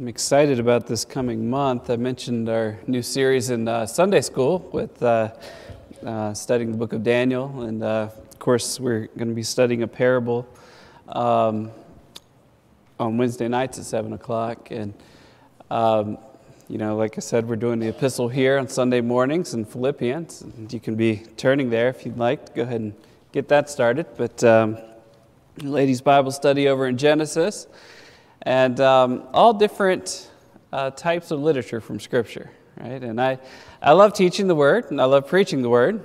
I'm 0.00 0.08
excited 0.08 0.58
about 0.58 0.86
this 0.86 1.04
coming 1.04 1.50
month. 1.50 1.90
I 1.90 1.96
mentioned 1.96 2.48
our 2.48 2.78
new 2.86 3.02
series 3.02 3.50
in 3.50 3.68
uh, 3.68 3.84
Sunday 3.84 4.22
school 4.22 4.60
with 4.72 5.02
uh, 5.02 5.28
uh, 6.02 6.32
studying 6.32 6.72
the 6.72 6.78
book 6.78 6.94
of 6.94 7.02
Daniel. 7.02 7.60
And 7.60 7.82
uh, 7.82 8.08
of 8.30 8.38
course, 8.38 8.80
we're 8.80 9.08
going 9.18 9.28
to 9.28 9.34
be 9.34 9.42
studying 9.42 9.82
a 9.82 9.86
parable 9.86 10.48
um, 11.06 11.70
on 12.98 13.18
Wednesday 13.18 13.46
nights 13.46 13.78
at 13.78 13.84
7 13.84 14.14
o'clock. 14.14 14.70
And, 14.70 14.94
um, 15.70 16.16
you 16.66 16.78
know, 16.78 16.96
like 16.96 17.18
I 17.18 17.20
said, 17.20 17.46
we're 17.46 17.56
doing 17.56 17.78
the 17.78 17.88
epistle 17.88 18.30
here 18.30 18.56
on 18.56 18.68
Sunday 18.68 19.02
mornings 19.02 19.52
in 19.52 19.66
Philippians. 19.66 20.40
And 20.40 20.72
you 20.72 20.80
can 20.80 20.94
be 20.94 21.24
turning 21.36 21.68
there 21.68 21.90
if 21.90 22.06
you'd 22.06 22.16
like. 22.16 22.54
Go 22.54 22.62
ahead 22.62 22.80
and 22.80 22.94
get 23.32 23.48
that 23.48 23.68
started. 23.68 24.06
But 24.16 24.42
um, 24.44 24.78
ladies' 25.60 26.00
Bible 26.00 26.30
study 26.30 26.68
over 26.68 26.86
in 26.86 26.96
Genesis 26.96 27.66
and 28.42 28.80
um, 28.80 29.24
all 29.32 29.52
different 29.52 30.30
uh, 30.72 30.90
types 30.90 31.30
of 31.30 31.40
literature 31.40 31.80
from 31.80 32.00
Scripture, 32.00 32.50
right? 32.78 33.02
And 33.02 33.20
I, 33.20 33.38
I 33.82 33.92
love 33.92 34.14
teaching 34.14 34.46
the 34.46 34.54
Word 34.54 34.90
and 34.90 35.00
I 35.00 35.04
love 35.04 35.26
preaching 35.26 35.62
the 35.62 35.68
Word. 35.68 36.02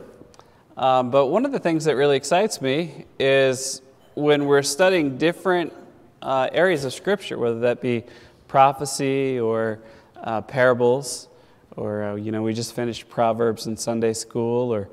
Um, 0.77 1.11
but 1.11 1.27
one 1.27 1.45
of 1.45 1.51
the 1.51 1.59
things 1.59 1.85
that 1.85 1.95
really 1.95 2.17
excites 2.17 2.61
me 2.61 3.05
is 3.19 3.81
when 4.15 4.45
we're 4.45 4.63
studying 4.63 5.17
different 5.17 5.73
uh, 6.21 6.49
areas 6.51 6.83
of 6.83 6.93
Scripture, 6.93 7.37
whether 7.37 7.59
that 7.61 7.81
be 7.81 8.03
prophecy 8.47 9.39
or 9.39 9.79
uh, 10.21 10.41
parables, 10.41 11.29
or 11.77 12.03
uh, 12.03 12.15
you 12.15 12.31
know, 12.31 12.41
we 12.41 12.53
just 12.53 12.73
finished 12.73 13.07
Proverbs 13.09 13.67
in 13.67 13.77
Sunday 13.77 14.13
school, 14.13 14.73
or 14.73 14.89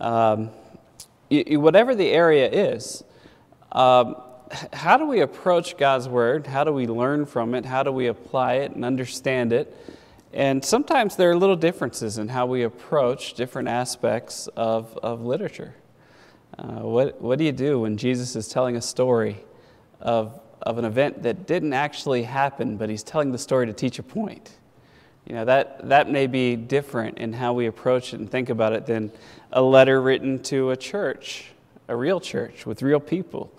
um, 0.00 0.50
whatever 1.30 1.94
the 1.94 2.10
area 2.10 2.48
is. 2.50 3.02
Um, 3.72 4.16
how 4.72 4.96
do 4.96 5.06
we 5.06 5.20
approach 5.20 5.76
God's 5.76 6.08
Word? 6.08 6.46
How 6.46 6.64
do 6.64 6.72
we 6.72 6.86
learn 6.86 7.26
from 7.26 7.54
it? 7.54 7.64
How 7.64 7.82
do 7.82 7.92
we 7.92 8.06
apply 8.06 8.54
it 8.54 8.72
and 8.72 8.84
understand 8.84 9.52
it? 9.52 9.74
And 10.32 10.64
sometimes 10.64 11.16
there 11.16 11.30
are 11.30 11.36
little 11.36 11.56
differences 11.56 12.18
in 12.18 12.28
how 12.28 12.46
we 12.46 12.64
approach 12.64 13.34
different 13.34 13.68
aspects 13.68 14.48
of, 14.56 14.98
of 14.98 15.22
literature. 15.22 15.74
Uh, 16.58 16.80
what, 16.80 17.20
what 17.20 17.38
do 17.38 17.44
you 17.44 17.52
do 17.52 17.80
when 17.80 17.96
Jesus 17.96 18.36
is 18.36 18.48
telling 18.48 18.76
a 18.76 18.82
story 18.82 19.44
of, 20.00 20.40
of 20.62 20.78
an 20.78 20.84
event 20.84 21.22
that 21.22 21.46
didn't 21.46 21.72
actually 21.72 22.24
happen, 22.24 22.76
but 22.76 22.88
he's 22.88 23.02
telling 23.02 23.32
the 23.32 23.38
story 23.38 23.66
to 23.66 23.72
teach 23.72 23.98
a 23.98 24.02
point? 24.02 24.50
You 25.26 25.36
know, 25.36 25.44
that, 25.46 25.88
that 25.88 26.10
may 26.10 26.26
be 26.26 26.54
different 26.54 27.18
in 27.18 27.32
how 27.32 27.54
we 27.54 27.66
approach 27.66 28.12
it 28.12 28.20
and 28.20 28.30
think 28.30 28.50
about 28.50 28.72
it 28.72 28.86
than 28.86 29.10
a 29.52 29.62
letter 29.62 30.02
written 30.02 30.42
to 30.44 30.70
a 30.70 30.76
church, 30.76 31.46
a 31.88 31.96
real 31.96 32.20
church 32.20 32.66
with 32.66 32.82
real 32.82 33.00
people. 33.00 33.52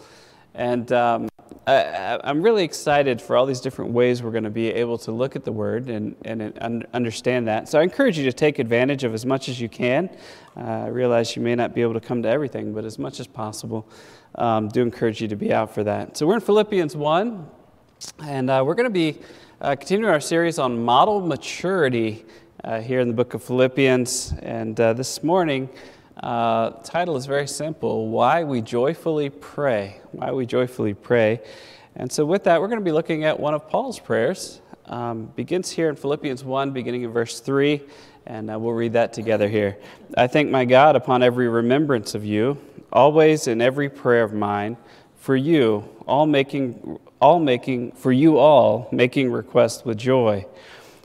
And 0.55 0.89
um, 0.93 1.27
I, 1.67 2.19
am 2.23 2.41
really 2.41 2.63
excited 2.63 3.21
for 3.21 3.35
all 3.35 3.45
these 3.45 3.59
different 3.59 3.91
ways 3.91 4.23
we're 4.23 4.31
going 4.31 4.45
to 4.45 4.49
be 4.49 4.69
able 4.69 4.97
to 4.99 5.11
look 5.11 5.35
at 5.35 5.43
the 5.43 5.51
Word 5.51 5.89
and, 5.89 6.15
and 6.23 6.85
understand 6.93 7.47
that. 7.49 7.67
So 7.67 7.79
I 7.79 7.83
encourage 7.83 8.17
you 8.17 8.23
to 8.23 8.33
take 8.33 8.57
advantage 8.59 9.03
of 9.03 9.13
as 9.13 9.25
much 9.25 9.49
as 9.49 9.59
you 9.59 9.67
can. 9.67 10.09
Uh, 10.55 10.61
I 10.61 10.87
realize 10.87 11.35
you 11.35 11.41
may 11.41 11.55
not 11.55 11.75
be 11.75 11.81
able 11.81 11.93
to 11.93 11.99
come 11.99 12.23
to 12.23 12.29
everything, 12.29 12.73
but 12.73 12.85
as 12.85 12.97
much 12.97 13.19
as 13.19 13.27
possible, 13.27 13.85
um, 14.35 14.69
do 14.69 14.81
encourage 14.81 15.21
you 15.21 15.27
to 15.27 15.35
be 15.35 15.51
out 15.51 15.73
for 15.73 15.83
that. 15.83 16.15
So 16.15 16.25
we're 16.25 16.35
in 16.35 16.41
Philippians 16.41 16.95
1, 16.95 17.47
and 18.23 18.49
uh, 18.49 18.63
we're 18.65 18.75
going 18.75 18.85
to 18.85 18.89
be 18.89 19.19
uh, 19.59 19.75
continuing 19.75 20.13
our 20.13 20.21
series 20.21 20.57
on 20.57 20.83
model 20.83 21.19
maturity 21.19 22.25
uh, 22.63 22.79
here 22.79 23.01
in 23.01 23.07
the 23.09 23.13
book 23.13 23.33
of 23.33 23.43
Philippians. 23.43 24.33
And 24.41 24.79
uh, 24.79 24.93
this 24.93 25.21
morning, 25.21 25.69
uh, 26.17 26.69
title 26.81 27.17
is 27.17 27.25
very 27.25 27.47
simple 27.47 28.07
Why 28.07 28.45
We 28.45 28.61
Joyfully 28.61 29.29
Pray. 29.29 29.99
Why 30.11 30.31
We 30.31 30.45
Joyfully 30.45 30.93
Pray. 30.93 31.41
And 31.97 32.09
so, 32.09 32.25
with 32.25 32.45
that, 32.45 32.61
we're 32.61 32.67
going 32.67 32.79
to 32.79 32.85
be 32.85 32.93
looking 32.93 33.25
at 33.25 33.37
one 33.37 33.53
of 33.53 33.67
Paul's 33.67 33.99
prayers. 33.99 34.61
Um, 34.85 35.25
begins 35.35 35.71
here 35.71 35.89
in 35.89 35.95
Philippians 35.95 36.43
1, 36.43 36.71
beginning 36.71 37.03
in 37.03 37.11
verse 37.11 37.39
3, 37.41 37.81
and 38.27 38.49
uh, 38.49 38.57
we'll 38.57 38.73
read 38.73 38.93
that 38.93 39.13
together 39.13 39.49
here. 39.49 39.77
I 40.15 40.27
thank 40.27 40.49
my 40.49 40.63
God 40.63 40.95
upon 40.95 41.21
every 41.21 41.49
remembrance 41.49 42.15
of 42.15 42.23
you, 42.23 42.61
always 42.93 43.47
in 43.47 43.61
every 43.61 43.89
prayer 43.89 44.23
of 44.23 44.31
mine, 44.31 44.77
for 45.17 45.35
you, 45.35 45.83
all 46.05 46.27
making, 46.27 46.99
all 47.19 47.39
making, 47.39 47.91
for 47.93 48.11
you 48.11 48.37
all, 48.37 48.87
making 48.91 49.31
request 49.31 49.85
with 49.85 49.97
joy, 49.97 50.45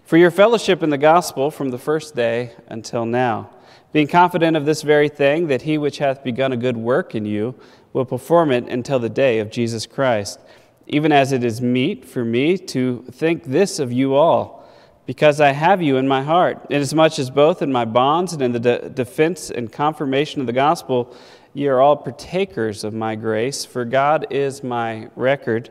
for 0.05 0.19
your 0.19 0.31
fellowship 0.31 0.83
in 0.83 0.91
the 0.91 0.99
gospel 0.99 1.51
from 1.51 1.71
the 1.71 1.79
first 1.79 2.15
day 2.15 2.53
until 2.69 3.07
now 3.07 3.51
being 3.93 4.07
confident 4.07 4.57
of 4.57 4.65
this 4.65 4.83
very 4.83 5.09
thing, 5.09 5.49
that 5.49 5.63
he 5.63 5.79
which 5.79 5.99
hath 5.99 6.23
begun 6.23 6.53
a 6.53 6.57
good 6.57 6.77
work 6.77 7.15
in 7.15 7.27
you 7.27 7.55
will 7.93 8.05
perform 8.05 8.53
it 8.53 8.69
until 8.69 8.99
the 8.99 9.09
day 9.09 9.39
of 9.41 9.51
Jesus 9.51 9.87
Christ. 9.87 10.39
Even 10.87 11.13
as 11.13 11.33
it 11.33 11.43
is 11.45 11.61
meet 11.61 12.05
for 12.05 12.25
me 12.25 12.57
to 12.57 13.05
think 13.11 13.45
this 13.45 13.79
of 13.79 13.93
you 13.93 14.15
all, 14.15 14.61
because 15.07 15.41
I 15.41 15.51
have 15.51 15.83
you 15.83 15.97
in 15.97 16.07
my 16.07 16.23
heart, 16.23 16.67
inasmuch 16.71 17.19
as 17.19 17.31
both 17.31 17.63
in 17.63 17.73
my 17.73 17.85
bonds 17.85 18.33
and 18.33 18.43
in 18.43 18.53
the 18.53 18.61
de- 18.61 18.89
defense 18.91 19.51
and 19.51 19.73
confirmation 19.73 20.41
of 20.41 20.47
the 20.47 20.53
gospel, 20.53 21.17
ye 21.53 21.67
are 21.67 21.81
all 21.81 21.97
partakers 21.97 22.85
of 22.85 22.95
my 22.95 23.17
grace, 23.17 23.65
for 23.65 23.85
God 23.85 24.27
is 24.31 24.63
my 24.63 25.09
record, 25.17 25.71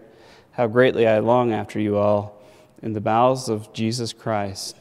how 0.51 0.67
greatly 0.67 1.07
I 1.07 1.19
long 1.19 1.53
after 1.53 1.79
you 1.79 1.97
all 1.97 2.41
in 2.81 2.91
the 2.91 3.01
bowels 3.01 3.47
of 3.47 3.71
Jesus 3.71 4.11
Christ. 4.11 4.75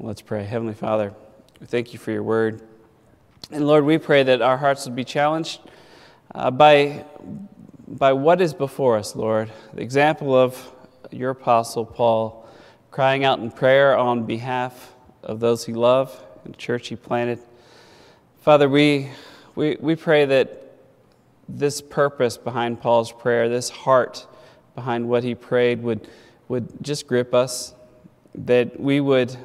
Let's 0.00 0.22
pray. 0.22 0.44
Heavenly 0.44 0.74
Father, 0.74 1.14
we 1.60 1.66
thank 1.66 1.92
you 1.92 1.98
for 1.98 2.10
your 2.10 2.22
word. 2.22 2.62
And 3.50 3.66
Lord, 3.66 3.84
we 3.84 3.98
pray 3.98 4.22
that 4.22 4.40
our 4.40 4.56
hearts 4.56 4.86
would 4.86 4.96
be 4.96 5.04
challenged 5.04 5.60
uh, 6.34 6.50
by, 6.50 7.04
by 7.86 8.14
what 8.14 8.40
is 8.40 8.54
before 8.54 8.96
us, 8.96 9.14
Lord. 9.14 9.52
The 9.74 9.82
example 9.82 10.34
of 10.34 10.72
your 11.10 11.30
apostle 11.30 11.84
Paul 11.84 12.48
crying 12.90 13.24
out 13.24 13.40
in 13.40 13.50
prayer 13.50 13.96
on 13.96 14.24
behalf 14.24 14.94
of 15.22 15.40
those 15.40 15.66
he 15.66 15.74
loved 15.74 16.18
and 16.44 16.54
the 16.54 16.58
church 16.58 16.88
he 16.88 16.96
planted. 16.96 17.38
Father, 18.40 18.66
we, 18.66 19.10
we, 19.54 19.76
we 19.80 19.96
pray 19.96 20.24
that 20.24 20.72
this 21.46 21.82
purpose 21.82 22.38
behind 22.38 22.80
Paul's 22.80 23.12
prayer, 23.12 23.50
this 23.50 23.68
heart 23.68 24.26
behind 24.74 25.06
what 25.06 25.24
he 25.24 25.34
prayed, 25.34 25.82
would, 25.82 26.08
would 26.48 26.68
just 26.80 27.06
grip 27.06 27.34
us, 27.34 27.74
that 28.34 28.80
we 28.80 29.00
would 29.00 29.36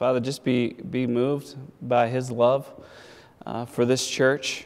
Father, 0.00 0.18
just 0.18 0.44
be, 0.44 0.68
be 0.68 1.06
moved 1.06 1.56
by 1.82 2.08
his 2.08 2.30
love 2.30 2.72
uh, 3.44 3.66
for 3.66 3.84
this 3.84 4.08
church, 4.08 4.64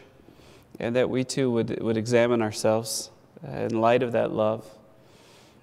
and 0.78 0.94
that 0.94 1.10
we 1.10 1.24
too 1.24 1.50
would, 1.50 1.82
would 1.82 1.96
examine 1.96 2.40
ourselves 2.40 3.10
in 3.42 3.80
light 3.80 4.04
of 4.04 4.12
that 4.12 4.30
love. 4.30 4.64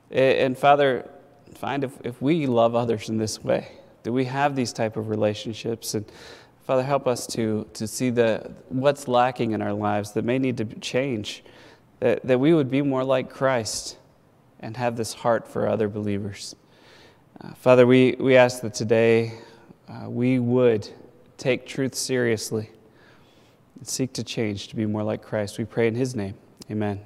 And, 0.10 0.38
and 0.38 0.58
Father, 0.58 1.10
find 1.54 1.86
if, 1.86 1.94
if 2.04 2.22
we 2.22 2.48
love 2.48 2.76
others 2.76 3.08
in 3.08 3.18
this 3.18 3.42
way, 3.46 3.72
do 4.04 4.12
we 4.12 4.26
have 4.26 4.58
these 4.58 4.74
type 4.74 4.98
of 4.98 5.08
relationships? 5.08 5.94
And 5.94 6.04
Father, 6.68 6.84
help 6.84 7.08
us 7.08 7.26
to, 7.28 7.66
to 7.72 7.88
see 7.88 8.10
the, 8.10 8.52
what's 8.68 9.08
lacking 9.08 9.54
in 9.54 9.62
our 9.62 9.72
lives 9.72 10.12
that 10.12 10.26
may 10.26 10.38
need 10.38 10.58
to 10.58 10.66
change, 10.66 11.46
that, 12.02 12.28
that 12.28 12.42
we 12.42 12.54
would 12.54 12.70
be 12.70 12.82
more 12.82 13.06
like 13.06 13.30
Christ 13.30 13.98
and 14.60 14.76
have 14.76 14.98
this 14.98 15.14
heart 15.14 15.48
for 15.48 15.70
other 15.70 15.88
believers. 15.88 16.58
Uh, 17.40 17.54
Father, 17.54 17.88
we, 17.88 18.18
we 18.20 18.36
ask 18.36 18.62
that 18.64 18.74
today 18.74 19.40
uh, 19.92 20.10
we 20.10 20.40
would 20.40 20.88
take 21.38 21.66
truth 21.66 21.96
seriously 21.96 22.70
and 23.78 23.88
seek 23.88 24.14
to 24.14 24.24
change 24.24 24.70
to 24.70 24.76
be 24.76 24.86
more 24.86 25.04
like 25.04 25.22
Christ. 25.22 25.58
We 25.58 25.66
pray 25.66 25.88
in 25.88 25.96
His 25.96 26.16
name. 26.16 26.36
Amen. 26.70 27.02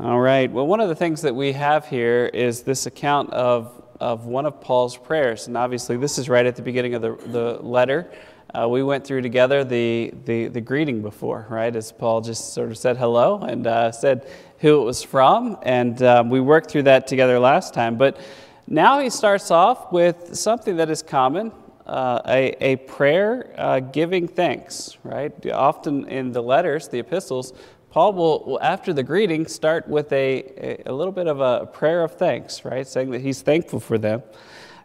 All 0.00 0.20
right. 0.20 0.50
Well, 0.50 0.66
one 0.66 0.80
of 0.80 0.88
the 0.88 0.94
things 0.94 1.22
that 1.22 1.34
we 1.34 1.52
have 1.52 1.86
here 1.86 2.26
is 2.32 2.62
this 2.62 2.86
account 2.86 3.30
of, 3.32 3.82
of 4.00 4.26
one 4.26 4.46
of 4.46 4.60
Paul's 4.60 4.96
prayers. 4.96 5.48
And 5.48 5.56
obviously, 5.56 5.96
this 5.96 6.18
is 6.18 6.28
right 6.28 6.46
at 6.46 6.56
the 6.56 6.62
beginning 6.62 6.94
of 6.94 7.02
the, 7.02 7.16
the 7.26 7.58
letter. 7.62 8.10
Uh, 8.54 8.68
we 8.68 8.82
went 8.82 9.06
through 9.06 9.20
together 9.22 9.64
the, 9.64 10.14
the, 10.24 10.48
the, 10.48 10.60
greeting 10.60 11.02
before, 11.02 11.46
right? 11.50 11.74
As 11.74 11.92
Paul 11.92 12.20
just 12.22 12.54
sort 12.54 12.70
of 12.70 12.78
said 12.78 12.96
hello 12.96 13.40
and 13.40 13.66
uh, 13.66 13.92
said 13.92 14.30
who 14.60 14.80
it 14.80 14.84
was 14.84 15.02
from. 15.02 15.58
And 15.62 16.00
um, 16.02 16.30
we 16.30 16.40
worked 16.40 16.70
through 16.70 16.84
that 16.84 17.06
together 17.06 17.38
last 17.38 17.74
time. 17.74 17.98
But 17.98 18.18
now 18.66 19.00
he 19.00 19.10
starts 19.10 19.50
off 19.50 19.92
with 19.92 20.36
something 20.36 20.76
that 20.76 20.88
is 20.88 21.02
common 21.02 21.52
uh, 21.86 22.20
a, 22.26 22.56
a 22.60 22.76
prayer 22.76 23.54
uh, 23.56 23.80
giving 23.80 24.26
thanks, 24.26 24.98
right? 25.04 25.32
Often 25.50 26.08
in 26.08 26.32
the 26.32 26.42
letters, 26.42 26.88
the 26.88 26.98
epistles, 26.98 27.52
Paul 27.90 28.12
will, 28.12 28.58
after 28.60 28.92
the 28.92 29.02
greeting, 29.02 29.46
start 29.46 29.88
with 29.88 30.12
a, 30.12 30.82
a, 30.84 30.92
little 30.92 31.12
bit 31.12 31.28
of 31.28 31.40
a 31.40 31.66
prayer 31.66 32.02
of 32.02 32.12
thanks, 32.16 32.64
right? 32.64 32.86
Saying 32.86 33.10
that 33.12 33.20
he's 33.20 33.40
thankful 33.40 33.80
for 33.80 33.98
them. 33.98 34.22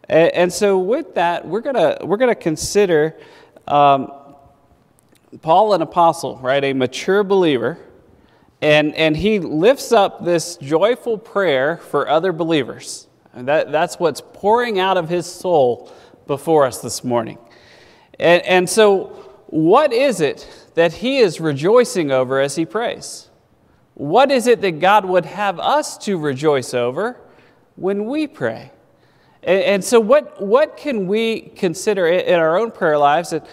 And, 0.07 0.33
and 0.33 0.53
so, 0.53 0.79
with 0.79 1.15
that, 1.15 1.45
we're 1.45 1.61
going 1.61 2.07
we're 2.07 2.17
gonna 2.17 2.35
consider 2.35 3.17
um, 3.67 4.11
Paul, 5.41 5.73
an 5.73 5.81
apostle, 5.81 6.37
right? 6.37 6.63
A 6.63 6.73
mature 6.73 7.23
believer. 7.23 7.77
And, 8.61 8.93
and 8.95 9.17
he 9.17 9.39
lifts 9.39 9.91
up 9.91 10.23
this 10.23 10.57
joyful 10.57 11.17
prayer 11.17 11.77
for 11.77 12.07
other 12.07 12.31
believers. 12.31 13.07
And 13.33 13.47
that, 13.47 13.71
that's 13.71 13.97
what's 13.99 14.21
pouring 14.21 14.79
out 14.79 14.97
of 14.97 15.09
his 15.09 15.25
soul 15.25 15.91
before 16.31 16.65
us 16.65 16.79
this 16.79 17.03
morning. 17.03 17.37
And, 18.17 18.41
and 18.43 18.69
so, 18.69 19.07
what 19.47 19.91
is 19.91 20.21
it 20.21 20.47
that 20.75 20.93
he 20.93 21.17
is 21.17 21.41
rejoicing 21.41 22.09
over 22.09 22.39
as 22.39 22.55
he 22.55 22.65
prays? 22.65 23.27
What 23.95 24.31
is 24.31 24.47
it 24.47 24.61
that 24.61 24.79
God 24.79 25.03
would 25.03 25.25
have 25.25 25.59
us 25.59 25.97
to 26.05 26.17
rejoice 26.17 26.73
over 26.73 27.19
when 27.75 28.05
we 28.05 28.27
pray? 28.27 28.71
And, 29.43 29.61
and 29.61 29.83
so, 29.83 29.99
what, 29.99 30.41
what 30.41 30.77
can 30.77 31.05
we 31.07 31.41
consider 31.41 32.07
in 32.07 32.39
our 32.39 32.57
own 32.57 32.71
prayer 32.71 32.97
lives? 32.97 33.33
And 33.33 33.45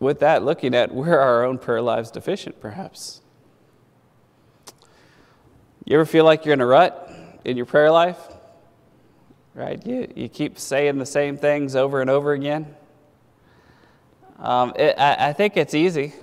with 0.00 0.20
that, 0.20 0.42
looking 0.42 0.74
at 0.74 0.94
where 0.94 1.20
our 1.20 1.44
own 1.44 1.58
prayer 1.58 1.82
lives 1.82 2.10
deficient, 2.10 2.62
perhaps. 2.62 3.20
You 5.84 5.96
ever 5.96 6.06
feel 6.06 6.24
like 6.24 6.46
you're 6.46 6.54
in 6.54 6.62
a 6.62 6.66
rut 6.66 7.12
in 7.44 7.58
your 7.58 7.66
prayer 7.66 7.90
life? 7.90 8.16
Right? 9.58 9.84
You, 9.84 10.06
you 10.14 10.28
keep 10.28 10.56
saying 10.56 10.98
the 10.98 11.04
same 11.04 11.36
things 11.36 11.74
over 11.74 12.00
and 12.00 12.08
over 12.08 12.32
again. 12.32 12.76
Um, 14.38 14.72
it, 14.76 14.94
I, 14.96 15.30
I 15.30 15.32
think 15.32 15.56
it's 15.56 15.74
easy. 15.74 16.14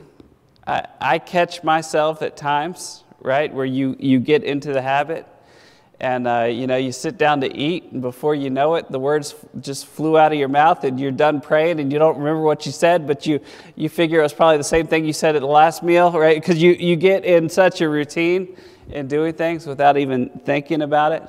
I, 0.66 0.88
I 1.02 1.20
catch 1.20 1.62
myself 1.62 2.22
at 2.22 2.38
times, 2.38 3.04
right, 3.20 3.54
where 3.54 3.66
you, 3.66 3.98
you 4.00 4.22
get 4.22 4.46
into 4.46 4.72
the 4.72 4.82
habit 4.82 5.28
and 6.00 6.28
uh, 6.28 6.44
you 6.44 6.66
know 6.66 6.78
you 6.78 6.94
sit 6.94 7.18
down 7.18 7.42
to 7.42 7.54
eat 7.54 7.92
and 7.92 8.02
before 8.02 8.36
you 8.36 8.50
know 8.50 8.76
it 8.76 8.90
the 8.92 9.00
words 9.00 9.34
just 9.62 9.86
flew 9.86 10.18
out 10.18 10.34
of 10.34 10.38
your 10.38 10.50
mouth 10.50 10.84
and 10.84 11.00
you're 11.00 11.10
done 11.10 11.40
praying 11.40 11.80
and 11.80 11.92
you 11.92 11.98
don't 11.98 12.18
remember 12.18 12.42
what 12.42 12.66
you 12.66 12.72
said 12.74 13.08
but 13.08 13.26
you, 13.26 13.40
you 13.78 13.88
figure 13.88 14.20
it 14.20 14.24
was 14.24 14.34
probably 14.34 14.58
the 14.58 14.64
same 14.64 14.88
thing 14.88 15.06
you 15.06 15.14
said 15.14 15.38
at 15.38 15.40
the 15.40 15.48
last 15.48 15.84
meal 15.84 16.12
right 16.12 16.36
because 16.36 16.62
you, 16.62 16.72
you 16.72 16.98
get 16.98 17.24
in 17.24 17.48
such 17.48 17.80
a 17.80 17.88
routine 17.88 18.58
in 18.90 19.08
doing 19.08 19.34
things 19.34 19.66
without 19.66 19.98
even 19.98 20.28
thinking 20.44 20.82
about 20.82 21.14
it 21.14 21.24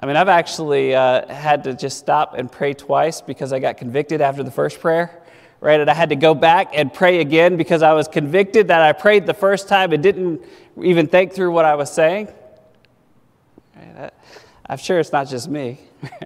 i 0.00 0.06
mean 0.06 0.16
i've 0.16 0.28
actually 0.28 0.94
uh, 0.94 1.26
had 1.32 1.64
to 1.64 1.74
just 1.74 1.98
stop 1.98 2.34
and 2.34 2.50
pray 2.50 2.72
twice 2.72 3.20
because 3.20 3.52
i 3.52 3.58
got 3.58 3.76
convicted 3.76 4.20
after 4.20 4.42
the 4.42 4.50
first 4.50 4.80
prayer 4.80 5.22
right 5.60 5.80
and 5.80 5.90
i 5.90 5.94
had 5.94 6.08
to 6.08 6.16
go 6.16 6.34
back 6.34 6.70
and 6.74 6.92
pray 6.92 7.20
again 7.20 7.56
because 7.56 7.82
i 7.82 7.92
was 7.92 8.08
convicted 8.08 8.68
that 8.68 8.80
i 8.80 8.92
prayed 8.92 9.26
the 9.26 9.34
first 9.34 9.68
time 9.68 9.92
and 9.92 10.02
didn't 10.02 10.42
even 10.82 11.06
think 11.06 11.32
through 11.32 11.50
what 11.50 11.64
i 11.64 11.74
was 11.74 11.92
saying 11.92 12.28
I'm 14.68 14.78
sure 14.78 14.98
it's 14.98 15.12
not 15.12 15.28
just 15.28 15.48
me. 15.48 15.80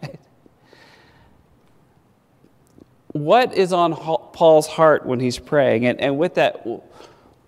what 3.13 3.55
is 3.55 3.73
on 3.73 3.95
Paul's 3.95 4.67
heart 4.67 5.07
when 5.07 5.21
he's 5.21 5.39
praying? 5.39 5.87
And, 5.87 6.01
and 6.01 6.19
with 6.19 6.35
that, 6.35 6.67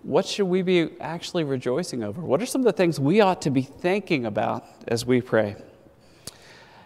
what 0.02 0.24
should 0.24 0.46
we 0.46 0.62
be 0.62 0.90
actually 1.00 1.42
rejoicing 1.42 2.04
over? 2.04 2.20
What 2.20 2.40
are 2.40 2.46
some 2.46 2.60
of 2.60 2.66
the 2.66 2.72
things 2.72 3.00
we 3.00 3.20
ought 3.20 3.42
to 3.42 3.50
be 3.50 3.62
thinking 3.62 4.24
about 4.24 4.64
as 4.86 5.04
we 5.04 5.20
pray? 5.20 5.56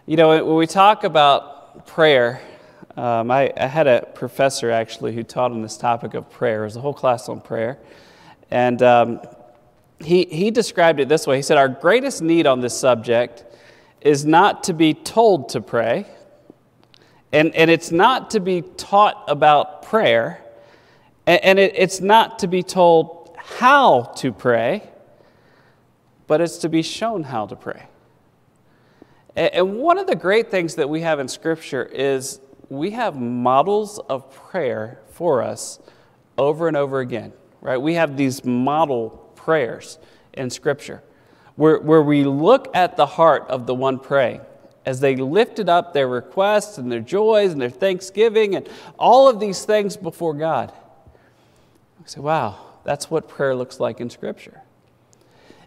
You 0.09 0.15
know, 0.15 0.29
when 0.43 0.55
we 0.55 0.65
talk 0.65 1.03
about 1.03 1.85
prayer, 1.85 2.41
um, 2.97 3.29
I, 3.29 3.53
I, 3.55 3.67
had 3.67 3.85
a 3.85 4.07
professor 4.15 4.71
actually 4.71 5.13
who 5.13 5.21
taught 5.21 5.51
on 5.51 5.61
this 5.61 5.77
topic 5.77 6.15
of 6.15 6.31
prayer. 6.31 6.63
It 6.63 6.65
was 6.65 6.75
a 6.77 6.81
whole 6.81 6.95
class 6.95 7.29
on 7.29 7.41
prayer. 7.41 7.77
And 8.49 8.81
um, 8.81 9.21
he, 9.99 10.25
he 10.25 10.49
described 10.49 10.99
it 10.99 11.09
this 11.09 11.27
way 11.27 11.35
He 11.35 11.43
said, 11.43 11.59
Our 11.59 11.67
greatest 11.67 12.23
need 12.23 12.47
on 12.47 12.59
this 12.59 12.75
subject 12.75 13.45
is 14.01 14.25
not 14.25 14.63
to 14.63 14.73
be 14.73 14.95
told 14.95 15.49
to 15.49 15.61
pray, 15.61 16.07
and, 17.31 17.53
and 17.53 17.69
it's 17.69 17.91
not 17.91 18.31
to 18.31 18.39
be 18.39 18.63
taught 18.63 19.23
about 19.27 19.83
prayer, 19.83 20.43
and, 21.27 21.39
and 21.43 21.59
it, 21.59 21.73
it's 21.75 22.01
not 22.01 22.39
to 22.39 22.47
be 22.47 22.63
told 22.63 23.37
how 23.37 24.11
to 24.15 24.31
pray, 24.31 24.89
but 26.25 26.41
it's 26.41 26.57
to 26.57 26.67
be 26.67 26.81
shown 26.81 27.21
how 27.21 27.45
to 27.45 27.55
pray. 27.55 27.85
And, 29.35 29.77
one 29.77 29.97
of 29.97 30.07
the 30.07 30.15
great 30.15 30.51
things 30.51 30.75
that 30.75 30.89
we 30.89 31.01
have 31.01 31.19
in 31.19 31.27
Scripture 31.27 31.83
is 31.83 32.39
we 32.69 32.91
have 32.91 33.15
models 33.15 33.99
of 34.09 34.33
prayer 34.33 34.99
for 35.11 35.41
us 35.41 35.79
over 36.37 36.67
and 36.67 36.77
over 36.77 36.99
again, 36.99 37.33
right? 37.61 37.77
We 37.77 37.95
have 37.95 38.17
these 38.17 38.43
model 38.45 39.31
prayers 39.35 39.97
in 40.33 40.49
Scripture 40.49 41.03
where, 41.55 41.79
where 41.79 42.01
we 42.01 42.23
look 42.23 42.69
at 42.73 42.95
the 42.95 43.05
heart 43.05 43.45
of 43.49 43.65
the 43.65 43.75
one 43.75 43.99
praying 43.99 44.41
as 44.85 45.01
they 45.01 45.15
lifted 45.15 45.67
up 45.67 45.93
their 45.93 46.07
requests 46.07 46.77
and 46.77 46.91
their 46.91 47.01
joys 47.01 47.51
and 47.51 47.61
their 47.61 47.69
thanksgiving 47.69 48.55
and 48.55 48.67
all 48.97 49.27
of 49.27 49.39
these 49.39 49.65
things 49.65 49.97
before 49.97 50.33
God. 50.33 50.71
We 51.99 52.07
say, 52.07 52.21
wow, 52.21 52.57
that's 52.85 53.11
what 53.11 53.27
prayer 53.27 53.55
looks 53.55 53.79
like 53.79 53.99
in 53.99 54.09
Scripture. 54.09 54.61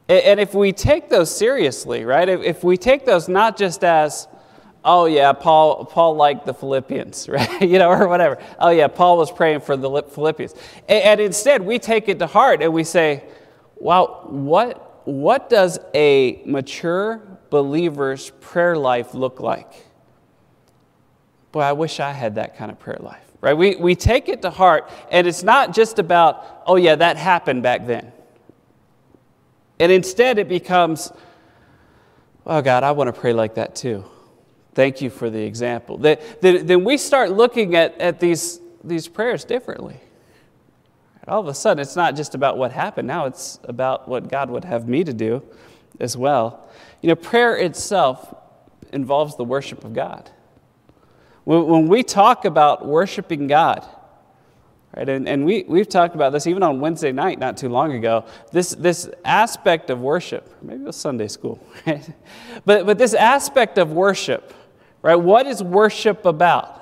And 0.09 0.41
if 0.41 0.55
we 0.55 0.73
take 0.73 1.09
those 1.09 1.35
seriously, 1.35 2.05
right, 2.05 2.29
if 2.29 2.65
we 2.65 2.77
take 2.77 3.07
those 3.07 3.29
not 3.29 3.57
just 3.57 3.85
as, 3.85 4.29
oh 4.85 5.07
yeah, 5.07 5.33
Paul, 5.33 5.85
Paul 5.85 6.17
liked 6.17 6.45
the 6.45 6.53
Philippians, 6.53 7.29
right, 7.29 7.63
you 7.63 7.79
know, 7.79 7.89
or 7.89 8.09
whatever. 8.09 8.39
Oh 8.59 8.71
yeah, 8.71 8.89
Paul 8.89 9.17
was 9.17 9.31
praying 9.31 9.61
for 9.61 9.77
the 9.77 10.03
Philippians. 10.03 10.55
And 10.89 11.21
instead, 11.21 11.63
we 11.63 11.79
take 11.79 12.09
it 12.09 12.19
to 12.19 12.27
heart 12.27 12.63
and 12.63 12.73
we 12.73 12.85
say, 12.85 13.25
wow, 13.77 14.27
what 14.29 14.89
what 15.05 15.51
does 15.51 15.79
a 15.95 16.43
mature 16.47 17.21
believer's 17.51 18.31
prayer 18.41 18.77
life 18.77 19.15
look 19.15 19.41
like? 19.41 19.73
Boy, 21.51 21.61
I 21.61 21.73
wish 21.73 22.01
I 22.01 22.13
had 22.13 22.37
that 22.37 22.57
kind 22.57 22.71
of 22.71 22.79
prayer 22.79 22.99
life, 23.01 23.25
right? 23.41 23.55
We, 23.55 23.77
we 23.77 23.95
take 23.95 24.29
it 24.29 24.43
to 24.43 24.51
heart, 24.51 24.91
and 25.11 25.27
it's 25.27 25.43
not 25.43 25.75
just 25.75 25.99
about, 25.99 26.63
oh, 26.67 26.77
yeah, 26.77 26.95
that 26.95 27.19
happened 27.19 27.63
back 27.63 27.87
then. 27.87 28.13
And 29.83 29.91
instead, 29.91 30.39
it 30.39 30.49
becomes, 30.49 31.11
oh, 32.47 32.63
God, 32.63 32.85
I 32.85 32.93
want 32.93 33.13
to 33.13 33.21
pray 33.21 33.33
like 33.33 33.57
that 33.57 33.75
too. 33.75 34.05
Thank 34.75 35.03
you 35.03 35.11
for 35.11 35.29
the 35.29 35.43
example. 35.43 35.99
Then 35.99 36.85
we 36.85 36.97
start 36.97 37.33
looking 37.33 37.75
at, 37.75 38.01
at 38.01 38.21
these, 38.21 38.61
these 38.85 39.09
prayers 39.09 39.45
differently. 39.45 40.01
And 41.21 41.29
all 41.29 41.41
of 41.41 41.49
a 41.49 41.55
sudden, 41.55 41.83
it's 41.83 41.97
not 41.97 42.15
just 42.15 42.37
about 42.37 42.57
what 42.59 42.71
happened. 42.71 43.09
Now 43.09 43.27
it's 43.27 43.59
about 43.65 44.07
what 44.07 44.29
God 44.29 44.51
would 44.51 44.65
have 44.65 44.87
me 44.87 45.03
to 45.03 45.13
do 45.13 45.43
as 45.99 46.17
well. 46.17 46.71
You 47.01 47.09
know, 47.09 47.17
prayer 47.17 47.57
itself 47.57 48.37
involves 48.93 49.35
the 49.37 49.45
worship 49.45 49.83
of 49.83 49.95
God. 49.95 50.31
When 51.43 51.89
we 51.89 52.05
talk 52.05 52.45
about 52.45 52.87
worshiping 52.87 53.49
God, 53.49 53.85
right, 54.97 55.09
and, 55.09 55.29
and 55.29 55.45
we, 55.45 55.65
we've 55.69 55.89
talked 55.89 56.15
about 56.15 56.33
this 56.33 56.47
even 56.47 56.63
on 56.63 56.81
Wednesday 56.81 57.13
night 57.13 57.39
not 57.39 57.57
too 57.57 57.69
long 57.69 57.93
ago, 57.93 58.25
this, 58.53 58.71
this 58.71 59.09
aspect 59.25 59.91
of 59.91 60.01
worship, 60.01 60.55
maybe 60.63 60.83
it 60.83 60.87
was 60.87 60.97
Sunday 60.97 61.29
school, 61.29 61.65
right? 61.87 62.09
But, 62.65 62.87
but 62.87 62.99
this 62.99 63.15
aspect 63.15 63.79
of 63.79 63.93
worship, 63.93 64.53
right, 65.03 65.17
what 65.17 65.47
is 65.47 65.63
worship 65.63 66.27
about? 66.27 66.81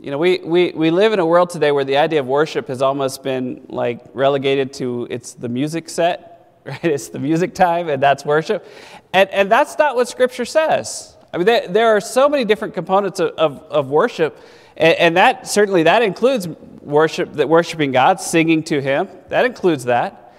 You 0.00 0.10
know, 0.10 0.18
we, 0.18 0.38
we, 0.38 0.72
we 0.72 0.90
live 0.90 1.12
in 1.12 1.18
a 1.18 1.26
world 1.26 1.50
today 1.50 1.72
where 1.72 1.84
the 1.84 1.98
idea 1.98 2.20
of 2.20 2.26
worship 2.26 2.68
has 2.68 2.80
almost 2.80 3.22
been 3.22 3.66
like 3.68 4.00
relegated 4.14 4.72
to 4.74 5.06
it's 5.10 5.34
the 5.34 5.48
music 5.48 5.90
set, 5.90 6.60
right? 6.64 6.84
It's 6.84 7.08
the 7.08 7.18
music 7.18 7.54
time, 7.54 7.88
and 7.88 8.02
that's 8.02 8.24
worship. 8.24 8.66
And, 9.12 9.28
and 9.30 9.52
that's 9.52 9.76
not 9.78 9.96
what 9.96 10.08
Scripture 10.08 10.46
says. 10.46 11.16
I 11.32 11.36
mean, 11.36 11.46
there, 11.46 11.68
there 11.68 11.88
are 11.88 12.00
so 12.00 12.28
many 12.28 12.44
different 12.44 12.74
components 12.74 13.20
of, 13.20 13.30
of, 13.32 13.58
of 13.70 13.90
worship, 13.90 14.38
and, 14.80 14.98
and, 14.98 15.16
that 15.16 15.46
certainly 15.46 15.82
that 15.84 16.02
includes 16.02 16.48
worship, 16.48 17.34
that 17.34 17.48
worshiping 17.48 17.92
God, 17.92 18.20
singing 18.20 18.62
to 18.64 18.80
Him. 18.80 19.08
That 19.28 19.44
includes 19.44 19.84
that. 19.84 20.34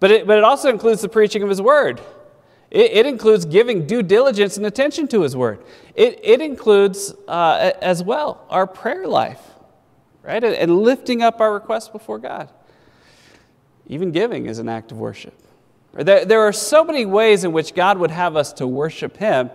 But 0.00 0.10
it, 0.10 0.26
but 0.26 0.38
it 0.38 0.44
also 0.44 0.70
includes 0.70 1.02
the 1.02 1.08
preaching 1.08 1.42
of 1.42 1.48
His 1.48 1.60
Word. 1.60 2.00
It, 2.70 2.90
it 2.92 3.06
includes 3.06 3.44
giving 3.44 3.86
due 3.86 4.02
diligence 4.02 4.56
and 4.56 4.64
attention 4.64 5.08
to 5.08 5.22
His 5.22 5.36
Word. 5.36 5.62
It, 5.94 6.18
it 6.22 6.40
includes 6.40 7.14
uh, 7.28 7.72
as 7.82 8.02
well 8.02 8.46
our 8.48 8.66
prayer 8.66 9.06
life, 9.06 9.40
right? 10.22 10.42
And, 10.42 10.78
lifting 10.78 11.22
up 11.22 11.40
our 11.40 11.52
requests 11.52 11.90
before 11.90 12.18
God. 12.18 12.48
Even 13.86 14.10
giving 14.10 14.46
is 14.46 14.58
an 14.58 14.68
act 14.68 14.90
of 14.90 14.98
worship. 14.98 15.34
There, 15.92 16.24
there 16.24 16.40
are 16.40 16.52
so 16.52 16.82
many 16.82 17.04
ways 17.04 17.44
in 17.44 17.52
which 17.52 17.74
God 17.74 17.98
would 17.98 18.10
have 18.10 18.36
us 18.36 18.54
to 18.54 18.66
worship 18.66 19.18
Him. 19.18 19.50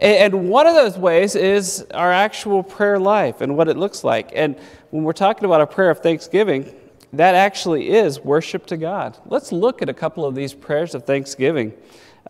And 0.00 0.48
one 0.48 0.66
of 0.66 0.74
those 0.74 0.96
ways 0.96 1.34
is 1.34 1.84
our 1.92 2.10
actual 2.10 2.62
prayer 2.62 2.98
life 2.98 3.42
and 3.42 3.54
what 3.54 3.68
it 3.68 3.76
looks 3.76 4.02
like. 4.02 4.32
And 4.34 4.56
when 4.90 5.04
we're 5.04 5.12
talking 5.12 5.44
about 5.44 5.60
a 5.60 5.66
prayer 5.66 5.90
of 5.90 5.98
thanksgiving, 5.98 6.74
that 7.12 7.34
actually 7.34 7.90
is 7.90 8.18
worship 8.20 8.64
to 8.66 8.78
God. 8.78 9.18
Let's 9.26 9.52
look 9.52 9.82
at 9.82 9.90
a 9.90 9.94
couple 9.94 10.24
of 10.24 10.34
these 10.34 10.54
prayers 10.54 10.94
of 10.94 11.04
thanksgiving 11.04 11.74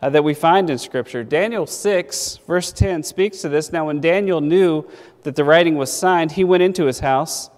uh, 0.01 0.09
that 0.09 0.21
we 0.21 0.33
find 0.33 0.69
in 0.69 0.77
Scripture. 0.77 1.23
Daniel 1.23 1.65
6, 1.65 2.39
verse 2.45 2.73
10, 2.73 3.03
speaks 3.03 3.39
to 3.41 3.49
this. 3.49 3.71
Now, 3.71 3.87
when 3.87 4.01
Daniel 4.01 4.41
knew 4.41 4.89
that 5.23 5.37
the 5.37 5.43
writing 5.45 5.77
was 5.77 5.93
signed, 5.93 6.33
he 6.33 6.43
went 6.43 6.63
into 6.63 6.85
his 6.85 6.99
house, 6.99 7.49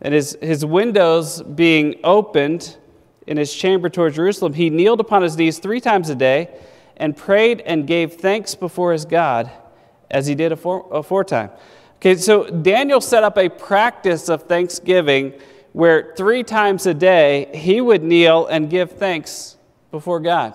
and 0.00 0.14
his, 0.14 0.38
his 0.40 0.64
windows 0.64 1.42
being 1.42 1.98
opened 2.04 2.76
in 3.26 3.36
his 3.36 3.52
chamber 3.52 3.88
toward 3.88 4.14
Jerusalem, 4.14 4.52
he 4.52 4.70
kneeled 4.70 5.00
upon 5.00 5.22
his 5.22 5.36
knees 5.36 5.58
three 5.58 5.80
times 5.80 6.08
a 6.08 6.14
day 6.14 6.50
and 7.00 7.16
prayed 7.16 7.62
and 7.62 7.86
gave 7.86 8.14
thanks 8.14 8.54
before 8.54 8.92
his 8.92 9.04
God 9.04 9.50
as 10.10 10.26
he 10.26 10.36
did 10.36 10.52
afore, 10.52 10.86
aforetime. 10.92 11.50
Okay, 11.96 12.14
so 12.16 12.48
Daniel 12.48 13.00
set 13.00 13.24
up 13.24 13.36
a 13.36 13.48
practice 13.48 14.28
of 14.28 14.44
thanksgiving 14.44 15.32
where 15.72 16.14
three 16.16 16.42
times 16.42 16.86
a 16.86 16.94
day 16.94 17.50
he 17.54 17.80
would 17.80 18.02
kneel 18.02 18.46
and 18.46 18.70
give 18.70 18.92
thanks 18.92 19.56
before 19.90 20.20
God. 20.20 20.54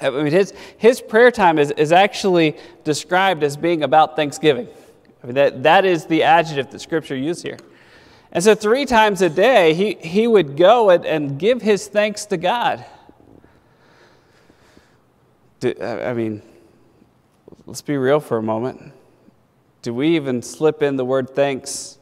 I 0.00 0.10
mean, 0.10 0.26
his, 0.26 0.52
his 0.76 1.00
prayer 1.00 1.30
time 1.30 1.58
is, 1.58 1.70
is 1.70 1.92
actually 1.92 2.56
described 2.82 3.42
as 3.42 3.56
being 3.56 3.82
about 3.82 4.16
thanksgiving. 4.16 4.68
I 5.22 5.26
mean, 5.26 5.36
that, 5.36 5.62
that 5.62 5.84
is 5.84 6.06
the 6.06 6.24
adjective 6.24 6.70
that 6.70 6.80
Scripture 6.80 7.16
uses 7.16 7.42
here. 7.42 7.58
And 8.32 8.42
so, 8.42 8.54
three 8.54 8.84
times 8.84 9.22
a 9.22 9.30
day, 9.30 9.72
he, 9.74 9.94
he 9.94 10.26
would 10.26 10.56
go 10.56 10.90
and, 10.90 11.06
and 11.06 11.38
give 11.38 11.62
his 11.62 11.86
thanks 11.86 12.26
to 12.26 12.36
God. 12.36 12.84
I 15.62 16.12
mean, 16.12 16.42
let's 17.66 17.82
be 17.82 17.96
real 17.96 18.20
for 18.20 18.38
a 18.38 18.42
moment. 18.42 18.92
Do 19.82 19.92
we 19.94 20.16
even 20.16 20.42
slip 20.42 20.82
in 20.82 20.96
the 20.96 21.04
word 21.04 21.30
thanks 21.30 21.98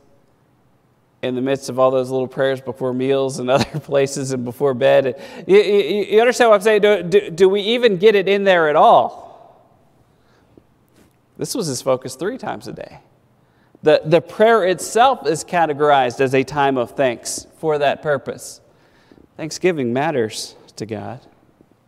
in 1.23 1.35
the 1.35 1.40
midst 1.40 1.68
of 1.68 1.78
all 1.78 1.90
those 1.90 2.11
little 2.11 2.28
prayers 2.28 2.61
before 2.61 2.92
meals 2.92 3.38
and 3.38 3.50
other 3.50 3.80
places 3.80 4.32
and 4.32 4.44
before 4.44 4.75
bed? 4.75 5.21
You, 5.47 5.59
you, 5.59 6.04
you 6.04 6.21
understand 6.21 6.50
what 6.50 6.56
I'm 6.56 6.62
saying? 6.62 6.82
Do, 6.82 7.02
do, 7.02 7.30
do 7.30 7.49
we 7.49 7.61
even 7.62 7.97
get 7.97 8.14
it 8.14 8.28
in 8.28 8.44
there 8.44 8.68
at 8.68 8.76
all? 8.76 9.32
This 11.38 11.54
was 11.54 11.66
his 11.66 11.82
focus 11.82 12.14
three 12.14 12.38
times 12.38 12.68
a 12.68 12.73
day. 12.73 13.00
The, 13.82 14.00
the 14.04 14.21
prayer 14.21 14.64
itself 14.64 15.26
is 15.26 15.44
categorized 15.44 16.21
as 16.21 16.35
a 16.35 16.44
time 16.44 16.76
of 16.76 16.92
thanks 16.92 17.47
for 17.59 17.78
that 17.78 18.00
purpose. 18.00 18.61
Thanksgiving 19.37 19.92
matters 19.92 20.54
to 20.76 20.87
God. 20.87 21.21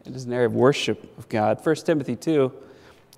It 0.06 0.14
is 0.14 0.24
an 0.24 0.32
area 0.32 0.46
of 0.46 0.54
worship 0.54 1.16
of 1.18 1.28
God. 1.28 1.64
1 1.64 1.74
Timothy 1.76 2.16
2, 2.16 2.52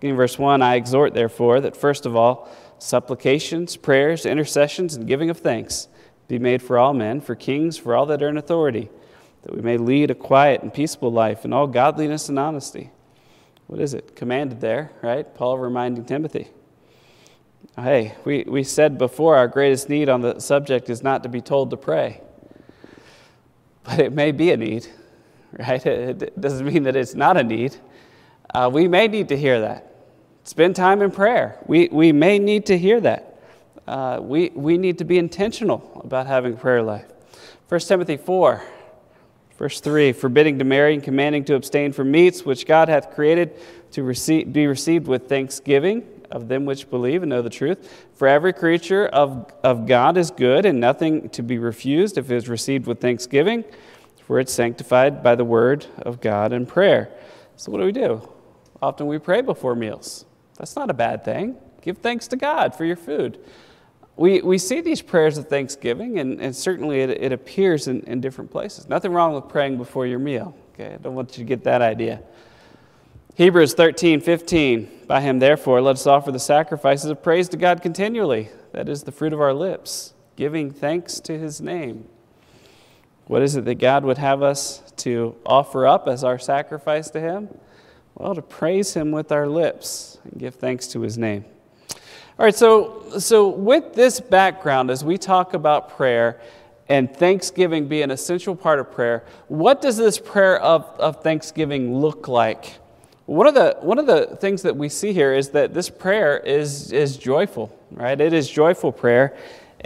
in 0.02 0.14
verse 0.14 0.38
1, 0.38 0.62
I 0.62 0.76
exhort, 0.76 1.14
therefore, 1.14 1.61
that 1.61 1.76
first 1.76 2.07
of 2.07 2.14
all, 2.14 2.49
supplications, 2.78 3.76
prayers, 3.76 4.26
intercessions, 4.26 4.95
and 4.95 5.07
giving 5.07 5.31
of 5.31 5.38
thanks 5.38 5.88
be 6.28 6.38
made 6.38 6.62
for 6.62 6.78
all 6.78 6.93
men, 6.93 7.21
for 7.21 7.35
kings, 7.35 7.76
for 7.76 7.95
all 7.95 8.07
that 8.07 8.23
are 8.23 8.28
in 8.28 8.37
authority, 8.37 8.88
that 9.43 9.55
we 9.55 9.62
may 9.62 9.78
lead 9.78 10.11
a 10.11 10.14
quiet 10.14 10.62
and 10.62 10.73
peaceable 10.73 11.11
life 11.11 11.45
in 11.45 11.52
all 11.52 11.66
godliness 11.66 12.28
and 12.28 12.38
honesty. 12.38 12.90
What 13.66 13.81
is 13.81 13.95
it? 13.95 14.14
Commanded 14.14 14.61
there, 14.61 14.93
right? 15.02 15.33
Paul 15.35 15.59
reminding 15.59 16.05
Timothy. 16.05 16.49
Hey, 17.76 18.14
we, 18.25 18.45
we 18.47 18.62
said 18.62 18.97
before 18.97 19.37
our 19.37 19.49
greatest 19.49 19.88
need 19.88 20.09
on 20.09 20.21
the 20.21 20.40
subject 20.40 20.88
is 20.88 21.02
not 21.02 21.23
to 21.25 21.28
be 21.28 21.40
told 21.40 21.71
to 21.71 21.76
pray. 21.76 22.21
But 23.83 23.99
it 23.99 24.12
may 24.12 24.33
be 24.33 24.50
a 24.50 24.57
need, 24.57 24.88
right? 25.59 25.85
It 25.85 26.41
doesn't 26.41 26.67
mean 26.67 26.85
that 26.85 26.97
it's 26.97 27.15
not 27.15 27.37
a 27.37 27.43
need. 27.43 27.76
Uh, 28.55 28.71
we 28.73 28.88
may 28.88 29.09
need 29.09 29.29
to 29.29 29.37
hear 29.37 29.61
that. 29.61 29.93
Spend 30.45 30.76
time 30.76 31.03
in 31.03 31.11
prayer. 31.11 31.59
We, 31.67 31.88
we 31.91 32.12
may 32.12 32.38
need 32.38 32.67
to 32.67 32.79
hear 32.79 33.00
that. 33.00 33.41
Uh, 33.87 34.19
we, 34.21 34.50
we 34.50 34.79
need 34.79 34.99
to 34.99 35.05
be 35.05 35.19
intentional 35.19 36.00
about 36.05 36.26
having 36.26 36.55
a 36.55 36.57
prayer 36.57 36.83
life. 36.83 37.07
1 37.69 37.81
Timothy 37.81 38.17
4, 38.17 38.62
verse 39.59 39.81
3 39.81 40.12
forbidding 40.12 40.59
to 40.59 40.65
marry 40.65 40.95
and 40.95 41.03
commanding 41.03 41.45
to 41.45 41.55
abstain 41.55 41.93
from 41.93 42.11
meats 42.11 42.45
which 42.45 42.67
God 42.67 42.88
hath 42.88 43.12
created 43.15 43.55
to 43.93 44.03
receive, 44.03 44.53
be 44.53 44.67
received 44.67 45.07
with 45.07 45.29
thanksgiving 45.29 46.05
of 46.31 46.49
them 46.49 46.65
which 46.65 46.91
believe 46.91 47.23
and 47.23 47.31
know 47.31 47.43
the 47.43 47.50
truth. 47.50 48.07
For 48.15 48.29
every 48.29 48.53
creature 48.53 49.07
of, 49.07 49.53
of 49.62 49.87
God 49.87 50.17
is 50.17 50.31
good, 50.31 50.67
and 50.67 50.81
nothing 50.81 51.29
to 51.31 51.43
be 51.43 51.59
refused 51.59 52.19
if 52.19 52.31
it 52.31 52.37
is 52.37 52.49
received 52.49 52.87
with 52.87 53.00
thanksgiving, 53.00 53.65
for 54.26 54.40
it's 54.40 54.52
sanctified 54.52 55.23
by 55.23 55.37
the 55.37 55.45
word 55.45 55.87
of 55.99 56.21
God 56.21 56.52
and 56.52 56.66
prayer. 56.66 57.11
So, 57.54 57.71
what 57.71 57.78
do 57.78 57.85
we 57.85 57.92
do? 57.92 58.28
Often 58.83 59.06
we 59.06 59.18
pray 59.18 59.40
before 59.40 59.76
meals. 59.76 60.25
That's 60.59 60.75
not 60.75 60.90
a 60.90 60.95
bad 60.95 61.25
thing. 61.25 61.56
Give 61.80 61.97
thanks 61.97 62.26
to 62.28 62.37
God 62.37 62.75
for 62.75 62.85
your 62.85 62.97
food. 62.97 63.38
We, 64.16 64.40
we 64.40 64.59
see 64.59 64.80
these 64.80 65.00
prayers 65.00 65.38
of 65.38 65.49
thanksgiving, 65.49 66.18
and, 66.18 66.40
and 66.40 66.56
certainly 66.56 67.00
it, 67.00 67.11
it 67.11 67.33
appears 67.33 67.87
in, 67.87 68.00
in 68.02 68.21
different 68.21 68.50
places. 68.50 68.88
Nothing 68.88 69.12
wrong 69.12 69.33
with 69.33 69.49
praying 69.49 69.76
before 69.76 70.06
your 70.06 70.18
meal. 70.18 70.56
Okay, 70.75 70.95
I 70.95 70.97
don't 70.97 71.14
want 71.14 71.38
you 71.38 71.45
to 71.45 71.49
get 71.49 71.62
that 71.64 71.80
idea. 71.80 72.21
Hebrews 73.37 73.75
13, 73.75 74.21
15. 74.21 75.02
By 75.06 75.21
him, 75.21 75.38
therefore, 75.38 75.80
let 75.80 75.97
us 75.97 76.06
offer 76.06 76.33
the 76.33 76.40
sacrifices 76.40 77.11
of 77.11 77.23
praise 77.23 77.49
to 77.50 77.56
God 77.56 77.80
continually. 77.80 78.49
That 78.73 78.88
is 78.88 79.04
the 79.04 79.12
fruit 79.12 79.33
of 79.33 79.40
our 79.40 79.54
lips, 79.54 80.14
giving 80.35 80.73
thanks 80.73 81.21
to 81.21 81.38
his 81.38 81.61
name. 81.61 82.09
What 83.26 83.42
is 83.42 83.56
it 83.56 83.64
that 83.64 83.76
God 83.76 84.04
would 84.04 84.18
have 84.18 84.42
us 84.42 84.83
to 84.99 85.35
offer 85.45 85.87
up 85.87 86.06
as 86.06 86.23
our 86.23 86.38
sacrifice 86.38 87.11
to 87.11 87.21
him? 87.21 87.49
Well, 88.14 88.35
to 88.35 88.42
praise 88.42 88.95
him 88.95 89.11
with 89.11 89.33
our 89.33 89.49
lips 89.49 90.18
and 90.25 90.38
give 90.38 90.54
thanks 90.54 90.87
to 90.88 91.00
his 91.00 91.18
name. 91.18 91.45
All 92.38 92.45
right, 92.45 92.54
so, 92.54 93.04
so 93.18 93.49
with 93.49 93.95
this 93.95 94.21
background, 94.21 94.90
as 94.90 95.04
we 95.04 95.18
talk 95.18 95.54
about 95.54 95.97
prayer 95.97 96.40
and 96.88 97.14
thanksgiving 97.14 97.88
being 97.88 98.04
an 98.04 98.11
essential 98.12 98.54
part 98.54 98.78
of 98.78 98.92
prayer, 98.92 99.25
what 99.49 99.83
does 99.83 99.97
this 99.97 100.18
prayer 100.18 100.61
of, 100.61 100.85
of 101.00 101.23
thanksgiving 101.23 101.99
look 101.99 102.28
like? 102.28 102.78
One 103.26 103.49
of, 103.49 103.54
the, 103.54 103.76
one 103.80 103.99
of 103.99 104.06
the 104.06 104.37
things 104.37 104.62
that 104.62 104.76
we 104.76 104.88
see 104.88 105.12
here 105.12 105.35
is 105.35 105.50
that 105.50 105.75
this 105.75 105.90
prayer 105.90 106.38
is, 106.38 106.92
is 106.92 107.16
joyful, 107.16 107.76
right? 107.90 108.21
It 108.21 108.33
is 108.33 108.49
joyful 108.49 108.92
prayer. 108.92 109.37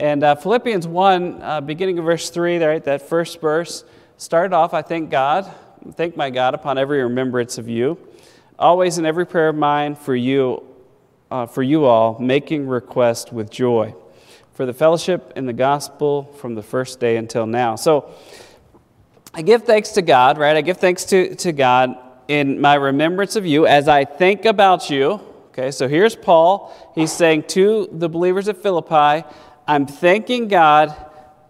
And 0.00 0.25
uh, 0.25 0.35
Philippians 0.35 0.88
1, 0.88 1.42
uh, 1.42 1.61
beginning 1.61 1.99
of 1.99 2.07
verse 2.07 2.30
3, 2.30 2.64
right, 2.64 2.83
that 2.85 3.02
first 3.02 3.38
verse, 3.38 3.85
started 4.16 4.54
off, 4.54 4.73
I 4.73 4.80
thank 4.80 5.11
God, 5.11 5.52
thank 5.92 6.16
my 6.16 6.30
God 6.30 6.54
upon 6.54 6.78
every 6.78 7.02
remembrance 7.02 7.59
of 7.59 7.69
you, 7.69 7.99
always 8.59 8.97
in 8.97 9.04
every 9.04 9.26
prayer 9.26 9.50
of 9.50 9.57
mine 9.57 9.95
for 9.95 10.16
you, 10.16 10.64
uh, 11.30 11.45
for 11.45 11.62
you 11.62 11.85
all, 11.85 12.19
making 12.19 12.66
request 12.66 13.30
with 13.30 13.50
joy, 13.50 13.95
for 14.54 14.64
the 14.64 14.73
fellowship 14.73 15.35
in 15.37 15.45
the 15.45 15.52
gospel 15.52 16.33
from 16.38 16.54
the 16.54 16.62
first 16.62 16.99
day 16.99 17.19
until 17.19 17.45
now. 17.45 17.76
So 17.76 18.11
I 19.35 19.42
give 19.42 19.64
thanks 19.64 19.90
to 19.90 20.00
God, 20.00 20.38
right? 20.38 20.57
I 20.57 20.62
give 20.62 20.78
thanks 20.78 21.04
to, 21.07 21.35
to 21.35 21.52
God 21.52 21.95
in 22.26 22.59
my 22.59 22.76
remembrance 22.76 23.37
of 23.37 23.45
you 23.45 23.66
as 23.66 23.87
I 23.87 24.07
think 24.07 24.47
about 24.47 24.88
you. 24.88 25.21
Okay, 25.50 25.71
so 25.71 25.88
here's 25.88 26.16
Paul. 26.16 26.73
He's 26.95 27.12
saying 27.12 27.42
to 27.49 27.87
the 27.92 28.09
believers 28.09 28.49
at 28.49 28.62
Philippi, 28.62 29.26
I'm 29.71 29.87
thanking 29.87 30.49
God 30.49 30.97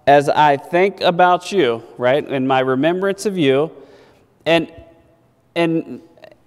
as 0.06 0.28
I 0.28 0.58
think 0.58 1.00
about 1.00 1.52
you, 1.52 1.82
right? 1.96 2.22
In 2.22 2.46
my 2.46 2.60
remembrance 2.60 3.24
of 3.24 3.38
you, 3.38 3.72
and 4.44 4.70
and 5.56 6.02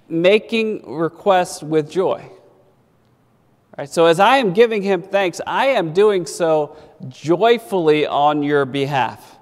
making 0.08 0.88
requests 0.88 1.64
with 1.64 1.90
joy. 1.90 2.30
Right? 3.76 3.90
So 3.90 4.06
as 4.06 4.20
I 4.20 4.38
am 4.38 4.54
giving 4.54 4.84
him 4.84 5.02
thanks, 5.02 5.42
I 5.48 5.66
am 5.70 5.94
doing 5.94 6.28
so 6.28 6.78
joyfully 7.10 8.06
on 8.06 8.44
your 8.44 8.66
behalf. 8.66 9.40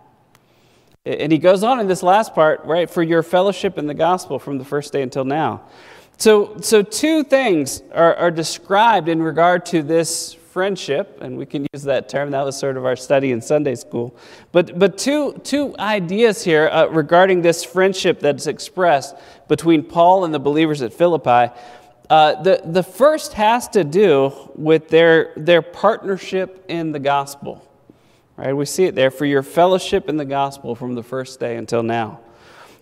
And 1.06 1.34
he 1.34 1.38
goes 1.38 1.64
on 1.64 1.82
in 1.82 1.88
this 1.90 2.02
last 2.02 2.34
part, 2.34 2.64
right, 2.64 2.90
for 2.90 3.04
your 3.04 3.24
fellowship 3.24 3.78
in 3.78 3.88
the 3.88 3.94
gospel 3.94 4.40
from 4.40 4.58
the 4.58 4.64
first 4.64 4.94
day 4.94 5.02
until 5.02 5.26
now. 5.26 5.64
So, 6.18 6.62
so 6.62 6.82
two 6.82 7.26
things 7.26 7.82
are, 7.94 8.16
are 8.16 8.32
described 8.32 9.10
in 9.10 9.22
regard 9.22 9.66
to 9.66 9.84
this 9.84 10.38
friendship, 10.52 11.20
and 11.22 11.38
we 11.38 11.46
can 11.46 11.66
use 11.74 11.84
that 11.84 12.10
term. 12.10 12.32
That 12.32 12.44
was 12.44 12.58
sort 12.58 12.78
of 12.78 12.86
our 12.86 12.96
study 12.96 13.32
in 13.32 13.42
Sunday 13.42 13.76
school. 13.76 14.16
But, 14.52 14.78
but 14.78 14.98
two, 14.98 15.40
two 15.44 15.76
ideas 15.80 16.44
here 16.44 16.68
uh, 16.68 16.88
regarding 16.88 17.42
this 17.42 17.64
friendship 17.64 18.20
that's 18.20 18.48
expressed 18.48 19.16
between 19.48 19.84
Paul 19.84 20.26
and 20.26 20.34
the 20.34 20.40
believers 20.40 20.82
at 20.82 20.94
Philippi. 20.94 21.54
Uh, 22.10 22.42
the, 22.44 22.62
the 22.66 22.84
first 22.84 23.34
has 23.34 23.70
to 23.70 23.86
do 23.86 24.34
with 24.56 24.90
their, 24.90 25.32
their 25.38 25.62
partnership 25.62 26.66
in 26.68 26.92
the 26.92 27.00
gospel. 27.00 27.66
Right? 28.36 28.54
We 28.54 28.66
see 28.66 28.86
it 28.86 28.96
there 28.96 29.12
for 29.12 29.26
your 29.26 29.44
fellowship 29.44 30.10
in 30.10 30.18
the 30.18 30.26
gospel 30.26 30.76
from 30.76 30.96
the 30.96 31.04
first 31.04 31.40
day 31.40 31.56
until 31.56 31.84
now. 31.84 32.20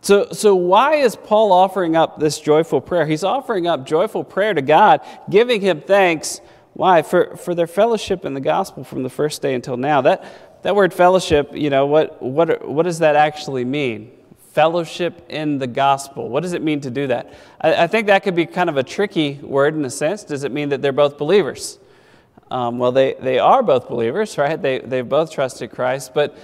So, 0.01 0.31
so 0.31 0.55
why 0.55 0.95
is 0.95 1.15
Paul 1.15 1.51
offering 1.51 1.95
up 1.95 2.19
this 2.19 2.39
joyful 2.39 2.81
prayer? 2.81 3.05
He's 3.05 3.23
offering 3.23 3.67
up 3.67 3.85
joyful 3.85 4.23
prayer 4.23 4.53
to 4.53 4.61
God, 4.61 5.01
giving 5.29 5.61
him 5.61 5.81
thanks. 5.81 6.39
Why? 6.79 7.01
For, 7.01 7.35
for 7.35 7.53
their 7.53 7.67
fellowship 7.67 8.23
in 8.23 8.33
the 8.33 8.39
gospel 8.39 8.85
from 8.85 9.03
the 9.03 9.09
first 9.09 9.41
day 9.41 9.53
until 9.53 9.75
now. 9.75 9.99
That, 9.99 10.23
that 10.61 10.77
word 10.77 10.93
fellowship, 10.93 11.53
you 11.53 11.69
know, 11.69 11.85
what, 11.85 12.21
what, 12.21 12.65
what 12.65 12.83
does 12.83 12.99
that 12.99 13.17
actually 13.17 13.65
mean? 13.65 14.13
Fellowship 14.53 15.25
in 15.27 15.57
the 15.57 15.67
gospel. 15.67 16.29
What 16.29 16.41
does 16.41 16.53
it 16.53 16.61
mean 16.61 16.79
to 16.79 16.89
do 16.89 17.07
that? 17.07 17.33
I, 17.59 17.83
I 17.83 17.87
think 17.87 18.07
that 18.07 18.23
could 18.23 18.33
be 18.33 18.45
kind 18.45 18.69
of 18.69 18.77
a 18.77 18.83
tricky 18.83 19.33
word 19.43 19.75
in 19.75 19.83
a 19.83 19.89
sense. 19.89 20.23
Does 20.23 20.45
it 20.45 20.53
mean 20.53 20.69
that 20.69 20.81
they're 20.81 20.93
both 20.93 21.17
believers? 21.17 21.79
Um, 22.49 22.79
well, 22.79 22.93
they, 22.93 23.15
they 23.15 23.39
are 23.39 23.61
both 23.61 23.89
believers, 23.89 24.37
right? 24.37 24.59
They, 24.59 24.79
they've 24.79 25.07
both 25.07 25.33
trusted 25.33 25.71
Christ. 25.71 26.13
But 26.13 26.37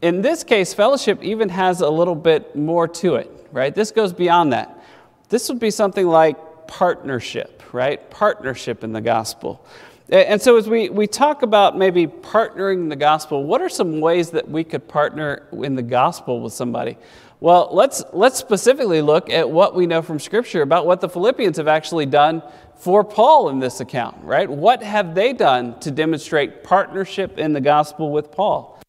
in 0.00 0.22
this 0.22 0.42
case, 0.42 0.72
fellowship 0.72 1.22
even 1.22 1.50
has 1.50 1.82
a 1.82 1.90
little 1.90 2.14
bit 2.14 2.56
more 2.56 2.88
to 2.88 3.16
it, 3.16 3.30
right? 3.52 3.74
This 3.74 3.90
goes 3.90 4.14
beyond 4.14 4.54
that. 4.54 4.82
This 5.28 5.50
would 5.50 5.60
be 5.60 5.70
something 5.70 6.06
like 6.06 6.66
partnership, 6.66 7.61
right? 7.72 8.10
Partnership 8.10 8.84
in 8.84 8.92
the 8.92 9.00
gospel. 9.00 9.64
And 10.08 10.42
so, 10.42 10.56
as 10.56 10.68
we, 10.68 10.90
we 10.90 11.06
talk 11.06 11.42
about 11.42 11.78
maybe 11.78 12.06
partnering 12.06 12.74
in 12.74 12.88
the 12.88 12.96
gospel, 12.96 13.44
what 13.44 13.62
are 13.62 13.68
some 13.68 14.00
ways 14.00 14.30
that 14.32 14.48
we 14.48 14.62
could 14.62 14.86
partner 14.86 15.46
in 15.52 15.74
the 15.74 15.82
gospel 15.82 16.40
with 16.40 16.52
somebody? 16.52 16.98
Well, 17.40 17.70
let's, 17.72 18.04
let's 18.12 18.38
specifically 18.38 19.00
look 19.02 19.30
at 19.30 19.50
what 19.50 19.74
we 19.74 19.86
know 19.86 20.02
from 20.02 20.20
Scripture 20.20 20.62
about 20.62 20.86
what 20.86 21.00
the 21.00 21.08
Philippians 21.08 21.56
have 21.56 21.66
actually 21.66 22.06
done 22.06 22.42
for 22.76 23.02
Paul 23.02 23.48
in 23.48 23.58
this 23.58 23.80
account, 23.80 24.16
right? 24.22 24.48
What 24.48 24.82
have 24.82 25.14
they 25.14 25.32
done 25.32 25.78
to 25.80 25.90
demonstrate 25.90 26.62
partnership 26.62 27.38
in 27.38 27.52
the 27.52 27.60
gospel 27.60 28.12
with 28.12 28.30
Paul? 28.30 28.80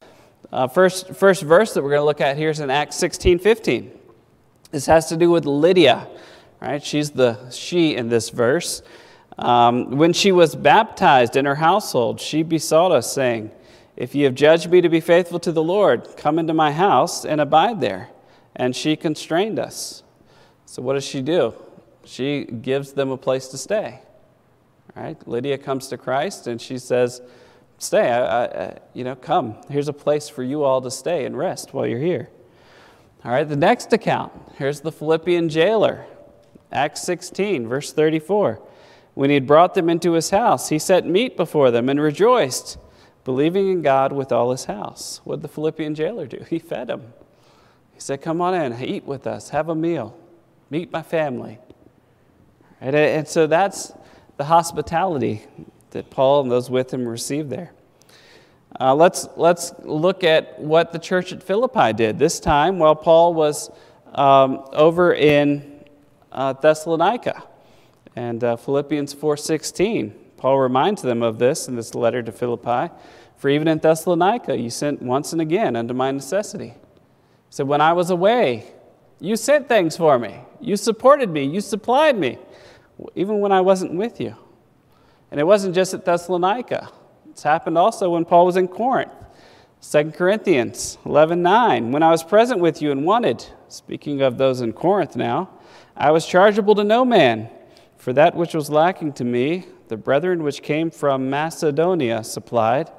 Uh, 0.51 0.67
first, 0.67 1.15
first 1.15 1.41
verse 1.41 1.73
that 1.73 1.81
we're 1.81 1.89
going 1.89 2.01
to 2.01 2.05
look 2.05 2.21
at 2.21 2.37
here 2.37 2.49
is 2.49 2.59
in 2.59 2.69
Acts 2.69 2.95
16 2.97 3.39
15. 3.39 3.91
This 4.69 4.85
has 4.87 5.07
to 5.09 5.17
do 5.17 5.31
with 5.31 5.45
Lydia, 5.45 6.07
right? 6.63 6.83
She's 6.83 7.11
the 7.11 7.49
she 7.49 7.95
in 7.95 8.09
this 8.09 8.29
verse. 8.29 8.81
Um, 9.37 9.97
when 9.97 10.13
she 10.13 10.31
was 10.31 10.55
baptized 10.55 11.35
in 11.35 11.45
her 11.45 11.55
household, 11.55 12.19
she 12.19 12.43
besought 12.43 12.91
us, 12.91 13.11
saying, 13.11 13.51
If 13.95 14.13
ye 14.13 14.23
have 14.23 14.35
judged 14.35 14.69
me 14.69 14.81
to 14.81 14.89
be 14.89 14.99
faithful 14.99 15.39
to 15.39 15.51
the 15.51 15.63
Lord, 15.63 16.07
come 16.17 16.39
into 16.39 16.53
my 16.53 16.71
house 16.71 17.25
and 17.25 17.41
abide 17.41 17.81
there. 17.81 18.09
And 18.55 18.75
she 18.75 18.95
constrained 18.95 19.57
us. 19.57 20.03
So, 20.65 20.81
what 20.81 20.93
does 20.93 21.05
she 21.05 21.21
do? 21.21 21.53
she 22.05 22.45
gives 22.45 22.93
them 22.93 23.09
a 23.11 23.17
place 23.17 23.47
to 23.49 23.57
stay. 23.57 24.01
Right? 24.95 25.17
Lydia 25.27 25.57
comes 25.57 25.87
to 25.87 25.97
Christ 25.97 26.47
and 26.47 26.61
she 26.61 26.77
says, 26.77 27.21
Stay, 27.79 28.09
I, 28.11 28.45
I, 28.45 28.77
you 28.93 29.03
know, 29.03 29.15
come. 29.15 29.57
Here's 29.69 29.87
a 29.87 29.93
place 29.93 30.29
for 30.29 30.43
you 30.43 30.63
all 30.63 30.79
to 30.81 30.91
stay 30.91 31.25
and 31.25 31.37
rest 31.37 31.73
while 31.73 31.85
you're 31.85 31.99
here. 31.99 32.29
All 33.25 33.31
right, 33.31 33.47
the 33.47 33.57
next 33.57 33.91
account. 33.91 34.31
Here's 34.57 34.79
the 34.79 34.91
Philippian 34.91 35.49
jailer, 35.49 36.05
Acts 36.73 37.03
16, 37.03 37.67
verse 37.67 37.93
34. 37.93 38.61
When 39.13 39.29
he 39.29 39.35
had 39.35 39.47
brought 39.47 39.75
them 39.75 39.89
into 39.89 40.13
his 40.13 40.31
house, 40.31 40.69
he 40.69 40.79
set 40.79 41.05
meat 41.05 41.37
before 41.37 41.69
them 41.69 41.87
and 41.87 42.01
rejoiced, 42.01 42.77
believing 43.23 43.69
in 43.69 43.81
God 43.81 44.11
with 44.11 44.31
all 44.31 44.51
his 44.51 44.65
house. 44.65 45.21
What 45.23 45.37
did 45.37 45.43
the 45.43 45.47
Philippian 45.49 45.95
jailer 45.95 46.25
do? 46.25 46.43
He 46.49 46.59
fed 46.59 46.87
them. 46.87 47.13
He 47.93 47.99
said, 47.99 48.21
Come 48.21 48.41
on 48.41 48.55
in, 48.55 48.83
eat 48.83 49.05
with 49.05 49.27
us, 49.27 49.49
have 49.49 49.69
a 49.69 49.75
meal, 49.75 50.17
meet 50.69 50.91
my 50.91 51.03
family. 51.03 51.59
And, 52.81 52.95
and 52.95 53.27
so 53.27 53.47
that's 53.47 53.93
the 54.37 54.45
hospitality 54.45 55.43
that 55.91 56.09
Paul 56.09 56.41
and 56.41 56.51
those 56.51 56.69
with 56.69 56.91
him 56.93 57.07
received 57.07 57.49
there. 57.49 57.71
Uh, 58.79 58.95
let's, 58.95 59.27
let's 59.37 59.71
look 59.83 60.23
at 60.23 60.59
what 60.59 60.91
the 60.91 60.97
church 60.97 61.31
at 61.31 61.43
Philippi 61.43 61.93
did. 61.93 62.17
This 62.17 62.39
time, 62.39 62.79
while 62.79 62.95
Paul 62.95 63.35
was 63.35 63.69
um, 64.15 64.65
over 64.73 65.13
in 65.13 65.72
uh, 66.33 66.53
Thessalonica. 66.53 67.43
And 68.15 68.43
uh, 68.43 68.55
Philippians 68.57 69.15
4.16, 69.15 70.13
Paul 70.37 70.59
reminds 70.59 71.01
them 71.01 71.23
of 71.23 71.39
this 71.39 71.67
in 71.67 71.75
this 71.75 71.95
letter 71.95 72.21
to 72.21 72.31
Philippi. 72.31 72.93
For 73.37 73.49
even 73.49 73.67
in 73.67 73.79
Thessalonica 73.79 74.57
you 74.57 74.69
sent 74.69 75.01
once 75.01 75.31
and 75.31 75.41
again 75.41 75.75
unto 75.75 75.93
my 75.93 76.11
necessity. 76.11 76.69
He 76.69 76.75
said, 77.49 77.67
When 77.67 77.81
I 77.81 77.93
was 77.93 78.09
away, 78.09 78.65
you 79.19 79.35
sent 79.35 79.67
things 79.67 79.95
for 79.95 80.19
me. 80.19 80.39
You 80.59 80.75
supported 80.75 81.29
me. 81.29 81.45
You 81.45 81.61
supplied 81.61 82.17
me, 82.17 82.37
even 83.15 83.39
when 83.39 83.51
I 83.51 83.61
wasn't 83.61 83.93
with 83.93 84.19
you. 84.19 84.35
And 85.31 85.39
it 85.39 85.45
wasn't 85.45 85.75
just 85.75 85.93
at 85.93 86.05
Thessalonica. 86.05 86.89
It's 87.29 87.43
happened 87.43 87.77
also 87.77 88.11
when 88.11 88.25
Paul 88.25 88.45
was 88.45 88.57
in 88.57 88.67
Corinth. 88.67 89.11
2 89.81 90.11
Corinthians 90.11 90.97
11:9 91.03 91.91
When 91.91 92.03
I 92.03 92.11
was 92.11 92.23
present 92.23 92.61
with 92.61 92.81
you 92.81 92.91
and 92.91 93.05
wanted, 93.05 93.45
speaking 93.67 94.21
of 94.21 94.37
those 94.37 94.61
in 94.61 94.71
Corinth 94.71 95.15
now, 95.15 95.49
I 95.95 96.11
was 96.11 96.25
chargeable 96.25 96.73
to 96.75 96.83
no 96.83 97.05
man, 97.05 97.49
for 97.97 98.13
that 98.13 98.35
which 98.35 98.53
was 98.53 98.69
lacking 98.69 99.13
to 99.13 99.23
me, 99.23 99.65
the 99.89 99.97
brethren 99.97 100.41
which 100.41 100.63
came 100.63 100.89
from 100.89 101.29
Macedonia 101.29 102.23
supplied, 102.23 102.91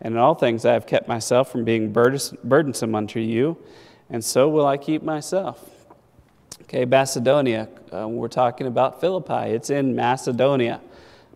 and 0.00 0.14
in 0.14 0.18
all 0.18 0.34
things 0.34 0.66
I 0.66 0.74
have 0.74 0.86
kept 0.86 1.08
myself 1.08 1.50
from 1.50 1.64
being 1.64 1.90
burdensome 1.92 2.94
unto 2.94 3.18
you, 3.18 3.56
and 4.10 4.22
so 4.22 4.48
will 4.50 4.66
I 4.66 4.76
keep 4.76 5.02
myself. 5.02 5.70
Okay, 6.62 6.84
Macedonia, 6.84 7.68
uh, 7.92 8.06
we're 8.06 8.28
talking 8.28 8.66
about 8.66 9.00
Philippi. 9.00 9.50
It's 9.50 9.70
in 9.70 9.96
Macedonia. 9.96 10.80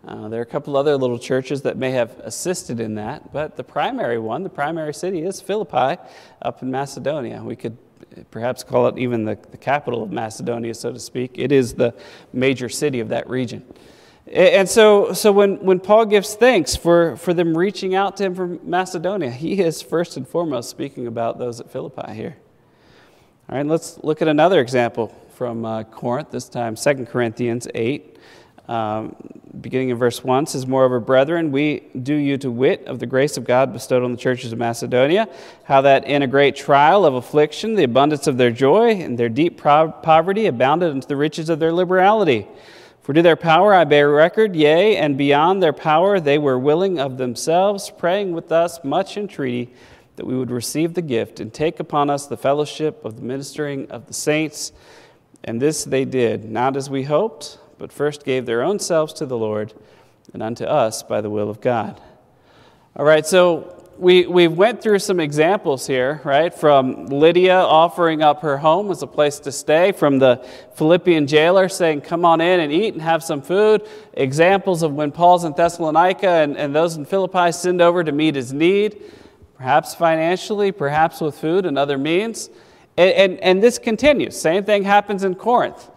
Uh, 0.07 0.29
there 0.29 0.39
are 0.39 0.43
a 0.43 0.45
couple 0.45 0.77
other 0.77 0.95
little 0.95 1.19
churches 1.19 1.63
that 1.63 1.77
may 1.77 1.91
have 1.91 2.17
assisted 2.19 2.79
in 2.79 2.95
that, 2.95 3.33
but 3.33 3.57
the 3.57 3.63
primary 3.63 4.19
one, 4.19 4.43
the 4.43 4.49
primary 4.49 4.93
city, 4.93 5.23
is 5.23 5.41
Philippi 5.41 5.99
up 6.41 6.61
in 6.61 6.71
Macedonia. 6.71 7.43
We 7.43 7.55
could 7.55 7.77
perhaps 8.31 8.63
call 8.63 8.87
it 8.87 8.97
even 8.97 9.25
the, 9.25 9.37
the 9.51 9.57
capital 9.57 10.03
of 10.03 10.11
Macedonia, 10.11 10.73
so 10.73 10.91
to 10.91 10.99
speak. 10.99 11.31
It 11.35 11.51
is 11.51 11.73
the 11.73 11.93
major 12.33 12.69
city 12.69 12.99
of 12.99 13.09
that 13.09 13.29
region. 13.29 13.65
And 14.31 14.69
so, 14.69 15.13
so 15.13 15.31
when, 15.31 15.57
when 15.65 15.79
Paul 15.79 16.05
gives 16.05 16.35
thanks 16.35 16.75
for, 16.75 17.15
for 17.17 17.33
them 17.33 17.57
reaching 17.57 17.95
out 17.95 18.15
to 18.17 18.25
him 18.25 18.35
from 18.35 18.59
Macedonia, 18.63 19.31
he 19.31 19.59
is 19.59 19.81
first 19.81 20.17
and 20.17 20.27
foremost 20.27 20.69
speaking 20.69 21.07
about 21.07 21.39
those 21.39 21.59
at 21.59 21.71
Philippi 21.71 22.13
here. 22.13 22.37
All 23.49 23.57
right, 23.57 23.65
let's 23.65 23.97
look 24.03 24.21
at 24.21 24.27
another 24.27 24.61
example 24.61 25.07
from 25.33 25.65
uh, 25.65 25.83
Corinth, 25.83 26.29
this 26.29 26.47
time 26.47 26.75
2 26.75 27.05
Corinthians 27.05 27.67
8 27.73 28.17
um, 28.69 29.15
beginning 29.59 29.89
in 29.89 29.97
verse 29.97 30.23
1 30.23 30.45
says, 30.45 30.67
Moreover, 30.67 30.99
brethren, 30.99 31.51
we 31.51 31.79
do 32.03 32.13
you 32.13 32.37
to 32.37 32.51
wit 32.51 32.85
of 32.85 32.99
the 32.99 33.07
grace 33.07 33.35
of 33.35 33.43
God 33.43 33.73
bestowed 33.73 34.03
on 34.03 34.11
the 34.11 34.17
churches 34.17 34.53
of 34.53 34.59
Macedonia, 34.59 35.27
how 35.63 35.81
that 35.81 36.05
in 36.05 36.21
a 36.21 36.27
great 36.27 36.55
trial 36.55 37.03
of 37.03 37.15
affliction, 37.15 37.73
the 37.73 37.83
abundance 37.83 38.27
of 38.27 38.37
their 38.37 38.51
joy 38.51 38.91
and 38.91 39.17
their 39.17 39.27
deep 39.27 39.57
poverty 39.57 40.45
abounded 40.45 40.91
unto 40.91 41.07
the 41.07 41.15
riches 41.15 41.49
of 41.49 41.57
their 41.57 41.73
liberality. 41.73 42.47
For 43.01 43.13
to 43.13 43.23
their 43.23 43.35
power 43.35 43.73
I 43.73 43.85
bear 43.85 44.11
record, 44.11 44.55
yea, 44.55 44.97
and 44.97 45.17
beyond 45.17 45.63
their 45.63 45.73
power 45.73 46.19
they 46.19 46.37
were 46.37 46.59
willing 46.59 46.99
of 46.99 47.17
themselves, 47.17 47.91
praying 47.97 48.33
with 48.33 48.51
us 48.51 48.83
much 48.83 49.17
entreaty 49.17 49.73
that 50.15 50.27
we 50.27 50.37
would 50.37 50.51
receive 50.51 50.93
the 50.93 51.01
gift 51.01 51.39
and 51.39 51.51
take 51.51 51.79
upon 51.79 52.11
us 52.11 52.27
the 52.27 52.37
fellowship 52.37 53.03
of 53.03 53.15
the 53.15 53.23
ministering 53.23 53.89
of 53.89 54.05
the 54.05 54.13
saints. 54.13 54.73
And 55.43 55.59
this 55.59 55.85
they 55.85 56.05
did, 56.05 56.51
not 56.51 56.77
as 56.77 56.87
we 56.87 57.01
hoped 57.01 57.57
but 57.79 57.91
first 57.91 58.23
gave 58.23 58.45
their 58.45 58.61
own 58.61 58.77
selves 58.77 59.13
to 59.13 59.25
the 59.25 59.37
Lord 59.37 59.73
and 60.33 60.43
unto 60.43 60.65
us 60.65 61.01
by 61.01 61.21
the 61.21 61.29
will 61.29 61.49
of 61.49 61.61
God. 61.61 61.99
All 62.95 63.05
right, 63.05 63.25
so 63.25 63.79
we, 63.97 64.25
we 64.27 64.47
went 64.47 64.81
through 64.81 64.99
some 64.99 65.19
examples 65.19 65.85
here, 65.85 66.21
right? 66.23 66.53
From 66.53 67.07
Lydia 67.07 67.57
offering 67.57 68.21
up 68.21 68.41
her 68.41 68.57
home 68.57 68.91
as 68.91 69.01
a 69.01 69.07
place 69.07 69.39
to 69.39 69.51
stay, 69.51 69.91
from 69.91 70.19
the 70.19 70.45
Philippian 70.75 71.27
jailer 71.27 71.67
saying, 71.67 72.01
Come 72.01 72.23
on 72.23 72.39
in 72.39 72.61
and 72.61 72.71
eat 72.71 72.93
and 72.93 73.01
have 73.01 73.23
some 73.23 73.41
food. 73.41 73.87
Examples 74.13 74.83
of 74.83 74.93
when 74.93 75.11
Paul's 75.11 75.43
in 75.43 75.53
Thessalonica 75.53 76.29
and, 76.29 76.57
and 76.57 76.73
those 76.73 76.95
in 76.95 77.05
Philippi 77.05 77.51
send 77.51 77.81
over 77.81 78.03
to 78.03 78.11
meet 78.11 78.35
his 78.35 78.53
need, 78.53 79.01
perhaps 79.55 79.93
financially, 79.95 80.71
perhaps 80.71 81.19
with 81.19 81.37
food 81.37 81.65
and 81.65 81.77
other 81.77 81.97
means. 81.97 82.49
And, 82.95 83.11
and, 83.11 83.39
and 83.39 83.63
this 83.63 83.77
continues. 83.77 84.39
Same 84.39 84.63
thing 84.63 84.83
happens 84.83 85.25
in 85.25 85.35
Corinth. 85.35 85.89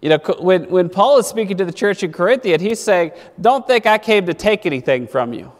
You 0.00 0.08
know, 0.08 0.18
when, 0.38 0.70
when 0.70 0.88
Paul 0.88 1.18
is 1.18 1.26
speaking 1.26 1.58
to 1.58 1.64
the 1.64 1.72
church 1.72 2.02
in 2.02 2.10
Corinthia, 2.10 2.58
he's 2.58 2.80
saying, 2.80 3.12
Don't 3.40 3.66
think 3.66 3.86
I 3.86 3.98
came 3.98 4.26
to 4.26 4.34
take 4.34 4.64
anything 4.64 5.06
from 5.06 5.34
you, 5.34 5.52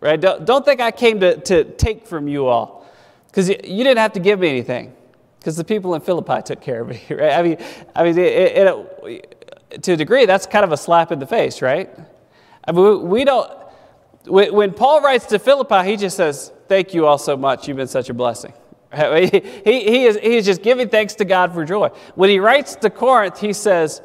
right? 0.00 0.20
Don't, 0.20 0.44
don't 0.44 0.64
think 0.64 0.80
I 0.80 0.90
came 0.90 1.20
to, 1.20 1.40
to 1.42 1.64
take 1.64 2.06
from 2.06 2.28
you 2.28 2.46
all, 2.46 2.86
because 3.28 3.48
you, 3.48 3.56
you, 3.64 3.84
didn't 3.84 3.98
have 3.98 4.12
to 4.12 4.20
give 4.20 4.38
me 4.38 4.48
anything, 4.50 4.94
because 5.38 5.56
the 5.56 5.64
people 5.64 5.94
in 5.94 6.02
Philippi 6.02 6.42
took 6.44 6.60
care 6.60 6.82
of 6.82 6.88
me, 6.88 7.00
right? 7.10 7.32
I 7.32 7.42
mean, 7.42 7.56
I 7.94 8.04
mean 8.04 8.18
it, 8.18 8.68
it, 9.08 9.82
to 9.82 9.92
a 9.92 9.96
degree, 9.96 10.26
that's 10.26 10.46
kind 10.46 10.64
of 10.64 10.72
a 10.72 10.76
slap 10.76 11.10
in 11.10 11.18
the 11.18 11.26
face, 11.26 11.62
right? 11.62 11.88
I 12.68 12.72
mean, 12.72 12.84
we, 12.84 12.96
we 12.96 13.24
don't, 13.24 13.50
when, 14.26 14.52
when 14.52 14.72
Paul 14.74 15.00
writes 15.00 15.24
to 15.26 15.38
Philippi, 15.38 15.88
he 15.88 15.96
just 15.96 16.16
says, 16.16 16.52
Thank 16.68 16.94
you 16.94 17.06
all 17.06 17.16
so 17.16 17.36
much. 17.36 17.68
You've 17.68 17.76
been 17.76 17.86
such 17.86 18.10
a 18.10 18.14
blessing. 18.14 18.52
He, 19.20 19.40
he, 19.64 20.04
is, 20.04 20.16
he 20.16 20.36
is 20.36 20.46
just 20.46 20.62
giving 20.62 20.88
thanks 20.88 21.14
to 21.16 21.24
God 21.24 21.52
for 21.52 21.64
joy. 21.64 21.88
When 22.14 22.30
he 22.30 22.38
writes 22.38 22.76
to 22.76 22.90
Corinth, 22.90 23.38
he 23.38 23.52
says, 23.52 24.00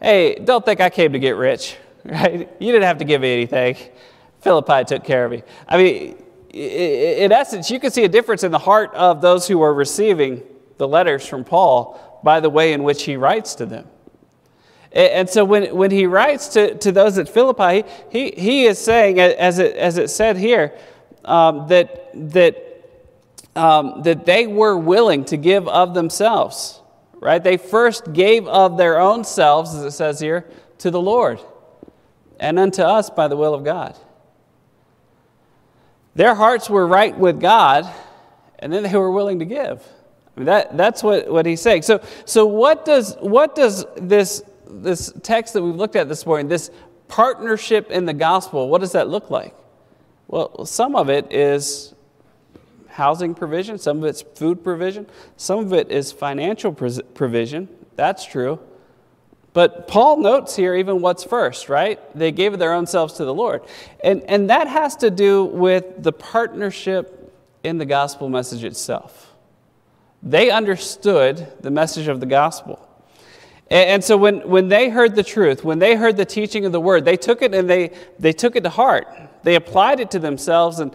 Hey, 0.00 0.34
don't 0.34 0.64
think 0.64 0.80
I 0.80 0.90
came 0.90 1.12
to 1.12 1.18
get 1.18 1.36
rich. 1.36 1.76
Right? 2.06 2.50
You 2.60 2.70
didn't 2.70 2.84
have 2.84 2.98
to 2.98 3.06
give 3.06 3.22
me 3.22 3.32
anything. 3.32 3.76
Philippi 4.40 4.84
took 4.84 5.04
care 5.04 5.24
of 5.24 5.30
me. 5.30 5.42
I 5.66 5.78
mean, 5.78 6.22
in 6.50 7.32
essence, 7.32 7.70
you 7.70 7.80
can 7.80 7.90
see 7.90 8.04
a 8.04 8.08
difference 8.10 8.44
in 8.44 8.52
the 8.52 8.58
heart 8.58 8.92
of 8.92 9.22
those 9.22 9.48
who 9.48 9.62
are 9.62 9.72
receiving 9.72 10.42
the 10.76 10.86
letters 10.86 11.26
from 11.26 11.44
Paul 11.44 12.20
by 12.22 12.40
the 12.40 12.50
way 12.50 12.74
in 12.74 12.82
which 12.82 13.04
he 13.04 13.16
writes 13.16 13.54
to 13.54 13.64
them. 13.64 13.86
And 14.92 15.28
so 15.28 15.44
when, 15.44 15.74
when 15.74 15.90
he 15.90 16.06
writes 16.06 16.48
to, 16.48 16.74
to 16.74 16.92
those 16.92 17.16
at 17.16 17.28
Philippi, 17.28 17.84
he, 18.10 18.30
he 18.32 18.66
is 18.66 18.78
saying, 18.78 19.18
as 19.18 19.58
it, 19.58 19.74
as 19.76 19.96
it 19.96 20.08
said 20.08 20.36
here, 20.36 20.72
um, 21.24 21.66
that, 21.68 22.10
that 22.32 22.63
um, 23.56 24.02
that 24.02 24.26
they 24.26 24.46
were 24.46 24.76
willing 24.76 25.24
to 25.26 25.36
give 25.36 25.68
of 25.68 25.94
themselves, 25.94 26.80
right? 27.20 27.42
They 27.42 27.56
first 27.56 28.12
gave 28.12 28.46
of 28.46 28.76
their 28.76 29.00
own 29.00 29.24
selves, 29.24 29.74
as 29.74 29.84
it 29.84 29.92
says 29.92 30.20
here, 30.20 30.48
to 30.78 30.90
the 30.90 31.00
Lord 31.00 31.40
and 32.40 32.58
unto 32.58 32.82
us 32.82 33.10
by 33.10 33.28
the 33.28 33.36
will 33.36 33.54
of 33.54 33.64
God. 33.64 33.96
Their 36.14 36.34
hearts 36.34 36.70
were 36.70 36.86
right 36.86 37.16
with 37.16 37.40
God, 37.40 37.90
and 38.58 38.72
then 38.72 38.82
they 38.82 38.96
were 38.96 39.10
willing 39.10 39.40
to 39.40 39.44
give. 39.44 39.82
I 40.36 40.40
mean, 40.40 40.46
that, 40.46 40.76
that's 40.76 41.02
what, 41.02 41.30
what 41.30 41.46
he's 41.46 41.60
saying. 41.60 41.82
So, 41.82 42.02
so 42.24 42.46
what 42.46 42.84
does, 42.84 43.16
what 43.20 43.54
does 43.54 43.84
this, 43.96 44.42
this 44.68 45.12
text 45.22 45.54
that 45.54 45.62
we've 45.62 45.74
looked 45.74 45.96
at 45.96 46.08
this 46.08 46.26
morning, 46.26 46.48
this 46.48 46.70
partnership 47.08 47.90
in 47.90 48.04
the 48.04 48.12
gospel, 48.12 48.68
what 48.68 48.80
does 48.80 48.92
that 48.92 49.08
look 49.08 49.30
like? 49.30 49.54
Well, 50.26 50.66
some 50.66 50.96
of 50.96 51.10
it 51.10 51.32
is 51.32 51.94
housing 52.94 53.34
provision, 53.34 53.76
some 53.76 53.98
of 53.98 54.04
it's 54.04 54.22
food 54.22 54.62
provision, 54.62 55.04
some 55.36 55.58
of 55.58 55.72
it 55.72 55.90
is 55.90 56.12
financial 56.12 56.72
provision. 56.72 57.68
That's 57.96 58.24
true. 58.24 58.60
But 59.52 59.88
Paul 59.88 60.18
notes 60.18 60.54
here 60.54 60.76
even 60.76 61.00
what's 61.00 61.24
first, 61.24 61.68
right? 61.68 61.98
They 62.16 62.30
gave 62.30 62.56
their 62.58 62.72
own 62.72 62.86
selves 62.86 63.14
to 63.14 63.24
the 63.24 63.34
Lord. 63.34 63.62
And, 64.02 64.22
and 64.22 64.48
that 64.50 64.68
has 64.68 64.94
to 64.96 65.10
do 65.10 65.44
with 65.44 66.04
the 66.04 66.12
partnership 66.12 67.32
in 67.64 67.78
the 67.78 67.84
gospel 67.84 68.28
message 68.28 68.62
itself. 68.62 69.34
They 70.22 70.50
understood 70.50 71.52
the 71.60 71.72
message 71.72 72.06
of 72.06 72.20
the 72.20 72.26
gospel. 72.26 72.88
And, 73.70 73.90
and 73.90 74.04
so 74.04 74.16
when, 74.16 74.48
when 74.48 74.68
they 74.68 74.88
heard 74.88 75.16
the 75.16 75.24
truth, 75.24 75.64
when 75.64 75.80
they 75.80 75.96
heard 75.96 76.16
the 76.16 76.24
teaching 76.24 76.64
of 76.64 76.70
the 76.70 76.80
word, 76.80 77.04
they 77.04 77.16
took 77.16 77.42
it 77.42 77.54
and 77.54 77.68
they, 77.68 77.90
they 78.20 78.32
took 78.32 78.54
it 78.54 78.62
to 78.62 78.70
heart. 78.70 79.08
They 79.42 79.56
applied 79.56 79.98
it 79.98 80.12
to 80.12 80.20
themselves 80.20 80.78
and, 80.78 80.94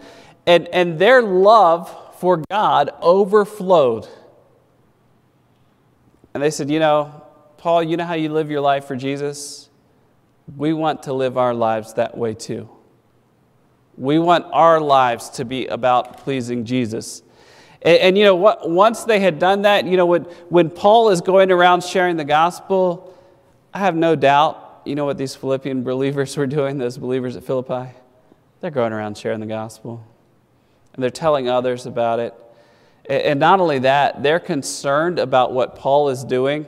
and, 0.50 0.68
and 0.70 1.00
their 1.00 1.22
love 1.22 1.96
for 2.20 2.44
God 2.50 2.90
overflowed. 3.02 4.08
And 6.34 6.44
they 6.44 6.50
said, 6.52 6.70
You 6.70 6.80
know, 6.80 7.24
Paul, 7.58 7.84
you 7.84 7.98
know 7.98 8.06
how 8.06 8.16
you 8.16 8.30
live 8.30 8.50
your 8.52 8.62
life 8.62 8.86
for 8.86 8.96
Jesus? 8.96 9.70
we 10.58 10.74
want 10.74 11.04
to 11.04 11.14
live 11.14 11.38
our 11.38 11.54
lives 11.54 11.94
that 11.96 12.18
way 12.18 12.34
too. 12.34 12.70
We 13.98 14.18
want 14.20 14.46
our 14.52 14.80
lives 14.80 15.30
to 15.32 15.46
be 15.46 15.68
about 15.68 16.20
pleasing 16.20 16.66
Jesus. 16.66 17.22
And, 17.82 17.98
and, 18.00 18.18
you 18.18 18.24
know 18.24 18.36
what? 18.36 18.70
Once 18.70 19.04
they 19.04 19.20
had 19.20 19.40
done 19.40 19.64
that, 19.64 19.86
you 19.86 19.98
know, 19.98 20.06
when, 20.06 20.24
when 20.50 20.70
Paul 20.70 21.10
is 21.10 21.22
going 21.22 21.52
around 21.52 21.84
sharing 21.84 22.18
the 22.18 22.26
gospel, 22.26 23.18
I 23.74 23.80
have 23.80 23.96
no 23.96 24.16
doubt, 24.16 24.82
you 24.86 24.96
know 24.96 25.06
what 25.06 25.18
these 25.18 25.36
Philippian 25.36 25.84
believers 25.84 26.36
were 26.36 26.48
doing, 26.48 26.78
those 26.78 26.98
believers 26.98 27.36
at 27.36 27.44
Philippi? 27.44 27.92
They're 28.62 28.72
going 28.72 28.94
around 28.94 29.18
sharing 29.18 29.40
the 29.40 29.46
gospel. 29.46 30.06
And 31.00 31.04
they're 31.06 31.10
telling 31.10 31.48
others 31.48 31.86
about 31.86 32.20
it. 32.20 32.34
And 33.10 33.40
not 33.40 33.62
only 33.62 33.80
that, 33.80 34.22
they're 34.22 34.38
concerned 34.38 35.18
about 35.18 35.54
what 35.54 35.78
Paul 35.78 36.10
is 36.10 36.26
doing 36.26 36.66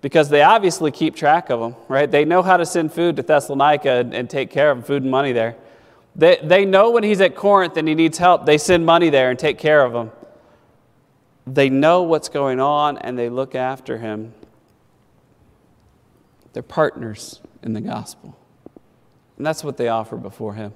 because 0.00 0.28
they 0.28 0.42
obviously 0.42 0.92
keep 0.92 1.16
track 1.16 1.50
of 1.50 1.58
them, 1.58 1.74
right? 1.88 2.08
They 2.08 2.24
know 2.24 2.40
how 2.40 2.56
to 2.56 2.64
send 2.64 2.92
food 2.92 3.16
to 3.16 3.22
Thessalonica 3.22 3.90
and, 3.90 4.14
and 4.14 4.30
take 4.30 4.48
care 4.48 4.70
of 4.70 4.78
them, 4.78 4.84
food 4.84 5.02
and 5.02 5.10
money 5.10 5.32
there. 5.32 5.56
They, 6.14 6.38
they 6.40 6.64
know 6.64 6.92
when 6.92 7.02
he's 7.02 7.20
at 7.20 7.34
Corinth 7.34 7.76
and 7.76 7.88
he 7.88 7.96
needs 7.96 8.16
help, 8.16 8.46
they 8.46 8.58
send 8.58 8.86
money 8.86 9.10
there 9.10 9.28
and 9.30 9.36
take 9.36 9.58
care 9.58 9.84
of 9.84 9.92
him. 9.92 10.12
They 11.44 11.68
know 11.68 12.04
what's 12.04 12.28
going 12.28 12.60
on 12.60 12.96
and 12.98 13.18
they 13.18 13.28
look 13.28 13.56
after 13.56 13.98
him. 13.98 14.34
They're 16.52 16.62
partners 16.62 17.40
in 17.64 17.72
the 17.72 17.80
gospel. 17.80 18.38
And 19.36 19.44
that's 19.44 19.64
what 19.64 19.78
they 19.78 19.88
offer 19.88 20.16
before 20.16 20.54
him. 20.54 20.74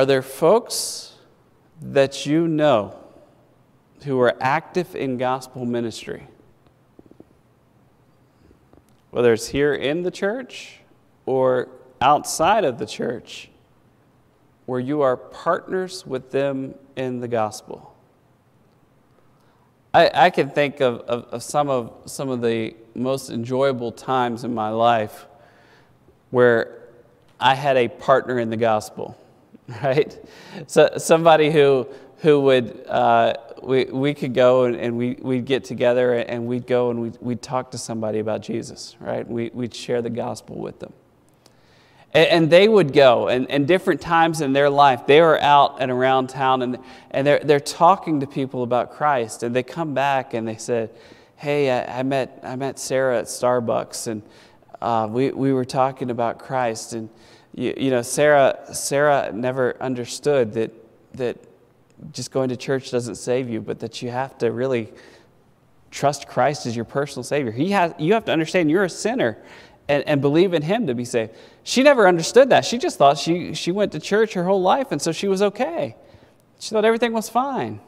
Are 0.00 0.06
there 0.06 0.22
folks 0.22 1.12
that 1.82 2.24
you 2.24 2.48
know 2.48 2.98
who 4.04 4.18
are 4.18 4.34
active 4.40 4.96
in 4.96 5.18
gospel 5.18 5.66
ministry? 5.66 6.26
Whether 9.10 9.34
it's 9.34 9.48
here 9.48 9.74
in 9.74 10.02
the 10.02 10.10
church 10.10 10.80
or 11.26 11.68
outside 12.00 12.64
of 12.64 12.78
the 12.78 12.86
church, 12.86 13.50
where 14.64 14.80
you 14.80 15.02
are 15.02 15.18
partners 15.18 16.06
with 16.06 16.30
them 16.30 16.76
in 16.96 17.20
the 17.20 17.28
gospel. 17.28 17.94
I, 19.92 20.10
I 20.14 20.30
can 20.30 20.48
think 20.48 20.80
of, 20.80 21.00
of, 21.00 21.24
of, 21.24 21.42
some 21.42 21.68
of 21.68 21.92
some 22.06 22.30
of 22.30 22.40
the 22.40 22.74
most 22.94 23.28
enjoyable 23.28 23.92
times 23.92 24.44
in 24.44 24.54
my 24.54 24.70
life 24.70 25.26
where 26.30 26.84
I 27.38 27.54
had 27.54 27.76
a 27.76 27.88
partner 27.88 28.38
in 28.38 28.48
the 28.48 28.56
gospel, 28.56 29.14
right? 29.82 30.18
So 30.66 30.90
somebody 30.96 31.50
who 31.50 31.88
who 32.18 32.40
would 32.40 32.86
uh, 32.86 33.34
we, 33.62 33.84
we 33.84 34.14
could 34.14 34.34
go 34.34 34.64
and, 34.64 34.76
and, 34.76 34.96
we, 34.96 35.16
we'd 35.20 35.44
get 35.44 35.64
together 35.64 36.14
and 36.14 36.46
we'd 36.46 36.66
go 36.66 36.90
and 36.90 37.00
we'd, 37.00 37.18
we'd 37.20 37.42
talk 37.42 37.70
to 37.72 37.78
somebody 37.78 38.18
about 38.18 38.42
Jesus, 38.42 38.96
right? 39.00 39.26
We, 39.26 39.50
we'd 39.52 39.74
share 39.74 40.02
the 40.02 40.10
gospel 40.10 40.56
with 40.56 40.78
them. 40.78 40.92
And, 42.12 42.50
they 42.50 42.66
would 42.66 42.92
go, 42.92 43.28
and, 43.28 43.48
and 43.48 43.68
different 43.68 44.00
times 44.00 44.40
in 44.40 44.52
their 44.52 44.68
life, 44.68 45.06
they 45.06 45.20
were 45.20 45.40
out 45.40 45.76
and 45.80 45.92
around 45.92 46.28
town, 46.28 46.60
and, 46.62 46.78
and 47.12 47.24
they're, 47.24 47.38
they're 47.38 47.60
talking 47.60 48.18
to 48.18 48.26
people 48.26 48.64
about 48.64 48.90
Christ. 48.90 49.44
And 49.44 49.54
they 49.54 49.62
come 49.62 49.94
back 49.94 50.34
and 50.34 50.48
they 50.48 50.56
said, 50.56 50.90
Hey, 51.36 51.70
I, 51.70 52.00
I 52.00 52.02
met, 52.02 52.40
I 52.42 52.56
met 52.56 52.80
Sarah 52.80 53.20
at 53.20 53.26
Starbucks, 53.26 54.08
and 54.08 54.22
uh, 54.82 55.06
we, 55.08 55.30
we 55.30 55.52
were 55.52 55.64
talking 55.64 56.10
about 56.10 56.40
Christ. 56.40 56.94
And, 56.94 57.10
you, 57.54 57.74
you 57.76 57.90
know, 57.90 58.02
Sarah, 58.02 58.58
Sarah 58.72 59.32
never 59.32 59.80
understood 59.82 60.52
that, 60.54 60.72
that 61.14 61.36
just 62.12 62.30
going 62.30 62.48
to 62.48 62.56
church 62.56 62.90
doesn't 62.90 63.16
save 63.16 63.48
you, 63.48 63.60
but 63.60 63.80
that 63.80 64.02
you 64.02 64.10
have 64.10 64.38
to 64.38 64.52
really 64.52 64.92
trust 65.90 66.28
Christ 66.28 66.66
as 66.66 66.76
your 66.76 66.84
personal 66.84 67.24
Savior. 67.24 67.52
He 67.52 67.70
has, 67.72 67.92
you 67.98 68.14
have 68.14 68.24
to 68.26 68.32
understand 68.32 68.70
you're 68.70 68.84
a 68.84 68.90
sinner 68.90 69.38
and, 69.88 70.06
and 70.06 70.20
believe 70.20 70.54
in 70.54 70.62
Him 70.62 70.86
to 70.86 70.94
be 70.94 71.04
saved. 71.04 71.32
She 71.64 71.82
never 71.82 72.06
understood 72.06 72.50
that. 72.50 72.64
She 72.64 72.78
just 72.78 72.96
thought 72.96 73.18
she, 73.18 73.54
she 73.54 73.72
went 73.72 73.92
to 73.92 74.00
church 74.00 74.34
her 74.34 74.44
whole 74.44 74.62
life, 74.62 74.92
and 74.92 75.02
so 75.02 75.12
she 75.12 75.28
was 75.28 75.42
okay. 75.42 75.96
She 76.60 76.70
thought 76.70 76.84
everything 76.84 77.12
was 77.12 77.28
fine. 77.28 77.80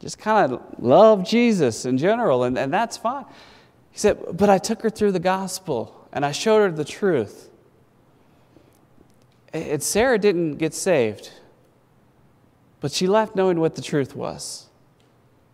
Just 0.00 0.18
kind 0.18 0.52
of 0.52 0.62
love 0.78 1.26
Jesus 1.26 1.84
in 1.84 1.98
general, 1.98 2.44
and, 2.44 2.58
and 2.58 2.72
that's 2.72 2.96
fine. 2.96 3.24
He 3.90 3.98
said, 3.98 4.18
But 4.32 4.48
I 4.48 4.58
took 4.58 4.82
her 4.82 4.90
through 4.90 5.12
the 5.12 5.20
gospel, 5.20 6.08
and 6.12 6.24
I 6.24 6.32
showed 6.32 6.58
her 6.58 6.70
the 6.70 6.84
truth. 6.84 7.50
And 9.54 9.80
Sarah 9.80 10.18
didn't 10.18 10.56
get 10.56 10.74
saved, 10.74 11.30
but 12.80 12.90
she 12.90 13.06
left 13.06 13.36
knowing 13.36 13.60
what 13.60 13.76
the 13.76 13.82
truth 13.82 14.16
was. 14.16 14.66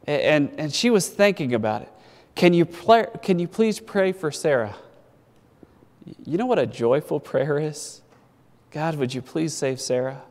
And, 0.07 0.51
and 0.57 0.75
she 0.75 0.89
was 0.89 1.07
thinking 1.07 1.53
about 1.53 1.83
it. 1.83 1.93
Can 2.35 2.55
you, 2.55 2.65
can 2.65 3.39
you 3.39 3.47
please 3.47 3.79
pray 3.79 4.13
for 4.13 4.31
Sarah? 4.31 4.75
You 6.25 6.39
know 6.39 6.47
what 6.47 6.59
a 6.59 6.67
joyful 6.67 7.21
prayer 7.21 7.59
is? 7.59 8.01
God, 8.71 8.95
would 8.95 9.13
you 9.13 9.21
please 9.21 9.53
save 9.53 9.81
Sarah? 9.81 10.23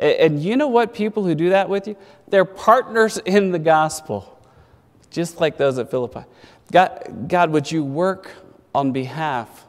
And 0.00 0.42
you 0.42 0.56
know 0.56 0.68
what 0.68 0.94
people 0.94 1.24
who 1.24 1.34
do 1.34 1.50
that 1.50 1.68
with 1.68 1.86
you? 1.86 1.96
They're 2.28 2.46
partners 2.46 3.18
in 3.18 3.52
the 3.52 3.58
gospel, 3.58 4.40
just 5.10 5.40
like 5.40 5.58
those 5.58 5.78
at 5.78 5.90
Philippi. 5.90 6.24
God, 6.72 7.28
God 7.28 7.50
would 7.50 7.70
you 7.70 7.84
work 7.84 8.30
on 8.74 8.92
behalf 8.92 9.66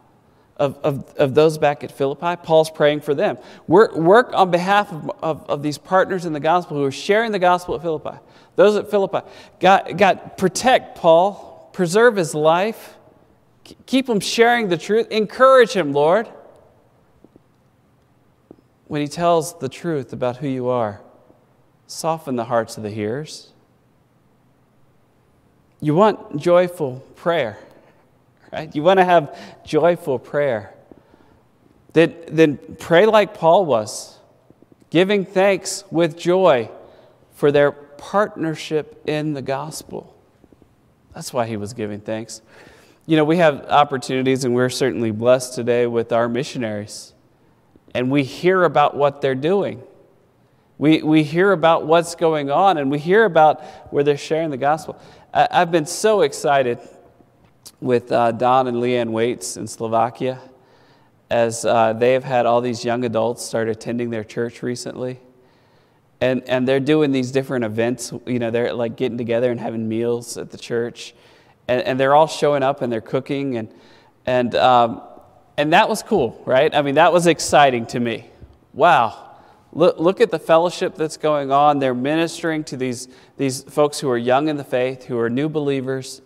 of, 0.58 0.78
of, 0.84 1.14
of 1.18 1.36
those 1.36 1.58
back 1.58 1.84
at 1.84 1.92
Philippi? 1.92 2.36
Paul's 2.44 2.70
praying 2.70 3.02
for 3.02 3.14
them. 3.14 3.38
Work, 3.68 3.96
work 3.96 4.32
on 4.34 4.52
behalf 4.52 4.92
of, 4.92 5.12
of, 5.22 5.50
of 5.50 5.64
these 5.64 5.78
partners 5.78 6.26
in 6.26 6.34
the 6.34 6.40
gospel 6.40 6.78
who 6.78 6.84
are 6.84 6.92
sharing 6.92 7.32
the 7.32 7.40
gospel 7.40 7.76
at 7.76 7.82
Philippi. 7.82 8.18
Those 8.56 8.76
at 8.76 8.90
Philippi. 8.90 9.20
God, 9.60 9.98
God 9.98 10.38
protect 10.38 10.98
Paul, 10.98 11.70
preserve 11.74 12.16
his 12.16 12.34
life 12.34 12.96
Keep 13.86 14.10
him 14.10 14.20
sharing 14.20 14.68
the 14.68 14.78
truth. 14.78 15.08
Encourage 15.10 15.74
him, 15.74 15.92
Lord, 15.94 16.30
when 18.88 19.02
he 19.02 19.08
tells 19.08 19.58
the 19.60 19.70
truth 19.70 20.14
about 20.14 20.38
who 20.38 20.48
you 20.48 20.68
are. 20.68 21.02
Soften 21.88 22.36
the 22.36 22.46
hearts 22.46 22.78
of 22.78 22.84
the 22.84 22.90
hearers. 22.90 23.52
You 25.82 25.96
want 25.96 26.38
joyful 26.38 27.04
prayer, 27.16 27.60
right? 28.56 28.74
You 28.74 28.84
want 28.84 29.00
to 29.00 29.06
have 29.06 29.38
joyful 29.66 30.18
prayer. 30.18 30.74
Then, 31.92 32.16
then 32.30 32.58
pray 32.80 33.06
like 33.06 33.34
Paul 33.34 33.66
was, 33.66 34.18
giving 34.90 35.26
thanks 35.26 35.84
with 35.92 36.18
joy 36.18 36.72
for 37.34 37.52
their 37.52 37.72
partnership 37.72 39.04
in 39.06 39.34
the 39.34 39.42
gospel. 39.42 40.16
That's 41.14 41.34
why 41.34 41.48
he 41.48 41.58
was 41.58 41.74
giving 41.74 42.00
thanks. 42.00 42.42
You 43.06 43.18
know, 43.18 43.26
we 43.26 43.38
have 43.38 43.66
opportunities, 43.66 44.46
and 44.46 44.56
we're 44.56 44.70
certainly 44.70 45.12
blessed 45.12 45.54
today 45.54 45.86
with 45.86 46.14
our 46.14 46.30
missionaries. 46.30 47.14
And 47.94 48.10
we 48.10 48.24
hear 48.24 48.64
about 48.64 48.96
what 48.96 49.22
they're 49.22 49.36
doing. 49.36 49.84
We, 50.78 51.02
we 51.02 51.24
hear 51.24 51.52
about 51.52 51.86
what's 51.86 52.16
going 52.16 52.50
on, 52.50 52.78
and 52.78 52.90
we 52.90 53.00
hear 53.00 53.26
about 53.26 53.64
where 53.92 54.04
they're 54.04 54.18
sharing 54.18 54.50
the 54.50 54.58
gospel. 54.58 55.00
I, 55.34 55.48
have 55.52 55.72
been 55.72 55.86
so 55.86 56.22
excited 56.22 56.80
with 57.82 58.12
uh, 58.12 58.32
Don 58.32 58.68
and 58.68 58.78
Leanne 58.78 59.10
Waits 59.10 59.58
in 59.58 59.68
Slovakia 59.68 60.40
as 61.30 61.66
uh, 61.66 61.94
they 61.94 62.14
have 62.14 62.24
had 62.24 62.46
all 62.46 62.62
these 62.62 62.86
young 62.86 63.04
adults 63.04 63.44
start 63.44 63.68
attending 63.68 64.10
their 64.10 64.24
church 64.24 64.62
recently. 64.62 65.20
And, 66.22 66.48
and 66.48 66.68
they're 66.68 66.80
doing 66.80 67.12
these 67.12 67.32
different 67.32 67.66
events. 67.66 68.14
You 68.26 68.40
know, 68.40 68.52
they're 68.52 68.74
like 68.74 68.96
getting 68.96 69.18
together 69.18 69.52
and 69.52 69.60
having 69.60 69.90
meals 69.90 70.38
at 70.38 70.52
the 70.52 70.58
church 70.58 71.14
and, 71.68 71.82
and 71.82 72.00
they're 72.00 72.16
all 72.16 72.28
showing 72.28 72.64
up 72.64 72.82
and 72.82 72.92
they're 72.92 73.02
cooking 73.02 73.58
and 73.58 73.74
and 74.26 74.56
um, 74.56 75.02
and 75.58 75.74
that 75.74 75.88
was 75.88 76.04
cool, 76.04 76.42
right? 76.46 76.74
I 76.74 76.82
mean, 76.82 76.96
that 76.96 77.14
was 77.14 77.28
exciting 77.28 77.86
to 77.88 78.00
me. 78.00 78.30
Wow, 78.74 79.38
look, 79.72 80.00
look 80.00 80.20
at 80.20 80.32
the 80.32 80.40
fellowship 80.40 80.96
that's 80.96 81.18
going 81.18 81.52
on. 81.52 81.80
They're 81.80 81.94
ministering 81.94 82.64
to 82.66 82.78
these 82.78 83.08
these 83.38 83.64
folks 83.64 84.00
who 84.00 84.10
are 84.10 84.18
young 84.18 84.48
in 84.48 84.58
the 84.58 84.64
faith, 84.64 85.06
who 85.06 85.18
are 85.20 85.30
new 85.30 85.48
believers, 85.48 86.22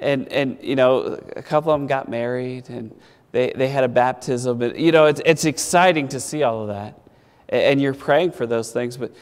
and 0.00 0.30
and 0.32 0.58
you 0.62 0.76
know, 0.76 1.18
a 1.36 1.42
couple 1.42 1.72
of 1.72 1.80
them 1.80 1.86
got 1.86 2.08
married 2.08 2.68
and 2.70 2.94
they 3.32 3.52
they 3.54 3.68
had 3.68 3.84
a 3.84 3.88
baptism. 3.88 4.58
But 4.58 4.78
you 4.78 4.92
know, 4.92 5.06
it's 5.06 5.20
it's 5.24 5.44
exciting 5.44 6.08
to 6.08 6.20
see 6.20 6.42
all 6.42 6.62
of 6.62 6.68
that, 6.68 7.00
and 7.48 7.80
you're 7.80 7.94
praying 7.94 8.32
for 8.32 8.46
those 8.46 8.72
things. 8.72 8.96
But 8.96 9.12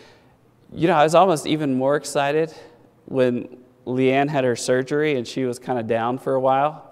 you 0.73 0.89
know, 0.89 0.95
I 0.95 1.05
was 1.05 1.15
almost 1.15 1.47
even 1.47 1.75
more 1.75 1.97
excited 1.97 2.53
when 3.07 3.59
Leanne 3.87 4.29
had 4.29 4.45
her 4.45 4.57
surgery 4.57 5.17
and 5.17 5.27
she 5.27 5.45
was 5.45 5.59
kind 5.59 5.79
of 5.79 5.87
down 5.87 6.19
for 6.19 6.35
a 6.35 6.41
while. 6.41 6.83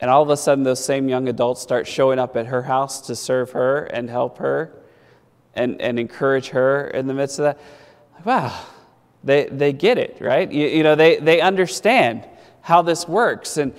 And 0.00 0.10
all 0.10 0.22
of 0.22 0.28
a 0.28 0.36
sudden, 0.36 0.64
those 0.64 0.84
same 0.84 1.08
young 1.08 1.28
adults 1.28 1.62
start 1.62 1.86
showing 1.86 2.18
up 2.18 2.36
at 2.36 2.46
her 2.46 2.62
house 2.62 3.00
to 3.02 3.16
serve 3.16 3.52
her 3.52 3.84
and 3.84 4.10
help 4.10 4.38
her 4.38 4.82
and, 5.54 5.80
and 5.80 5.98
encourage 5.98 6.48
her 6.48 6.88
in 6.88 7.06
the 7.06 7.14
midst 7.14 7.38
of 7.38 7.44
that. 7.44 7.60
Wow, 8.24 8.66
they, 9.22 9.46
they 9.46 9.72
get 9.72 9.96
it, 9.96 10.18
right? 10.20 10.50
You, 10.50 10.66
you 10.66 10.82
know, 10.82 10.94
they, 10.94 11.16
they 11.16 11.40
understand 11.40 12.26
how 12.64 12.80
this 12.80 13.06
works. 13.06 13.58
And 13.58 13.74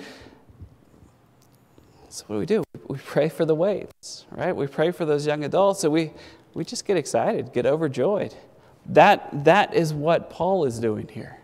so, 2.08 2.24
what 2.28 2.36
do 2.36 2.40
we 2.40 2.46
do? 2.46 2.64
We 2.88 2.98
pray 2.98 3.28
for 3.28 3.44
the 3.44 3.54
Waits, 3.54 4.24
right? 4.30 4.54
We 4.54 4.68
pray 4.68 4.92
for 4.92 5.04
those 5.04 5.26
young 5.26 5.44
adults, 5.44 5.82
and 5.82 5.92
we, 5.92 6.12
we 6.54 6.64
just 6.64 6.86
get 6.86 6.96
excited, 6.96 7.52
get 7.52 7.66
overjoyed. 7.66 8.32
That, 8.86 9.44
that 9.44 9.74
is 9.74 9.92
what 9.92 10.30
Paul 10.30 10.64
is 10.64 10.78
doing 10.78 11.08
here. 11.08 11.36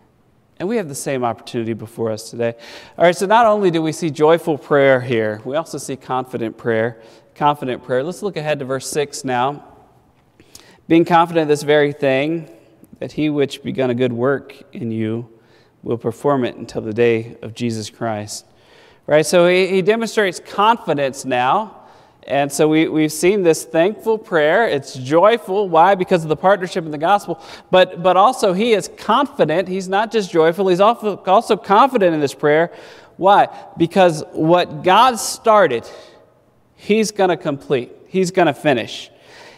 And 0.57 0.69
we 0.69 0.77
have 0.77 0.87
the 0.87 0.95
same 0.95 1.25
opportunity 1.25 1.73
before 1.73 2.11
us 2.11 2.29
today. 2.29 2.55
All 2.97 3.03
right, 3.03 3.15
so 3.15 3.25
not 3.25 3.45
only 3.45 3.69
do 3.71 3.81
we 3.81 3.91
see 3.91 4.09
joyful 4.09 4.57
prayer 4.57 5.01
here, 5.01 5.41
we 5.43 5.57
also 5.57 5.77
see 5.77 5.97
confident 5.97 6.57
prayer. 6.57 7.01
Confident 7.35 7.83
prayer. 7.83 8.03
Let's 8.03 8.23
look 8.23 8.37
ahead 8.37 8.59
to 8.59 8.65
verse 8.65 8.89
6 8.89 9.25
now. 9.25 9.65
Being 10.87 11.03
confident 11.03 11.43
of 11.43 11.47
this 11.49 11.63
very 11.63 11.91
thing, 11.91 12.49
that 12.99 13.11
he 13.11 13.29
which 13.29 13.63
begun 13.63 13.89
a 13.89 13.95
good 13.95 14.13
work 14.13 14.55
in 14.71 14.91
you 14.91 15.32
will 15.83 15.97
perform 15.97 16.45
it 16.45 16.55
until 16.55 16.81
the 16.81 16.93
day 16.93 17.37
of 17.41 17.53
Jesus 17.53 17.89
Christ. 17.89 18.45
Right? 19.05 19.25
So 19.25 19.47
he, 19.47 19.67
he 19.67 19.81
demonstrates 19.81 20.39
confidence 20.39 21.25
now 21.25 21.83
and 22.27 22.51
so 22.51 22.69
we, 22.69 22.87
we've 22.87 23.11
seen 23.11 23.43
this 23.43 23.65
thankful 23.65 24.17
prayer. 24.17 24.67
It's 24.67 24.95
joyful. 24.95 25.67
Why? 25.67 25.95
Because 25.95 26.23
of 26.23 26.29
the 26.29 26.37
partnership 26.37 26.85
in 26.85 26.91
the 26.91 26.97
gospel. 26.97 27.41
But, 27.69 28.01
but 28.01 28.15
also, 28.15 28.53
he 28.53 28.73
is 28.73 28.89
confident. 28.97 29.67
He's 29.67 29.89
not 29.89 30.11
just 30.11 30.31
joyful, 30.31 30.67
he's 30.67 30.79
also, 30.79 31.17
also 31.17 31.57
confident 31.57 32.13
in 32.13 32.21
this 32.21 32.33
prayer. 32.33 32.71
Why? 33.17 33.47
Because 33.77 34.23
what 34.31 34.83
God 34.83 35.17
started, 35.17 35.89
he's 36.75 37.11
going 37.11 37.29
to 37.29 37.37
complete, 37.37 37.91
he's 38.07 38.31
going 38.31 38.47
to 38.47 38.53
finish. 38.53 39.09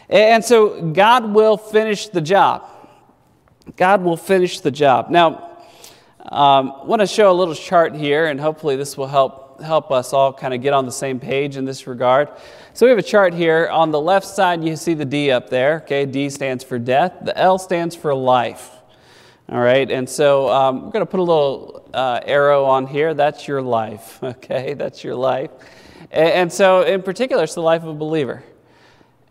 And 0.08 0.44
so, 0.44 0.90
God 0.92 1.32
will 1.32 1.56
finish 1.56 2.08
the 2.08 2.20
job. 2.20 2.68
God 3.76 4.02
will 4.02 4.16
finish 4.16 4.60
the 4.60 4.70
job. 4.70 5.10
Now, 5.10 5.55
um, 6.32 6.72
I 6.82 6.84
want 6.84 7.00
to 7.00 7.06
show 7.06 7.30
a 7.30 7.34
little 7.34 7.54
chart 7.54 7.94
here, 7.94 8.26
and 8.26 8.40
hopefully, 8.40 8.76
this 8.76 8.96
will 8.96 9.06
help 9.06 9.62
help 9.62 9.90
us 9.90 10.12
all 10.12 10.32
kind 10.32 10.52
of 10.52 10.60
get 10.60 10.72
on 10.72 10.84
the 10.84 10.92
same 10.92 11.18
page 11.18 11.56
in 11.56 11.64
this 11.64 11.86
regard. 11.86 12.28
So 12.74 12.84
we 12.84 12.90
have 12.90 12.98
a 12.98 13.02
chart 13.02 13.32
here. 13.32 13.68
On 13.68 13.90
the 13.90 14.00
left 14.00 14.26
side, 14.26 14.62
you 14.62 14.76
see 14.76 14.94
the 14.94 15.04
D 15.04 15.30
up 15.30 15.48
there. 15.48 15.82
Okay, 15.84 16.04
D 16.04 16.28
stands 16.28 16.62
for 16.62 16.78
death. 16.78 17.12
The 17.22 17.36
L 17.38 17.58
stands 17.58 17.94
for 17.94 18.14
life. 18.14 18.70
All 19.48 19.60
right, 19.60 19.88
and 19.88 20.08
so 20.08 20.48
um, 20.48 20.86
we're 20.86 20.90
going 20.90 21.06
to 21.06 21.10
put 21.10 21.20
a 21.20 21.22
little 21.22 21.88
uh, 21.94 22.20
arrow 22.24 22.64
on 22.64 22.86
here. 22.86 23.14
That's 23.14 23.46
your 23.46 23.62
life. 23.62 24.18
Okay, 24.22 24.74
that's 24.74 25.04
your 25.04 25.14
life. 25.14 25.50
And, 26.10 26.28
and 26.30 26.52
so, 26.52 26.82
in 26.82 27.02
particular, 27.02 27.44
it's 27.44 27.54
the 27.54 27.62
life 27.62 27.82
of 27.82 27.88
a 27.88 27.94
believer. 27.94 28.42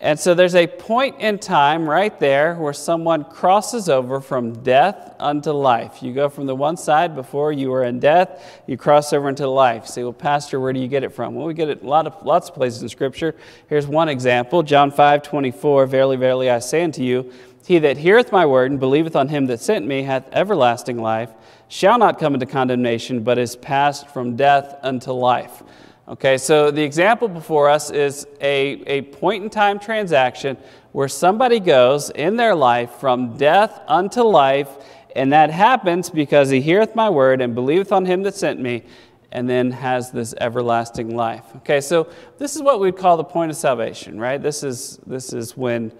And 0.02 0.20
so 0.20 0.34
there's 0.34 0.56
a 0.56 0.68
point 0.68 1.20
in 1.20 1.40
time 1.40 1.90
right 1.90 2.20
there 2.20 2.56
where 2.56 2.74
someone 2.74 3.24
crosses 3.24 3.88
over 3.88 4.20
from 4.20 4.62
death 4.62 5.16
unto 5.20 5.52
life. 5.52 6.04
You 6.04 6.14
go 6.14 6.28
from 6.28 6.48
the 6.48 6.56
one 6.56 6.76
side 6.76 7.16
before 7.16 7.54
you 7.54 7.72
were 7.72 7.86
in 7.86 8.02
death, 8.02 8.62
you 8.68 8.76
cross 8.76 9.14
over 9.14 9.30
into 9.30 9.48
life. 9.48 9.88
Say, 9.88 10.04
well, 10.04 10.12
Pastor, 10.12 10.60
where 10.60 10.74
do 10.74 10.82
you 10.82 10.90
get 10.90 11.04
it 11.04 11.14
from? 11.14 11.34
Well, 11.34 11.48
we 11.48 11.54
get 11.54 11.70
it 11.70 11.82
a 11.82 11.88
lot 11.88 12.08
of, 12.08 12.26
lots 12.26 12.50
of 12.50 12.56
places 12.56 12.82
in 12.82 12.90
Scripture. 12.90 13.36
Here's 13.70 13.88
one 13.88 14.10
example 14.10 14.64
John 14.64 14.92
5 14.92 15.24
24. 15.24 15.86
Verily, 15.86 16.18
verily, 16.18 16.50
I 16.50 16.60
say 16.60 16.84
unto 16.84 17.02
you, 17.02 17.32
he 17.66 17.80
that 17.80 17.98
heareth 17.98 18.34
my 18.34 18.46
word 18.46 18.72
and 18.72 18.80
believeth 18.80 19.16
on 19.16 19.30
him 19.30 19.46
that 19.46 19.62
sent 19.62 19.88
me 19.88 20.04
hath 20.04 20.28
everlasting 20.34 21.02
life, 21.02 21.32
shall 21.68 21.98
not 21.98 22.20
come 22.20 22.34
into 22.34 22.46
condemnation, 22.46 23.24
but 23.24 23.38
is 23.38 23.56
passed 23.56 24.10
from 24.10 24.36
death 24.36 24.76
unto 24.84 25.12
life. 25.14 25.64
Okay, 26.08 26.38
so 26.38 26.70
the 26.70 26.84
example 26.84 27.28
before 27.28 27.68
us 27.68 27.90
is 27.90 28.28
a, 28.40 28.84
a 28.86 29.02
point 29.02 29.44
in 29.44 29.50
time 29.50 29.80
transaction 29.80 30.56
where 30.92 31.08
somebody 31.08 31.60
goes 31.60 32.12
in 32.12 32.36
their 32.36 32.54
life 32.54 32.92
from 33.00 33.36
death 33.38 33.82
unto 33.88 34.22
life, 34.22 34.70
and 35.16 35.34
that 35.34 35.50
happens 35.50 36.12
because 36.12 36.52
he 36.52 36.62
heareth 36.62 36.96
my 36.96 37.10
word 37.10 37.42
and 37.42 37.56
believeth 37.56 37.92
on 37.92 38.06
him 38.06 38.22
that 38.22 38.36
sent 38.36 38.62
me, 38.62 38.84
and 39.32 39.50
then 39.50 39.72
has 39.72 40.12
this 40.12 40.36
everlasting 40.40 41.16
life. 41.16 41.44
Okay, 41.58 41.82
so 41.82 42.08
this 42.38 42.56
is 42.56 42.62
what 42.62 42.80
we'd 42.80 42.96
call 42.96 43.18
the 43.18 43.24
point 43.24 43.50
of 43.50 43.58
salvation, 43.58 44.20
right? 44.20 44.40
This 44.40 44.62
is, 44.62 45.00
this 45.08 45.34
is 45.34 45.58
when, 45.58 45.92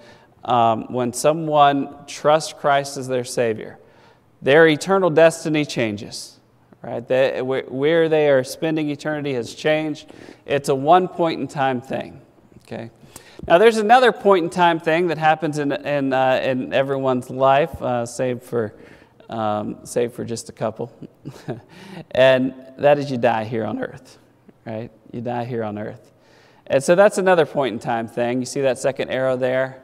um, 0.44 0.84
when 0.94 1.14
someone 1.14 2.06
trusts 2.06 2.54
Christ 2.54 2.98
as 2.98 3.08
their 3.08 3.24
Savior. 3.24 3.80
Their 4.44 4.68
eternal 4.68 5.10
destiny 5.10 5.66
changes 5.66 6.35
right? 6.86 7.44
Where 7.44 8.10
they 8.10 8.30
are 8.30 8.44
spending 8.44 8.90
eternity 8.90 9.34
has 9.34 9.54
changed. 9.56 10.12
It's 10.46 10.70
a 10.70 10.76
one 10.76 11.08
point 11.08 11.42
in 11.42 11.48
time 11.48 11.82
thing, 11.82 12.22
okay? 12.64 12.92
Now, 13.48 13.58
there's 13.58 13.78
another 13.78 14.12
point 14.12 14.44
in 14.44 14.50
time 14.50 14.80
thing 14.80 15.08
that 15.08 15.18
happens 15.18 15.58
in, 15.58 15.72
in, 15.72 16.14
uh, 16.14 16.40
in 16.44 16.74
everyone's 16.74 17.30
life, 17.30 17.82
uh, 17.82 18.06
save, 18.06 18.44
for, 18.44 18.74
um, 19.30 19.80
save 19.84 20.14
for 20.14 20.24
just 20.24 20.50
a 20.50 20.52
couple. 20.52 20.92
and 22.12 22.54
that 22.78 22.98
is 23.00 23.10
you 23.10 23.18
die 23.18 23.44
here 23.44 23.66
on 23.66 23.82
earth, 23.82 24.20
right? 24.66 24.92
You 25.12 25.22
die 25.22 25.46
here 25.46 25.64
on 25.64 25.78
earth. 25.78 26.12
And 26.68 26.84
so 26.84 26.96
that's 26.96 27.18
another 27.18 27.46
point 27.46 27.74
in 27.74 27.80
time 27.80 28.08
thing. 28.08 28.40
You 28.40 28.46
see 28.46 28.62
that 28.62 28.78
second 28.78 29.10
arrow 29.10 29.38
there? 29.38 29.82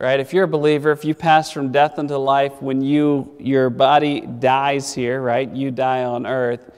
Right? 0.00 0.20
If 0.20 0.32
you're 0.32 0.44
a 0.44 0.48
believer, 0.48 0.92
if 0.92 1.04
you 1.04 1.14
pass 1.14 1.50
from 1.50 1.72
death 1.72 1.98
into 1.98 2.16
life, 2.18 2.62
when 2.62 2.80
you 2.80 3.34
your 3.38 3.70
body 3.70 4.20
dies 4.20 4.94
here, 4.94 5.20
right? 5.20 5.50
You 5.50 5.70
die 5.70 6.04
on 6.04 6.26
earth, 6.26 6.70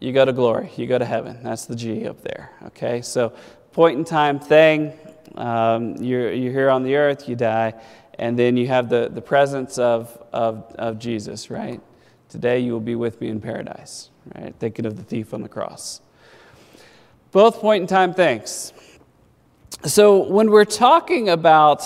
you 0.00 0.12
go 0.12 0.24
to 0.24 0.32
glory, 0.32 0.70
you 0.76 0.86
go 0.86 0.98
to 0.98 1.04
heaven. 1.04 1.38
That's 1.42 1.66
the 1.66 1.76
G 1.76 2.06
up 2.06 2.22
there, 2.22 2.50
okay? 2.66 3.02
So, 3.02 3.32
point 3.72 3.98
in 3.98 4.04
time 4.04 4.38
thing, 4.38 4.92
um, 5.34 5.96
you're, 5.96 6.32
you're 6.32 6.52
here 6.52 6.70
on 6.70 6.82
the 6.82 6.96
earth, 6.96 7.28
you 7.28 7.36
die, 7.36 7.74
and 8.18 8.38
then 8.38 8.56
you 8.56 8.68
have 8.68 8.88
the, 8.88 9.08
the 9.12 9.20
presence 9.20 9.78
of, 9.78 10.22
of, 10.32 10.74
of 10.78 10.98
Jesus, 10.98 11.50
right? 11.50 11.80
Today 12.28 12.60
you 12.60 12.72
will 12.72 12.80
be 12.80 12.94
with 12.94 13.20
me 13.20 13.28
in 13.28 13.40
paradise, 13.40 14.10
right? 14.34 14.54
Thinking 14.58 14.84
of 14.86 14.96
the 14.96 15.02
thief 15.02 15.32
on 15.32 15.42
the 15.42 15.48
cross. 15.48 16.00
Both 17.30 17.60
point 17.60 17.82
in 17.82 17.86
time 17.86 18.14
things. 18.14 18.72
So, 19.84 20.26
when 20.28 20.50
we're 20.50 20.64
talking 20.64 21.28
about 21.28 21.82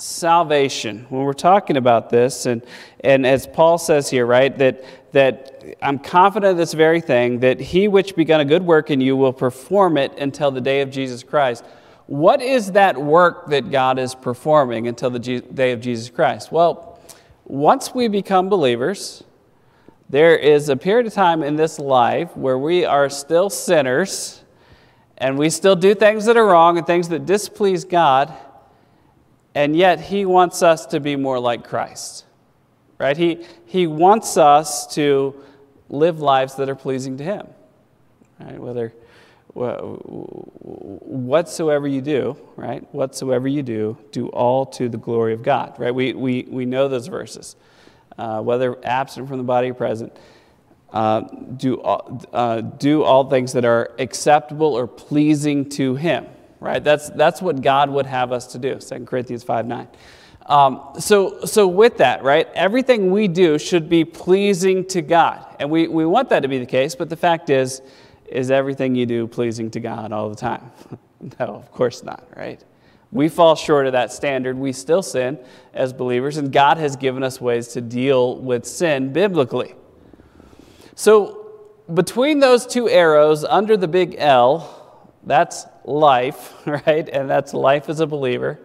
salvation. 0.00 1.06
When 1.08 1.22
we're 1.22 1.32
talking 1.32 1.76
about 1.76 2.10
this, 2.10 2.46
and, 2.46 2.62
and 3.00 3.26
as 3.26 3.46
Paul 3.46 3.78
says 3.78 4.08
here, 4.08 4.26
right, 4.26 4.56
that, 4.58 4.84
that 5.12 5.64
I'm 5.82 5.98
confident 5.98 6.52
of 6.52 6.56
this 6.56 6.72
very 6.72 7.00
thing, 7.00 7.40
that 7.40 7.60
he 7.60 7.88
which 7.88 8.16
begun 8.16 8.40
a 8.40 8.44
good 8.44 8.62
work 8.62 8.90
in 8.90 9.00
you 9.00 9.16
will 9.16 9.32
perform 9.32 9.96
it 9.96 10.16
until 10.18 10.50
the 10.50 10.60
day 10.60 10.80
of 10.80 10.90
Jesus 10.90 11.22
Christ. 11.22 11.64
What 12.06 12.42
is 12.42 12.72
that 12.72 13.00
work 13.00 13.48
that 13.50 13.70
God 13.70 13.98
is 13.98 14.14
performing 14.14 14.88
until 14.88 15.10
the 15.10 15.40
day 15.40 15.72
of 15.72 15.80
Jesus 15.80 16.10
Christ? 16.10 16.50
Well, 16.50 16.98
once 17.44 17.94
we 17.94 18.08
become 18.08 18.48
believers, 18.48 19.22
there 20.08 20.36
is 20.36 20.68
a 20.68 20.76
period 20.76 21.06
of 21.06 21.12
time 21.12 21.42
in 21.42 21.56
this 21.56 21.78
life 21.78 22.36
where 22.36 22.58
we 22.58 22.84
are 22.84 23.08
still 23.08 23.48
sinners 23.48 24.42
and 25.18 25.38
we 25.38 25.50
still 25.50 25.76
do 25.76 25.94
things 25.94 26.24
that 26.24 26.36
are 26.36 26.46
wrong 26.46 26.78
and 26.78 26.86
things 26.86 27.08
that 27.10 27.26
displease 27.26 27.84
God 27.84 28.34
and 29.54 29.76
yet 29.76 30.00
he 30.00 30.24
wants 30.24 30.62
us 30.62 30.86
to 30.86 31.00
be 31.00 31.16
more 31.16 31.38
like 31.38 31.64
Christ. 31.64 32.24
Right? 32.98 33.16
He, 33.16 33.46
he 33.66 33.86
wants 33.86 34.36
us 34.36 34.86
to 34.94 35.34
live 35.88 36.20
lives 36.20 36.56
that 36.56 36.68
are 36.68 36.76
pleasing 36.76 37.16
to 37.16 37.24
him. 37.24 37.46
Right? 38.38 38.58
Whether 38.58 38.92
whatsoever 41.10 41.88
you 41.88 42.00
do, 42.00 42.36
right? 42.56 42.82
Whatsoever 42.94 43.48
you 43.48 43.62
do, 43.62 43.98
do 44.12 44.28
all 44.28 44.66
to 44.66 44.88
the 44.88 44.96
glory 44.96 45.34
of 45.34 45.42
God, 45.42 45.74
right? 45.78 45.94
We, 45.94 46.12
we, 46.12 46.46
we 46.48 46.64
know 46.66 46.88
those 46.88 47.08
verses. 47.08 47.56
Uh, 48.18 48.40
whether 48.40 48.76
absent 48.84 49.28
from 49.28 49.38
the 49.38 49.44
body 49.44 49.70
or 49.70 49.74
present, 49.74 50.16
uh, 50.92 51.20
do, 51.56 51.80
all, 51.80 52.22
uh, 52.32 52.60
do 52.60 53.02
all 53.02 53.30
things 53.30 53.52
that 53.52 53.64
are 53.64 53.92
acceptable 53.98 54.74
or 54.74 54.86
pleasing 54.86 55.68
to 55.70 55.94
Him, 55.94 56.26
right? 56.60 56.84
That's, 56.84 57.08
that's 57.10 57.42
what 57.42 57.62
God 57.62 57.90
would 57.90 58.06
have 58.06 58.32
us 58.32 58.46
to 58.48 58.58
do, 58.58 58.76
2 58.76 59.04
Corinthians 59.06 59.42
5 59.42 59.66
9. 59.66 59.88
Um, 60.46 60.82
so, 60.98 61.44
so, 61.44 61.68
with 61.68 61.98
that, 61.98 62.24
right, 62.24 62.48
everything 62.54 63.10
we 63.10 63.28
do 63.28 63.58
should 63.58 63.88
be 63.88 64.04
pleasing 64.04 64.84
to 64.86 65.02
God. 65.02 65.44
And 65.60 65.70
we, 65.70 65.86
we 65.86 66.04
want 66.06 66.28
that 66.30 66.40
to 66.40 66.48
be 66.48 66.58
the 66.58 66.66
case, 66.66 66.94
but 66.94 67.08
the 67.08 67.16
fact 67.16 67.50
is, 67.50 67.82
is 68.26 68.50
everything 68.50 68.94
you 68.94 69.06
do 69.06 69.26
pleasing 69.26 69.70
to 69.72 69.80
God 69.80 70.12
all 70.12 70.28
the 70.28 70.36
time? 70.36 70.72
no, 71.38 71.46
of 71.46 71.70
course 71.70 72.02
not, 72.02 72.26
right? 72.36 72.62
We 73.12 73.28
fall 73.28 73.54
short 73.54 73.86
of 73.86 73.92
that 73.92 74.12
standard. 74.12 74.56
We 74.56 74.72
still 74.72 75.02
sin 75.02 75.38
as 75.74 75.92
believers, 75.92 76.36
and 76.36 76.52
God 76.52 76.78
has 76.78 76.96
given 76.96 77.22
us 77.22 77.40
ways 77.40 77.68
to 77.68 77.80
deal 77.80 78.36
with 78.36 78.64
sin 78.64 79.12
biblically. 79.12 79.74
So, 80.94 81.36
between 81.92 82.38
those 82.38 82.66
two 82.66 82.88
arrows 82.88 83.44
under 83.44 83.76
the 83.76 83.88
big 83.88 84.14
L, 84.18 85.08
that's 85.24 85.66
life, 85.84 86.54
right? 86.66 87.08
And 87.08 87.28
that's 87.28 87.54
life 87.54 87.88
as 87.88 88.00
a 88.00 88.06
believer. 88.06 88.58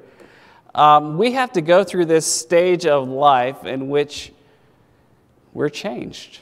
Um, 0.74 1.18
we 1.18 1.32
have 1.34 1.54
to 1.54 1.62
go 1.62 1.84
through 1.84 2.06
this 2.06 2.26
stage 2.26 2.86
of 2.86 3.08
life 3.08 3.64
in 3.64 3.88
which 3.88 4.34
we're 5.54 5.70
changed. 5.70 6.42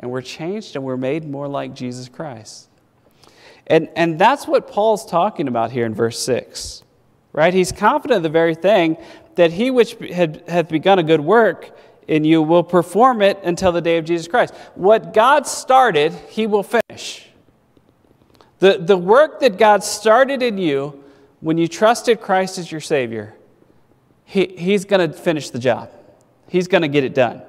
And 0.00 0.10
we're 0.10 0.22
changed 0.22 0.74
and 0.74 0.84
we're 0.84 0.96
made 0.96 1.28
more 1.28 1.48
like 1.48 1.74
Jesus 1.74 2.08
Christ. 2.08 2.68
And, 3.68 3.88
and 3.94 4.18
that's 4.18 4.46
what 4.46 4.68
Paul's 4.68 5.06
talking 5.06 5.46
about 5.46 5.70
here 5.70 5.86
in 5.86 5.94
verse 5.94 6.18
6, 6.20 6.82
right? 7.32 7.52
He's 7.52 7.70
confident 7.70 8.18
of 8.18 8.22
the 8.22 8.28
very 8.28 8.54
thing 8.54 8.96
that 9.36 9.52
he 9.52 9.70
which 9.70 9.94
had, 10.12 10.42
hath 10.48 10.68
begun 10.68 10.98
a 10.98 11.02
good 11.02 11.20
work 11.20 11.76
in 12.08 12.24
you 12.24 12.42
will 12.42 12.64
perform 12.64 13.22
it 13.22 13.38
until 13.44 13.70
the 13.70 13.82
day 13.82 13.98
of 13.98 14.04
Jesus 14.04 14.26
Christ. 14.26 14.54
What 14.74 15.12
God 15.12 15.46
started, 15.46 16.12
he 16.30 16.46
will 16.46 16.64
finish. 16.64 17.27
The, 18.58 18.78
the 18.78 18.96
work 18.96 19.40
that 19.40 19.56
God 19.56 19.84
started 19.84 20.42
in 20.42 20.58
you 20.58 21.04
when 21.40 21.58
you 21.58 21.68
trusted 21.68 22.20
Christ 22.20 22.58
as 22.58 22.70
your 22.72 22.80
Savior, 22.80 23.34
he, 24.24 24.46
He's 24.46 24.84
going 24.84 25.10
to 25.10 25.16
finish 25.16 25.50
the 25.50 25.58
job. 25.58 25.90
He's 26.48 26.66
going 26.66 26.82
to 26.82 26.88
get 26.88 27.04
it 27.04 27.14
done. 27.14 27.42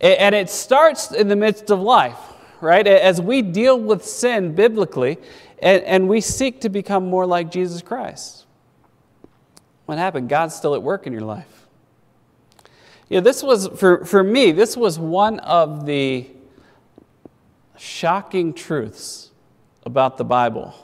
And 0.00 0.34
it 0.34 0.48
starts 0.48 1.10
in 1.10 1.28
the 1.28 1.34
midst 1.34 1.70
of 1.70 1.80
life, 1.80 2.18
right? 2.60 2.86
As 2.86 3.20
we 3.20 3.42
deal 3.42 3.78
with 3.78 4.04
sin 4.04 4.54
biblically 4.54 5.18
and, 5.60 5.82
and 5.82 6.08
we 6.08 6.20
seek 6.20 6.60
to 6.60 6.68
become 6.68 7.08
more 7.08 7.26
like 7.26 7.50
Jesus 7.50 7.82
Christ. 7.82 8.44
What 9.86 9.98
happened? 9.98 10.28
God's 10.28 10.54
still 10.54 10.74
at 10.74 10.82
work 10.82 11.06
in 11.06 11.12
your 11.12 11.22
life. 11.22 11.66
Yeah, 13.08 13.20
this 13.20 13.42
was, 13.42 13.68
for, 13.68 14.04
for 14.04 14.22
me, 14.22 14.52
this 14.52 14.76
was 14.76 14.98
one 14.98 15.40
of 15.40 15.86
the 15.86 16.28
shocking 17.76 18.52
truths 18.52 19.27
about 19.88 20.18
the 20.18 20.24
Bible. 20.24 20.74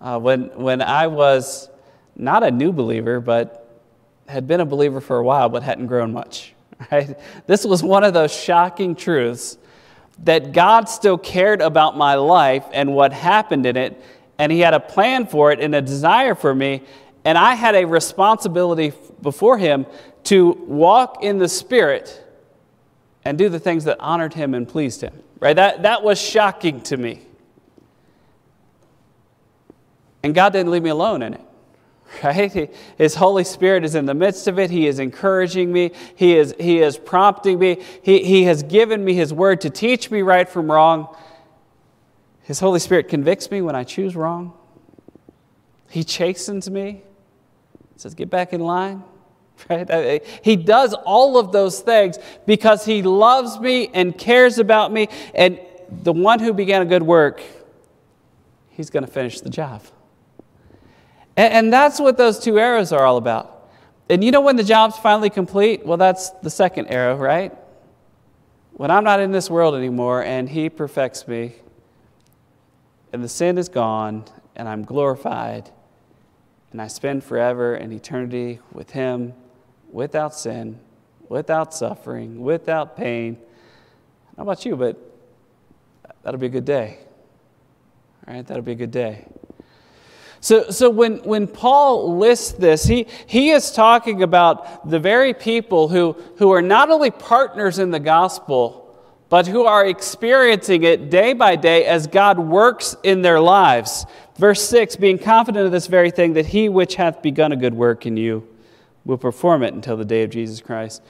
Uh, 0.00 0.18
when, 0.18 0.44
when 0.56 0.80
I 0.80 1.06
was 1.06 1.68
not 2.16 2.42
a 2.42 2.50
new 2.50 2.72
believer, 2.72 3.20
but 3.20 3.80
had 4.26 4.48
been 4.48 4.60
a 4.60 4.64
believer 4.64 5.00
for 5.00 5.18
a 5.18 5.22
while, 5.22 5.50
but 5.50 5.62
hadn't 5.62 5.86
grown 5.86 6.12
much. 6.12 6.54
Right? 6.90 7.16
This 7.46 7.64
was 7.64 7.80
one 7.80 8.02
of 8.02 8.12
those 8.12 8.32
shocking 8.34 8.96
truths 8.96 9.56
that 10.24 10.52
God 10.52 10.88
still 10.88 11.16
cared 11.16 11.60
about 11.60 11.96
my 11.96 12.16
life 12.16 12.64
and 12.72 12.92
what 12.92 13.12
happened 13.12 13.66
in 13.66 13.76
it, 13.76 14.02
and 14.36 14.50
He 14.50 14.58
had 14.58 14.74
a 14.74 14.80
plan 14.80 15.28
for 15.28 15.52
it 15.52 15.60
and 15.60 15.76
a 15.76 15.80
desire 15.80 16.34
for 16.34 16.52
me, 16.52 16.82
and 17.24 17.38
I 17.38 17.54
had 17.54 17.76
a 17.76 17.84
responsibility 17.84 18.92
before 19.20 19.58
Him 19.58 19.86
to 20.24 20.50
walk 20.66 21.22
in 21.22 21.38
the 21.38 21.48
Spirit 21.48 22.24
and 23.24 23.38
do 23.38 23.48
the 23.48 23.60
things 23.60 23.84
that 23.84 24.00
honored 24.00 24.34
Him 24.34 24.54
and 24.54 24.66
pleased 24.66 25.02
Him. 25.02 25.22
Right? 25.38 25.54
That, 25.54 25.82
that 25.82 26.02
was 26.02 26.20
shocking 26.20 26.80
to 26.82 26.96
me. 26.96 27.20
And 30.22 30.34
God 30.34 30.52
didn't 30.52 30.70
leave 30.70 30.82
me 30.82 30.90
alone 30.90 31.22
in 31.22 31.34
it. 31.34 31.40
Right? 32.22 32.74
His 32.98 33.14
Holy 33.14 33.44
Spirit 33.44 33.84
is 33.84 33.94
in 33.94 34.06
the 34.06 34.14
midst 34.14 34.46
of 34.46 34.58
it. 34.58 34.70
He 34.70 34.86
is 34.86 34.98
encouraging 34.98 35.72
me. 35.72 35.92
He 36.14 36.36
is, 36.36 36.54
he 36.58 36.80
is 36.80 36.98
prompting 36.98 37.58
me. 37.58 37.82
He, 38.02 38.24
he 38.24 38.44
has 38.44 38.62
given 38.62 39.04
me 39.04 39.14
His 39.14 39.32
word 39.32 39.60
to 39.62 39.70
teach 39.70 40.10
me 40.10 40.22
right 40.22 40.48
from 40.48 40.70
wrong. 40.70 41.14
His 42.42 42.60
Holy 42.60 42.80
Spirit 42.80 43.08
convicts 43.08 43.50
me 43.50 43.62
when 43.62 43.74
I 43.74 43.84
choose 43.84 44.16
wrong. 44.16 44.52
He 45.88 46.04
chastens 46.04 46.70
me, 46.70 47.02
He 47.94 47.98
says, 47.98 48.14
Get 48.14 48.30
back 48.30 48.52
in 48.52 48.60
line. 48.60 49.04
Right? 49.68 49.88
Eh, 49.88 50.18
he 50.42 50.56
does 50.56 50.92
all 50.92 51.38
of 51.38 51.52
those 51.52 51.80
things 51.80 52.18
because 52.46 52.84
He 52.84 53.02
loves 53.02 53.60
me 53.60 53.88
and 53.94 54.16
cares 54.16 54.58
about 54.58 54.90
me. 54.90 55.08
And 55.34 55.60
the 55.88 56.12
one 56.12 56.40
who 56.40 56.52
began 56.52 56.82
a 56.82 56.84
good 56.84 57.02
work, 57.02 57.40
He's 58.70 58.90
going 58.90 59.04
to 59.04 59.10
finish 59.10 59.40
the 59.40 59.50
job. 59.50 59.82
And, 61.36 61.52
and 61.52 61.72
that's 61.72 62.00
what 62.00 62.16
those 62.16 62.38
two 62.38 62.58
arrows 62.58 62.92
are 62.92 63.04
all 63.04 63.16
about. 63.16 63.70
And 64.08 64.22
you 64.22 64.30
know 64.30 64.40
when 64.40 64.56
the 64.56 64.64
job's 64.64 64.98
finally 64.98 65.30
complete? 65.30 65.86
Well, 65.86 65.96
that's 65.96 66.30
the 66.30 66.50
second 66.50 66.88
arrow, 66.88 67.16
right? 67.16 67.52
When 68.72 68.90
I'm 68.90 69.04
not 69.04 69.20
in 69.20 69.32
this 69.32 69.48
world 69.48 69.74
anymore 69.74 70.22
and 70.22 70.48
He 70.48 70.68
perfects 70.68 71.28
me, 71.28 71.54
and 73.12 73.22
the 73.22 73.28
sin 73.28 73.58
is 73.58 73.68
gone, 73.68 74.24
and 74.56 74.68
I'm 74.68 74.84
glorified, 74.84 75.70
and 76.72 76.80
I 76.80 76.88
spend 76.88 77.22
forever 77.22 77.74
and 77.74 77.92
eternity 77.92 78.58
with 78.72 78.90
Him 78.90 79.34
without 79.90 80.34
sin, 80.34 80.80
without 81.28 81.74
suffering, 81.74 82.40
without 82.40 82.96
pain. 82.96 83.38
How 84.36 84.42
about 84.44 84.64
you? 84.64 84.76
But 84.76 84.96
that'll 86.22 86.40
be 86.40 86.46
a 86.46 86.50
good 86.50 86.64
day. 86.64 86.98
All 88.26 88.34
right, 88.34 88.46
that'll 88.46 88.62
be 88.62 88.72
a 88.72 88.76
good 88.76 88.90
day. 88.90 89.26
So, 90.42 90.70
so 90.70 90.90
when, 90.90 91.18
when 91.18 91.46
Paul 91.46 92.18
lists 92.18 92.50
this, 92.50 92.84
he, 92.84 93.06
he 93.26 93.50
is 93.50 93.70
talking 93.70 94.24
about 94.24 94.90
the 94.90 94.98
very 94.98 95.34
people 95.34 95.88
who, 95.88 96.16
who 96.38 96.50
are 96.50 96.60
not 96.60 96.90
only 96.90 97.12
partners 97.12 97.78
in 97.78 97.92
the 97.92 98.00
gospel, 98.00 98.80
but 99.28 99.46
who 99.46 99.64
are 99.64 99.86
experiencing 99.86 100.82
it 100.82 101.10
day 101.10 101.32
by 101.32 101.54
day 101.54 101.86
as 101.86 102.08
God 102.08 102.40
works 102.40 102.96
in 103.04 103.22
their 103.22 103.38
lives. 103.40 104.04
Verse 104.36 104.68
6 104.68 104.96
being 104.96 105.16
confident 105.16 105.64
of 105.64 105.70
this 105.70 105.86
very 105.86 106.10
thing, 106.10 106.32
that 106.32 106.46
he 106.46 106.68
which 106.68 106.96
hath 106.96 107.22
begun 107.22 107.52
a 107.52 107.56
good 107.56 107.74
work 107.74 108.04
in 108.04 108.16
you 108.16 108.46
will 109.04 109.18
perform 109.18 109.62
it 109.62 109.74
until 109.74 109.96
the 109.96 110.04
day 110.04 110.24
of 110.24 110.30
Jesus 110.30 110.60
Christ. 110.60 111.02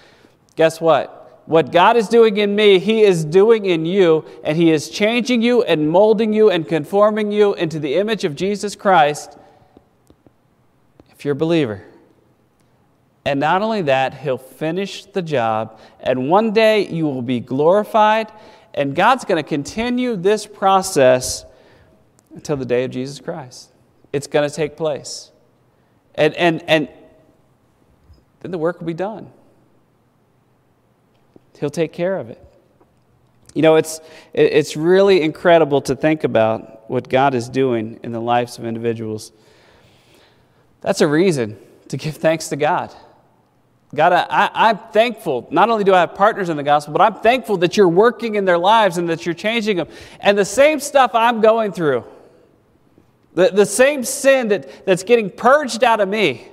Guess 0.57 0.79
what? 0.79 1.22
What 1.47 1.73
God 1.73 1.97
is 1.97 2.09
doing 2.09 2.37
in 2.37 2.55
me, 2.55 2.79
He 2.79 3.03
is 3.03 3.25
doing 3.25 3.65
in 3.65 3.85
you, 3.85 4.25
and 4.45 4.57
He 4.57 4.71
is 4.71 4.89
changing 4.89 5.43
you 5.43 5.63
and 5.63 5.89
molding 5.91 6.33
you 6.33 6.51
and 6.51 6.67
conforming 6.67 7.33
you 7.33 7.55
into 7.55 7.79
the 7.79 7.97
image 7.97 8.25
of 8.25 8.37
Jesus 8.37 8.77
Christ 8.77 9.37
if 11.11 11.25
you're 11.25 11.33
a 11.33 11.37
believer. 11.37 11.85
And 13.25 13.41
not 13.41 13.63
only 13.63 13.83
that, 13.83 14.15
He'll 14.15 14.39
finish 14.39 15.05
the 15.05 15.23
job, 15.23 15.79
and 16.01 16.29
one 16.29 16.53
day 16.53 16.89
you 16.89 17.07
will 17.07 17.23
be 17.23 17.41
glorified, 17.41 18.31
and 18.75 18.95
God's 18.95 19.25
going 19.25 19.43
to 19.43 19.49
continue 19.49 20.17
this 20.17 20.47
process 20.47 21.45
until 22.35 22.57
the 22.57 22.65
day 22.65 22.85
of 22.85 22.91
Jesus 22.91 23.21
Christ. 23.21 23.71
It's 24.13 24.27
going 24.27 24.49
to 24.49 24.55
take 24.55 24.77
place. 24.77 25.31
And, 26.15 26.35
and, 26.35 26.63
and 26.69 26.89
then 28.41 28.51
the 28.51 28.59
work 28.59 28.81
will 28.81 28.87
be 28.87 28.95
done. 28.95 29.31
He'll 31.63 31.71
take 31.71 31.93
care 31.93 32.19
of 32.19 32.29
it. 32.29 32.45
You 33.55 33.63
know, 33.63 33.77
it's, 33.77 34.01
it's 34.33 34.77
really 34.77 35.23
incredible 35.23 35.81
to 35.83 35.95
think 35.95 36.25
about 36.25 36.91
what 36.91 37.09
God 37.09 37.35
is 37.37 37.49
doing 37.49 38.01
in 38.03 38.11
the 38.11 38.19
lives 38.19 38.59
of 38.59 38.65
individuals. 38.65 39.31
That's 40.81 41.03
a 41.03 41.07
reason 41.07 41.57
to 41.87 41.97
give 41.97 42.17
thanks 42.17 42.49
to 42.49 42.57
God. 42.57 42.93
God, 43.95 44.13
I, 44.13 44.71
am 44.71 44.81
thankful. 44.93 45.47
Not 45.53 45.71
only 45.71 45.85
do 45.85 45.95
I 45.95 46.01
have 46.01 46.17
partners 46.17 46.49
in 46.49 46.57
the 46.57 46.65
gospel, 46.65 46.95
but 46.95 47.01
I'm 47.01 47.23
thankful 47.23 47.59
that 47.59 47.77
you're 47.77 47.87
working 47.87 48.35
in 48.35 48.45
their 48.45 48.59
lives 48.59 48.99
and 48.99 49.09
that 49.09 49.25
you're 49.25 49.33
changing 49.33 49.77
them. 49.77 49.87
And 50.19 50.37
the 50.37 50.45
same 50.45 50.81
stuff 50.81 51.13
I'm 51.15 51.41
going 51.41 51.71
through, 51.71 52.05
the, 53.35 53.51
the 53.51 53.67
same 53.67 54.03
sin 54.03 54.49
that, 54.49 54.85
that's 54.85 55.05
getting 55.05 55.31
purged 55.31 55.85
out 55.85 56.01
of 56.01 56.09
me, 56.09 56.45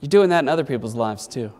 you're 0.00 0.08
doing 0.08 0.30
that 0.30 0.38
in 0.38 0.48
other 0.48 0.64
people's 0.64 0.94
lives 0.94 1.26
too. 1.26 1.52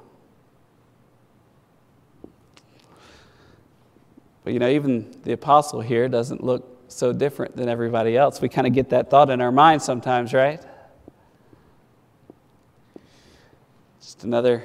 But 4.45 4.53
you 4.53 4.59
know, 4.59 4.69
even 4.69 5.15
the 5.23 5.33
apostle 5.33 5.81
here 5.81 6.09
doesn't 6.09 6.43
look 6.43 6.69
so 6.89 7.13
different 7.13 7.57
than 7.57 7.69
everybody 7.69 8.17
else. 8.17 8.41
We 8.41 8.49
kind 8.49 8.67
of 8.67 8.73
get 8.73 8.91
that 8.91 9.11
thought 9.11 9.31
in 9.31 9.41
our 9.41 9.53
mind 9.53 9.83
sometimes, 9.83 10.35
right? 10.35 10.61
Just 14.01 14.25
another 14.25 14.63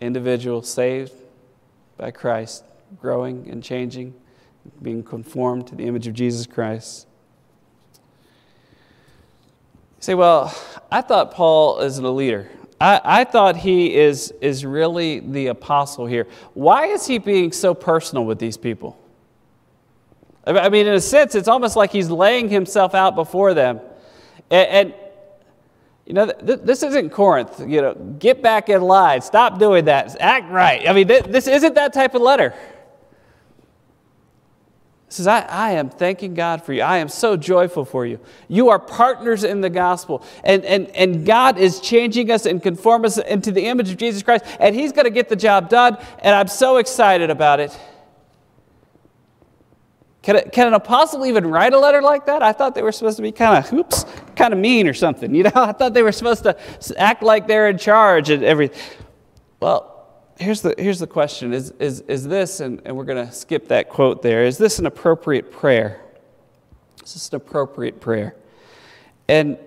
individual 0.00 0.62
saved 0.62 1.12
by 1.96 2.10
Christ, 2.10 2.64
growing 3.00 3.48
and 3.48 3.62
changing, 3.62 4.14
being 4.80 5.02
conformed 5.02 5.66
to 5.68 5.74
the 5.74 5.84
image 5.84 6.06
of 6.06 6.14
Jesus 6.14 6.46
Christ. 6.46 7.06
You 7.94 8.00
say, 10.00 10.14
well, 10.14 10.54
I 10.90 11.00
thought 11.00 11.32
Paul 11.32 11.80
isn't 11.80 12.04
a 12.04 12.10
leader. 12.10 12.50
I, 12.82 13.00
I 13.20 13.24
thought 13.24 13.56
he 13.56 13.94
is, 13.94 14.34
is 14.40 14.66
really 14.66 15.20
the 15.20 15.46
apostle 15.46 16.04
here. 16.04 16.26
Why 16.54 16.86
is 16.86 17.06
he 17.06 17.18
being 17.18 17.52
so 17.52 17.74
personal 17.74 18.24
with 18.24 18.40
these 18.40 18.56
people? 18.56 18.98
I 20.44 20.68
mean, 20.68 20.88
in 20.88 20.94
a 20.94 21.00
sense, 21.00 21.36
it's 21.36 21.46
almost 21.46 21.76
like 21.76 21.92
he's 21.92 22.10
laying 22.10 22.48
himself 22.48 22.96
out 22.96 23.14
before 23.14 23.54
them. 23.54 23.80
And, 24.50 24.68
and 24.68 24.94
you 26.06 26.14
know, 26.14 26.26
th- 26.26 26.62
this 26.64 26.82
isn't 26.82 27.10
Corinth. 27.10 27.60
You 27.60 27.82
know, 27.82 27.94
get 28.18 28.42
back 28.42 28.68
in 28.68 28.82
line. 28.82 29.20
Stop 29.20 29.60
doing 29.60 29.84
that. 29.84 30.16
Act 30.18 30.50
right. 30.50 30.88
I 30.88 30.92
mean, 30.92 31.06
th- 31.06 31.26
this 31.26 31.46
isn't 31.46 31.76
that 31.76 31.92
type 31.92 32.16
of 32.16 32.22
letter 32.22 32.52
says, 35.12 35.26
I, 35.26 35.40
I 35.40 35.72
am 35.72 35.90
thanking 35.90 36.34
God 36.34 36.62
for 36.64 36.72
you. 36.72 36.82
I 36.82 36.98
am 36.98 37.08
so 37.08 37.36
joyful 37.36 37.84
for 37.84 38.06
you. 38.06 38.18
You 38.48 38.70
are 38.70 38.78
partners 38.78 39.44
in 39.44 39.60
the 39.60 39.70
gospel. 39.70 40.24
And, 40.44 40.64
and, 40.64 40.88
and 40.88 41.26
God 41.26 41.58
is 41.58 41.80
changing 41.80 42.30
us 42.30 42.46
and 42.46 42.62
conform 42.62 43.04
us 43.04 43.18
into 43.18 43.52
the 43.52 43.66
image 43.66 43.90
of 43.90 43.96
Jesus 43.96 44.22
Christ. 44.22 44.44
And 44.58 44.74
He's 44.74 44.92
going 44.92 45.04
to 45.04 45.10
get 45.10 45.28
the 45.28 45.36
job 45.36 45.68
done. 45.68 45.98
And 46.20 46.34
I'm 46.34 46.48
so 46.48 46.78
excited 46.78 47.30
about 47.30 47.60
it. 47.60 47.78
Can, 50.22 50.50
can 50.50 50.68
an 50.68 50.74
apostle 50.74 51.26
even 51.26 51.46
write 51.46 51.72
a 51.72 51.78
letter 51.78 52.00
like 52.00 52.26
that? 52.26 52.42
I 52.42 52.52
thought 52.52 52.74
they 52.74 52.82
were 52.82 52.92
supposed 52.92 53.16
to 53.16 53.22
be 53.22 53.32
kind 53.32 53.64
of, 53.64 53.72
oops, 53.72 54.06
kind 54.36 54.52
of 54.52 54.60
mean 54.60 54.86
or 54.86 54.94
something. 54.94 55.34
You 55.42 55.44
know, 55.44 55.50
I 55.54 55.72
thought 55.72 55.94
they 55.94 56.02
were 56.02 56.12
supposed 56.12 56.44
to 56.44 56.56
act 56.96 57.22
like 57.22 57.48
they're 57.48 57.68
in 57.68 57.78
charge 57.78 58.30
and 58.30 58.44
everything. 58.44 58.80
Well, 59.58 59.91
here's 60.38 60.62
the, 60.62 60.74
here's 60.78 60.98
the 60.98 61.06
question 61.06 61.52
is, 61.52 61.70
is, 61.78 62.00
is 62.02 62.26
this, 62.26 62.60
and, 62.60 62.80
and 62.84 62.96
we're 62.96 63.04
going 63.04 63.26
to 63.26 63.32
skip 63.32 63.68
that 63.68 63.88
quote 63.88 64.22
there, 64.22 64.44
is 64.44 64.58
this 64.58 64.78
an 64.78 64.86
appropriate 64.86 65.50
prayer? 65.50 66.00
Is 67.04 67.14
this 67.14 67.28
an 67.30 67.36
appropriate 67.36 68.00
prayer? 68.00 68.34
And 69.28 69.58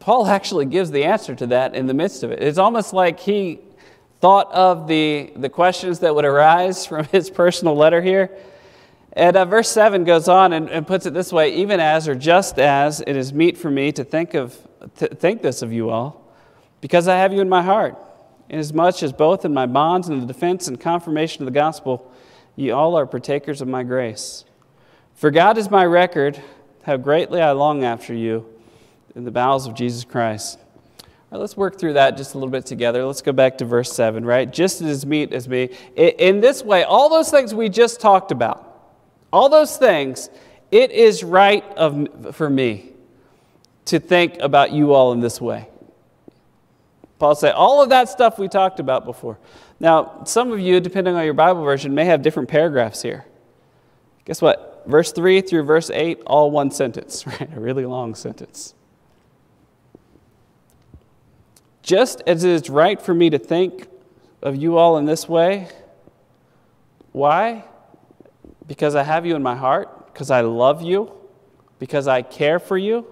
Paul 0.00 0.26
actually 0.26 0.66
gives 0.66 0.90
the 0.90 1.04
answer 1.04 1.34
to 1.34 1.46
that 1.48 1.74
in 1.74 1.86
the 1.86 1.94
midst 1.94 2.22
of 2.22 2.30
it. 2.30 2.42
It's 2.42 2.58
almost 2.58 2.92
like 2.92 3.20
he 3.20 3.60
thought 4.20 4.52
of 4.52 4.88
the, 4.88 5.32
the 5.36 5.48
questions 5.48 6.00
that 6.00 6.14
would 6.14 6.24
arise 6.24 6.86
from 6.86 7.04
his 7.06 7.30
personal 7.30 7.76
letter 7.76 8.02
here. 8.02 8.30
And 9.12 9.36
uh, 9.36 9.44
verse 9.44 9.68
7 9.68 10.02
goes 10.02 10.26
on 10.26 10.52
and, 10.52 10.68
and, 10.68 10.84
puts 10.84 11.06
it 11.06 11.14
this 11.14 11.32
way 11.32 11.54
even 11.54 11.78
as 11.78 12.08
or 12.08 12.16
just 12.16 12.58
as 12.58 13.00
it 13.00 13.14
is 13.14 13.32
meet 13.32 13.56
for 13.56 13.70
me 13.70 13.92
to 13.92 14.02
think, 14.02 14.34
of, 14.34 14.58
to 14.96 15.06
think 15.06 15.40
this 15.40 15.62
of 15.62 15.72
you 15.72 15.90
all, 15.90 16.34
because 16.80 17.06
I 17.06 17.18
have 17.18 17.32
you 17.32 17.40
in 17.40 17.48
my 17.48 17.62
heart 17.62 17.96
inasmuch 18.48 19.02
as 19.02 19.12
both 19.12 19.44
in 19.44 19.54
my 19.54 19.66
bonds 19.66 20.08
and 20.08 20.22
the 20.22 20.26
defense 20.26 20.68
and 20.68 20.80
confirmation 20.80 21.42
of 21.42 21.46
the 21.46 21.52
gospel, 21.52 22.10
ye 22.56 22.70
all 22.70 22.96
are 22.96 23.06
partakers 23.06 23.60
of 23.60 23.68
my 23.68 23.82
grace. 23.82 24.44
For 25.14 25.30
God 25.30 25.58
is 25.58 25.70
my 25.70 25.84
record, 25.84 26.42
how 26.82 26.96
greatly 26.96 27.40
I 27.40 27.52
long 27.52 27.84
after 27.84 28.12
you 28.12 28.46
in 29.14 29.24
the 29.24 29.30
bowels 29.30 29.66
of 29.66 29.74
Jesus 29.74 30.04
Christ. 30.04 30.58
All 31.00 31.08
right, 31.32 31.38
let's 31.38 31.56
work 31.56 31.78
through 31.78 31.94
that 31.94 32.16
just 32.16 32.34
a 32.34 32.38
little 32.38 32.50
bit 32.50 32.66
together. 32.66 33.04
Let's 33.04 33.22
go 33.22 33.32
back 33.32 33.58
to 33.58 33.64
verse 33.64 33.92
7, 33.92 34.24
right? 34.24 34.50
Just 34.50 34.80
as 34.82 35.06
meet 35.06 35.32
as 35.32 35.48
me. 35.48 35.70
In 35.96 36.40
this 36.40 36.62
way, 36.62 36.84
all 36.84 37.08
those 37.08 37.30
things 37.30 37.54
we 37.54 37.68
just 37.68 38.00
talked 38.00 38.30
about, 38.30 38.92
all 39.32 39.48
those 39.48 39.76
things, 39.76 40.30
it 40.70 40.90
is 40.90 41.24
right 41.24 41.64
of, 41.76 42.34
for 42.36 42.50
me 42.50 42.92
to 43.86 44.00
think 44.00 44.38
about 44.40 44.72
you 44.72 44.92
all 44.92 45.12
in 45.12 45.20
this 45.20 45.40
way. 45.40 45.68
Paul 47.18 47.34
say 47.34 47.50
all 47.50 47.82
of 47.82 47.90
that 47.90 48.08
stuff 48.08 48.38
we 48.38 48.48
talked 48.48 48.80
about 48.80 49.04
before. 49.04 49.38
Now, 49.80 50.22
some 50.24 50.52
of 50.52 50.60
you, 50.60 50.80
depending 50.80 51.14
on 51.14 51.24
your 51.24 51.34
Bible 51.34 51.62
version, 51.62 51.94
may 51.94 52.04
have 52.06 52.22
different 52.22 52.48
paragraphs 52.48 53.02
here. 53.02 53.24
Guess 54.24 54.42
what? 54.42 54.84
Verse 54.86 55.12
3 55.12 55.40
through 55.40 55.62
verse 55.64 55.90
8, 55.90 56.20
all 56.26 56.50
one 56.50 56.70
sentence, 56.70 57.26
right? 57.26 57.48
A 57.54 57.60
really 57.60 57.86
long 57.86 58.14
sentence. 58.14 58.74
Just 61.82 62.22
as 62.26 62.44
it 62.44 62.50
is 62.50 62.70
right 62.70 63.00
for 63.00 63.12
me 63.12 63.30
to 63.30 63.38
think 63.38 63.88
of 64.42 64.56
you 64.56 64.78
all 64.78 64.98
in 64.98 65.04
this 65.04 65.28
way. 65.28 65.68
Why? 67.12 67.64
Because 68.66 68.94
I 68.94 69.02
have 69.02 69.26
you 69.26 69.36
in 69.36 69.42
my 69.42 69.54
heart, 69.54 70.12
because 70.12 70.30
I 70.30 70.40
love 70.42 70.82
you, 70.82 71.12
because 71.78 72.08
I 72.08 72.22
care 72.22 72.58
for 72.58 72.78
you. 72.78 73.06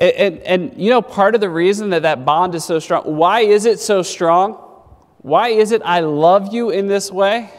And, 0.00 0.12
and, 0.12 0.38
and, 0.40 0.82
you 0.82 0.88
know, 0.88 1.02
part 1.02 1.34
of 1.34 1.42
the 1.42 1.50
reason 1.50 1.90
that 1.90 2.02
that 2.02 2.24
bond 2.24 2.54
is 2.54 2.64
so 2.64 2.78
strong, 2.78 3.02
why 3.04 3.40
is 3.40 3.66
it 3.66 3.78
so 3.78 4.02
strong? 4.02 4.54
Why 5.18 5.48
is 5.48 5.72
it 5.72 5.82
I 5.84 6.00
love 6.00 6.54
you 6.54 6.70
in 6.70 6.86
this 6.88 7.12
way? 7.12 7.50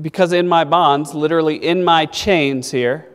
Because 0.00 0.32
in 0.32 0.48
my 0.48 0.64
bonds, 0.64 1.14
literally 1.14 1.54
in 1.54 1.84
my 1.84 2.06
chains 2.06 2.72
here, 2.72 3.06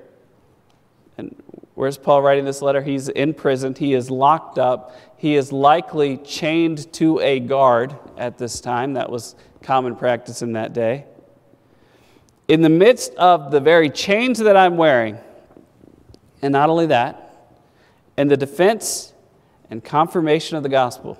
and 1.17 1.35
where's 1.73 1.97
Paul 1.97 2.21
writing 2.21 2.45
this 2.45 2.61
letter? 2.61 2.81
He's 2.81 3.09
in 3.09 3.33
prison, 3.33 3.75
he 3.75 3.93
is 3.93 4.09
locked 4.09 4.57
up, 4.57 4.95
he 5.17 5.35
is 5.35 5.51
likely 5.51 6.17
chained 6.17 6.91
to 6.93 7.19
a 7.19 7.41
guard 7.41 7.93
at 8.17 8.37
this 8.37 8.61
time. 8.61 8.93
That 8.93 9.11
was 9.11 9.35
common 9.61 9.97
practice 9.97 10.41
in 10.41 10.53
that 10.53 10.71
day. 10.71 11.05
In 12.47 12.61
the 12.61 12.69
midst 12.69 13.13
of 13.15 13.51
the 13.51 13.59
very 13.59 13.89
chains 13.89 14.39
that 14.39 14.55
I'm 14.55 14.77
wearing, 14.77 15.17
and 16.41 16.53
not 16.53 16.69
only 16.69 16.85
that, 16.87 17.30
and 18.17 18.29
the 18.29 18.37
defense 18.37 19.13
and 19.69 19.83
confirmation 19.83 20.57
of 20.57 20.63
the 20.63 20.69
gospel. 20.69 21.17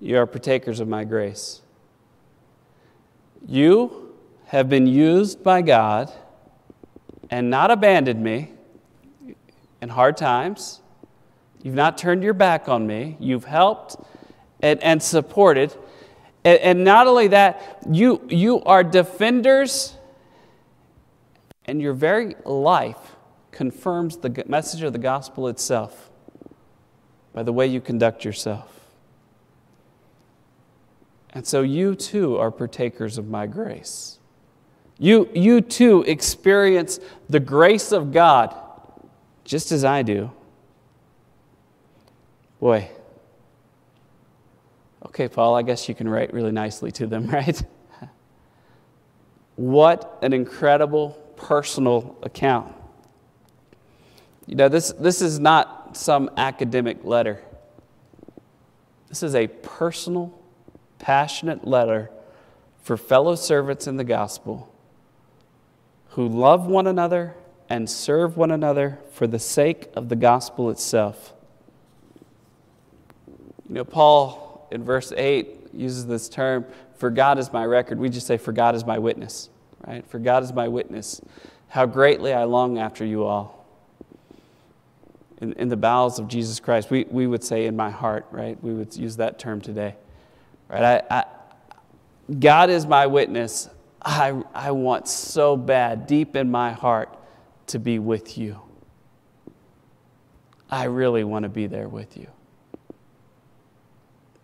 You 0.00 0.18
are 0.18 0.26
partakers 0.26 0.80
of 0.80 0.88
my 0.88 1.04
grace. 1.04 1.62
You 3.46 4.14
have 4.46 4.68
been 4.68 4.86
used 4.86 5.42
by 5.42 5.62
God 5.62 6.12
and 7.30 7.50
not 7.50 7.70
abandoned 7.70 8.22
me 8.22 8.52
in 9.80 9.88
hard 9.88 10.16
times. 10.16 10.80
You've 11.62 11.74
not 11.74 11.98
turned 11.98 12.22
your 12.22 12.34
back 12.34 12.68
on 12.68 12.86
me. 12.86 13.16
You've 13.18 13.44
helped 13.44 13.96
and, 14.60 14.82
and 14.82 15.02
supported. 15.02 15.74
And, 16.44 16.60
and 16.60 16.84
not 16.84 17.06
only 17.06 17.28
that, 17.28 17.82
you, 17.90 18.22
you 18.28 18.62
are 18.64 18.84
defenders, 18.84 19.96
and 21.66 21.80
your 21.80 21.94
very 21.94 22.34
life 22.44 23.13
confirms 23.54 24.16
the 24.16 24.44
message 24.48 24.82
of 24.82 24.92
the 24.92 24.98
gospel 24.98 25.46
itself 25.46 26.10
by 27.32 27.42
the 27.42 27.52
way 27.52 27.66
you 27.66 27.80
conduct 27.80 28.24
yourself. 28.24 28.68
And 31.32 31.46
so 31.46 31.62
you 31.62 31.94
too 31.94 32.36
are 32.36 32.50
partakers 32.50 33.16
of 33.16 33.28
my 33.28 33.46
grace. 33.46 34.18
You, 34.98 35.28
you 35.34 35.60
too 35.60 36.02
experience 36.02 36.98
the 37.28 37.40
grace 37.40 37.92
of 37.92 38.12
God 38.12 38.54
just 39.44 39.72
as 39.72 39.84
I 39.84 40.02
do. 40.02 40.30
Boy. 42.58 42.88
Okay, 45.06 45.28
Paul, 45.28 45.54
I 45.54 45.62
guess 45.62 45.88
you 45.88 45.94
can 45.94 46.08
write 46.08 46.32
really 46.32 46.52
nicely 46.52 46.90
to 46.92 47.06
them, 47.06 47.26
right? 47.30 47.62
what 49.56 50.18
an 50.22 50.32
incredible 50.32 51.10
personal 51.36 52.16
account. 52.22 52.74
You 54.46 54.56
know, 54.56 54.68
this, 54.68 54.92
this 54.92 55.22
is 55.22 55.38
not 55.40 55.96
some 55.96 56.30
academic 56.36 57.04
letter. 57.04 57.40
This 59.08 59.22
is 59.22 59.34
a 59.34 59.46
personal, 59.46 60.38
passionate 60.98 61.66
letter 61.66 62.10
for 62.82 62.96
fellow 62.96 63.34
servants 63.34 63.86
in 63.86 63.96
the 63.96 64.04
gospel 64.04 64.70
who 66.10 66.28
love 66.28 66.66
one 66.66 66.86
another 66.86 67.34
and 67.68 67.88
serve 67.88 68.36
one 68.36 68.50
another 68.50 68.98
for 69.12 69.26
the 69.26 69.38
sake 69.38 69.88
of 69.96 70.08
the 70.08 70.16
gospel 70.16 70.68
itself. 70.70 71.32
You 73.68 73.76
know, 73.76 73.84
Paul 73.84 74.68
in 74.70 74.84
verse 74.84 75.12
8 75.16 75.72
uses 75.72 76.06
this 76.06 76.28
term, 76.28 76.66
for 76.98 77.10
God 77.10 77.38
is 77.38 77.52
my 77.52 77.64
record. 77.64 77.98
We 77.98 78.10
just 78.10 78.26
say, 78.26 78.36
for 78.36 78.52
God 78.52 78.74
is 78.74 78.84
my 78.84 78.98
witness, 78.98 79.48
right? 79.86 80.06
For 80.06 80.18
God 80.18 80.42
is 80.42 80.52
my 80.52 80.68
witness. 80.68 81.20
How 81.68 81.86
greatly 81.86 82.32
I 82.32 82.44
long 82.44 82.78
after 82.78 83.04
you 83.04 83.24
all 83.24 83.63
in, 85.40 85.52
in 85.54 85.68
the 85.68 85.76
bowels 85.76 86.18
of 86.18 86.28
Jesus 86.28 86.60
Christ. 86.60 86.90
We, 86.90 87.04
we 87.10 87.26
would 87.26 87.44
say 87.44 87.66
in 87.66 87.76
my 87.76 87.90
heart, 87.90 88.26
right? 88.30 88.62
We 88.62 88.72
would 88.72 88.94
use 88.96 89.16
that 89.16 89.38
term 89.38 89.60
today. 89.60 89.96
Right? 90.68 91.02
I, 91.10 91.18
I, 91.18 91.24
God 92.38 92.70
is 92.70 92.86
my 92.86 93.06
witness. 93.06 93.68
I, 94.02 94.42
I 94.54 94.70
want 94.70 95.08
so 95.08 95.56
bad, 95.56 96.06
deep 96.06 96.36
in 96.36 96.50
my 96.50 96.72
heart, 96.72 97.16
to 97.68 97.78
be 97.78 97.98
with 97.98 98.36
you. 98.36 98.60
I 100.70 100.84
really 100.84 101.24
want 101.24 101.44
to 101.44 101.48
be 101.48 101.66
there 101.66 101.88
with 101.88 102.16
you. 102.16 102.26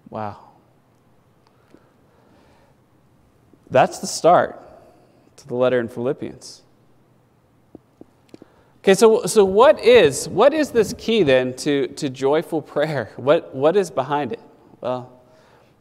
Wow. 0.08 0.50
That's 3.70 3.98
the 3.98 4.06
start 4.06 4.60
to 5.36 5.48
the 5.48 5.54
letter 5.54 5.78
in 5.78 5.88
Philippians. 5.88 6.62
Okay, 8.80 8.94
so, 8.94 9.26
so 9.26 9.44
what 9.44 9.78
is 9.84 10.26
what 10.26 10.54
is 10.54 10.70
this 10.70 10.94
key 10.96 11.22
then 11.22 11.52
to, 11.56 11.88
to 11.88 12.08
joyful 12.08 12.62
prayer? 12.62 13.10
What, 13.16 13.54
what 13.54 13.76
is 13.76 13.90
behind 13.90 14.32
it? 14.32 14.40
Well, 14.80 15.20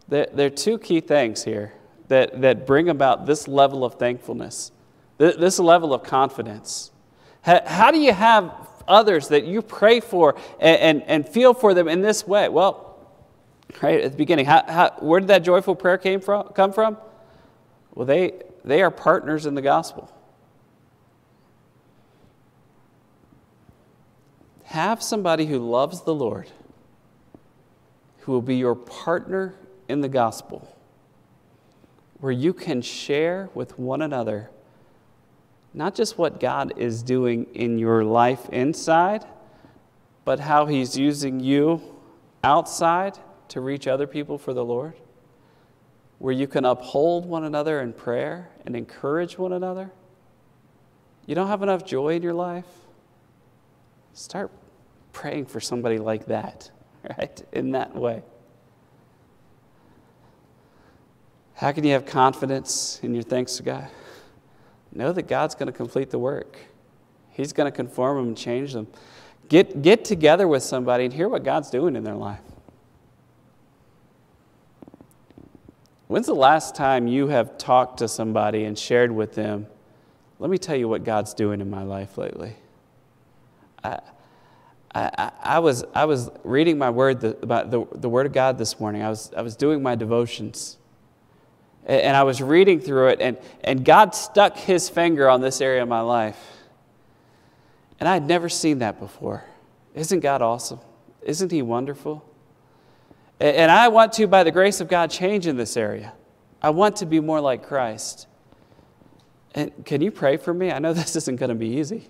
there, 0.09 0.27
there 0.33 0.47
are 0.47 0.49
two 0.49 0.77
key 0.77 0.99
things 0.99 1.43
here 1.43 1.73
that, 2.09 2.41
that 2.41 2.67
bring 2.67 2.89
about 2.89 3.25
this 3.25 3.47
level 3.47 3.85
of 3.85 3.95
thankfulness, 3.95 4.73
this 5.17 5.59
level 5.59 5.93
of 5.93 6.03
confidence. 6.03 6.91
How, 7.41 7.61
how 7.65 7.91
do 7.91 7.99
you 7.99 8.11
have 8.11 8.51
others 8.85 9.29
that 9.29 9.45
you 9.45 9.61
pray 9.61 10.01
for 10.01 10.35
and, 10.59 10.79
and, 10.79 11.03
and, 11.03 11.29
feel 11.29 11.53
for 11.53 11.73
them 11.73 11.87
in 11.87 12.01
this 12.01 12.27
way? 12.27 12.49
Well, 12.49 12.97
right 13.81 14.01
at 14.01 14.11
the 14.11 14.17
beginning, 14.17 14.45
how, 14.45 14.63
how, 14.67 14.91
where 14.99 15.21
did 15.21 15.29
that 15.29 15.43
joyful 15.43 15.75
prayer 15.75 15.97
came 15.97 16.19
from, 16.19 16.49
come 16.49 16.73
from? 16.73 16.97
Well, 17.93 18.05
they, 18.05 18.33
they 18.65 18.81
are 18.81 18.91
partners 18.91 19.45
in 19.45 19.55
the 19.55 19.61
gospel. 19.61 20.11
Have 24.69 25.01
somebody 25.01 25.47
who 25.47 25.57
loves 25.57 26.01
the 26.01 26.13
Lord, 26.13 26.51
who 28.19 28.31
will 28.31 28.43
be 28.43 28.57
your 28.57 28.75
partner 28.75 29.55
in 29.87 30.01
the 30.01 30.07
gospel, 30.07 30.77
where 32.19 32.31
you 32.31 32.53
can 32.53 32.83
share 32.83 33.49
with 33.55 33.79
one 33.79 34.03
another 34.03 34.51
not 35.73 35.95
just 35.95 36.19
what 36.19 36.39
God 36.39 36.73
is 36.77 37.01
doing 37.01 37.47
in 37.55 37.79
your 37.79 38.03
life 38.03 38.47
inside, 38.49 39.25
but 40.23 40.39
how 40.39 40.67
He's 40.67 40.95
using 40.95 41.39
you 41.39 41.81
outside 42.43 43.17
to 43.47 43.61
reach 43.61 43.87
other 43.87 44.05
people 44.05 44.37
for 44.37 44.53
the 44.53 44.63
Lord, 44.63 44.93
where 46.19 46.33
you 46.33 46.45
can 46.45 46.63
uphold 46.63 47.25
one 47.25 47.43
another 47.43 47.81
in 47.81 47.91
prayer 47.91 48.49
and 48.67 48.75
encourage 48.75 49.35
one 49.35 49.51
another. 49.51 49.89
You 51.25 51.33
don't 51.33 51.47
have 51.47 51.63
enough 51.63 51.83
joy 51.83 52.13
in 52.13 52.21
your 52.21 52.35
life? 52.35 52.65
Start 54.13 54.51
praying 55.13 55.45
for 55.45 55.59
somebody 55.59 55.97
like 55.97 56.25
that, 56.27 56.71
right? 57.17 57.41
In 57.51 57.71
that 57.71 57.95
way. 57.95 58.23
How 61.55 61.71
can 61.73 61.83
you 61.83 61.91
have 61.91 62.05
confidence 62.05 62.99
in 63.03 63.13
your 63.13 63.23
thanks 63.23 63.57
to 63.57 63.63
God? 63.63 63.89
Know 64.93 65.11
that 65.11 65.27
God's 65.27 65.55
going 65.55 65.67
to 65.67 65.73
complete 65.73 66.09
the 66.09 66.17
work. 66.17 66.57
He's 67.31 67.53
going 67.53 67.69
to 67.69 67.75
conform 67.75 68.17
them 68.17 68.27
and 68.27 68.37
change 68.37 68.73
them. 68.73 68.87
Get, 69.49 69.81
get 69.81 70.05
together 70.05 70.47
with 70.47 70.63
somebody 70.63 71.05
and 71.05 71.13
hear 71.13 71.27
what 71.27 71.43
God's 71.43 71.69
doing 71.69 71.95
in 71.95 72.03
their 72.03 72.15
life. 72.15 72.39
When's 76.07 76.25
the 76.25 76.33
last 76.33 76.75
time 76.75 77.07
you 77.07 77.27
have 77.27 77.57
talked 77.57 77.99
to 77.99 78.07
somebody 78.07 78.63
and 78.63 78.77
shared 78.77 79.11
with 79.11 79.35
them, 79.35 79.67
let 80.39 80.49
me 80.49 80.57
tell 80.57 80.75
you 80.75 80.87
what 80.87 81.03
God's 81.03 81.33
doing 81.33 81.61
in 81.61 81.69
my 81.69 81.83
life 81.83 82.17
lately? 82.17 82.55
I, 83.83 83.99
I, 84.93 85.31
I, 85.41 85.59
was, 85.59 85.83
I 85.93 86.05
was 86.05 86.29
reading 86.43 86.77
my 86.77 86.89
word, 86.89 87.21
the, 87.21 87.37
about 87.41 87.71
the, 87.71 87.85
the 87.93 88.09
Word 88.09 88.25
of 88.25 88.33
God 88.33 88.57
this 88.57 88.79
morning. 88.79 89.03
I 89.03 89.09
was, 89.09 89.31
I 89.35 89.41
was 89.41 89.55
doing 89.55 89.83
my 89.83 89.95
devotions. 89.95 90.77
And, 91.85 92.01
and 92.01 92.17
I 92.17 92.23
was 92.23 92.41
reading 92.41 92.79
through 92.79 93.09
it, 93.09 93.21
and, 93.21 93.37
and 93.63 93.85
God 93.85 94.15
stuck 94.15 94.57
His 94.57 94.89
finger 94.89 95.29
on 95.29 95.41
this 95.41 95.61
area 95.61 95.83
of 95.83 95.89
my 95.89 96.01
life. 96.01 96.39
And 97.99 98.07
I 98.07 98.13
had 98.13 98.23
never 98.23 98.49
seen 98.49 98.79
that 98.79 98.99
before. 98.99 99.43
Isn't 99.93 100.21
God 100.21 100.41
awesome? 100.41 100.79
Isn't 101.21 101.51
He 101.51 101.61
wonderful? 101.61 102.25
And, 103.39 103.55
and 103.55 103.71
I 103.71 103.89
want 103.89 104.13
to, 104.13 104.27
by 104.27 104.43
the 104.43 104.51
grace 104.51 104.81
of 104.81 104.87
God, 104.87 105.11
change 105.11 105.47
in 105.47 105.57
this 105.57 105.77
area. 105.77 106.13
I 106.61 106.71
want 106.71 106.97
to 106.97 107.05
be 107.05 107.19
more 107.19 107.39
like 107.39 107.63
Christ. 107.63 108.27
And 109.55 109.85
can 109.85 110.01
you 110.01 110.11
pray 110.11 110.37
for 110.37 110.53
me? 110.53 110.71
I 110.71 110.79
know 110.79 110.93
this 110.93 111.15
isn't 111.15 111.37
going 111.37 111.49
to 111.49 111.55
be 111.55 111.77
easy. 111.77 112.09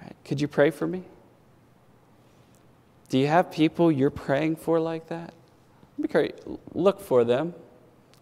Right? 0.00 0.14
Could 0.24 0.40
you 0.40 0.48
pray 0.48 0.70
for 0.70 0.86
me? 0.86 1.04
Do 3.08 3.18
you 3.18 3.26
have 3.26 3.50
people 3.50 3.90
you're 3.90 4.10
praying 4.10 4.56
for 4.56 4.80
like 4.80 5.08
that? 5.08 5.34
Look 6.72 7.00
for 7.00 7.24
them. 7.24 7.54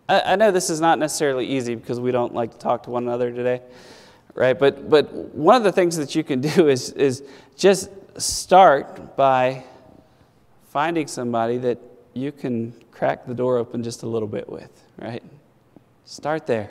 I, 0.08 0.32
I 0.32 0.36
know 0.36 0.50
this 0.50 0.70
is 0.70 0.80
not 0.80 0.98
necessarily 0.98 1.46
easy 1.46 1.74
because 1.74 2.00
we 2.00 2.10
don't 2.10 2.34
like 2.34 2.52
to 2.52 2.58
talk 2.58 2.84
to 2.84 2.90
one 2.90 3.04
another 3.04 3.30
today, 3.30 3.60
right? 4.34 4.58
But, 4.58 4.88
but 4.88 5.12
one 5.12 5.56
of 5.56 5.62
the 5.62 5.72
things 5.72 5.96
that 5.96 6.14
you 6.14 6.24
can 6.24 6.40
do 6.54 6.68
is, 6.68 6.90
is 6.92 7.22
just 7.56 7.90
start 8.20 9.16
by 9.16 9.64
finding 10.70 11.06
somebody 11.06 11.58
that 11.58 11.78
you 12.14 12.32
can 12.32 12.72
crack 12.90 13.26
the 13.26 13.34
door 13.34 13.58
open 13.58 13.82
just 13.82 14.02
a 14.02 14.06
little 14.06 14.28
bit 14.28 14.48
with, 14.48 14.70
right? 14.96 15.22
Start 16.04 16.46
there 16.46 16.70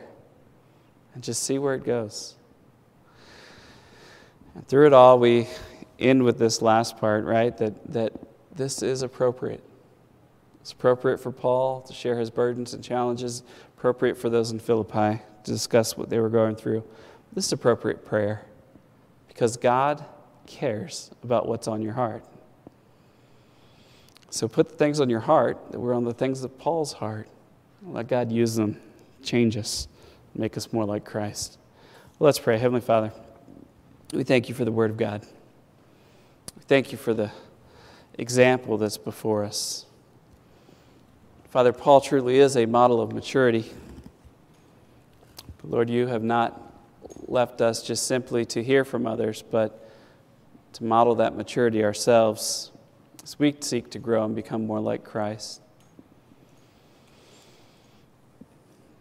and 1.13 1.23
just 1.23 1.43
see 1.43 1.59
where 1.59 1.75
it 1.75 1.83
goes. 1.83 2.36
And 4.57 4.67
through 4.67 4.87
it 4.87 4.93
all, 4.93 5.19
we 5.19 5.47
end 5.99 6.23
with 6.23 6.39
this 6.39 6.63
last 6.63 6.97
part, 6.97 7.25
right? 7.25 7.55
That, 7.59 7.93
that 7.93 8.13
this 8.55 8.81
is 8.81 9.03
appropriate. 9.03 9.63
It's 10.61 10.71
appropriate 10.71 11.19
for 11.19 11.31
Paul 11.31 11.81
to 11.81 11.93
share 11.93 12.17
his 12.17 12.31
burdens 12.31 12.73
and 12.73 12.83
challenges, 12.83 13.43
appropriate 13.77 14.17
for 14.17 14.29
those 14.29 14.49
in 14.49 14.57
Philippi 14.57 15.21
to 15.43 15.51
discuss 15.51 15.95
what 15.95 16.09
they 16.09 16.19
were 16.19 16.29
going 16.29 16.55
through. 16.55 16.83
This 17.33 17.45
is 17.45 17.51
appropriate 17.51 18.03
prayer 18.03 18.45
because 19.27 19.57
God 19.57 20.03
cares 20.47 21.11
about 21.21 21.47
what's 21.47 21.67
on 21.67 21.83
your 21.83 21.93
heart. 21.93 22.25
So 24.31 24.47
put 24.47 24.69
the 24.69 24.75
things 24.75 24.99
on 24.99 25.07
your 25.07 25.19
heart 25.19 25.71
that 25.71 25.79
were 25.79 25.93
on 25.93 26.03
the 26.03 26.15
things 26.15 26.43
of 26.43 26.57
Paul's 26.57 26.93
heart. 26.93 27.29
Let 27.85 28.07
God 28.07 28.31
use 28.31 28.55
them, 28.55 28.81
change 29.21 29.55
us, 29.55 29.87
make 30.33 30.57
us 30.57 30.73
more 30.73 30.83
like 30.83 31.05
Christ. 31.05 31.59
Let's 32.19 32.39
pray. 32.39 32.57
Heavenly 32.57 32.81
Father, 32.81 33.13
we 34.13 34.23
thank 34.23 34.47
you 34.49 34.55
for 34.55 34.65
the 34.65 34.71
Word 34.71 34.91
of 34.91 34.97
God. 34.97 35.21
We 36.55 36.63
Thank 36.63 36.91
you 36.91 36.97
for 36.97 37.13
the 37.13 37.31
example 38.17 38.77
that's 38.77 38.97
before 38.97 39.43
us. 39.43 39.85
Father, 41.49 41.73
Paul 41.73 42.01
truly 42.01 42.39
is 42.39 42.55
a 42.57 42.65
model 42.65 43.01
of 43.01 43.13
maturity. 43.13 43.71
But 45.61 45.71
Lord, 45.71 45.89
you 45.89 46.07
have 46.07 46.23
not 46.23 46.61
left 47.27 47.61
us 47.61 47.83
just 47.83 48.07
simply 48.07 48.45
to 48.45 48.63
hear 48.63 48.85
from 48.85 49.07
others, 49.07 49.43
but 49.49 49.89
to 50.73 50.83
model 50.83 51.15
that 51.15 51.35
maturity 51.35 51.83
ourselves 51.83 52.71
as 53.23 53.39
we 53.39 53.55
seek 53.59 53.89
to 53.91 53.99
grow 53.99 54.23
and 54.25 54.35
become 54.35 54.65
more 54.67 54.79
like 54.79 55.03
Christ. 55.03 55.61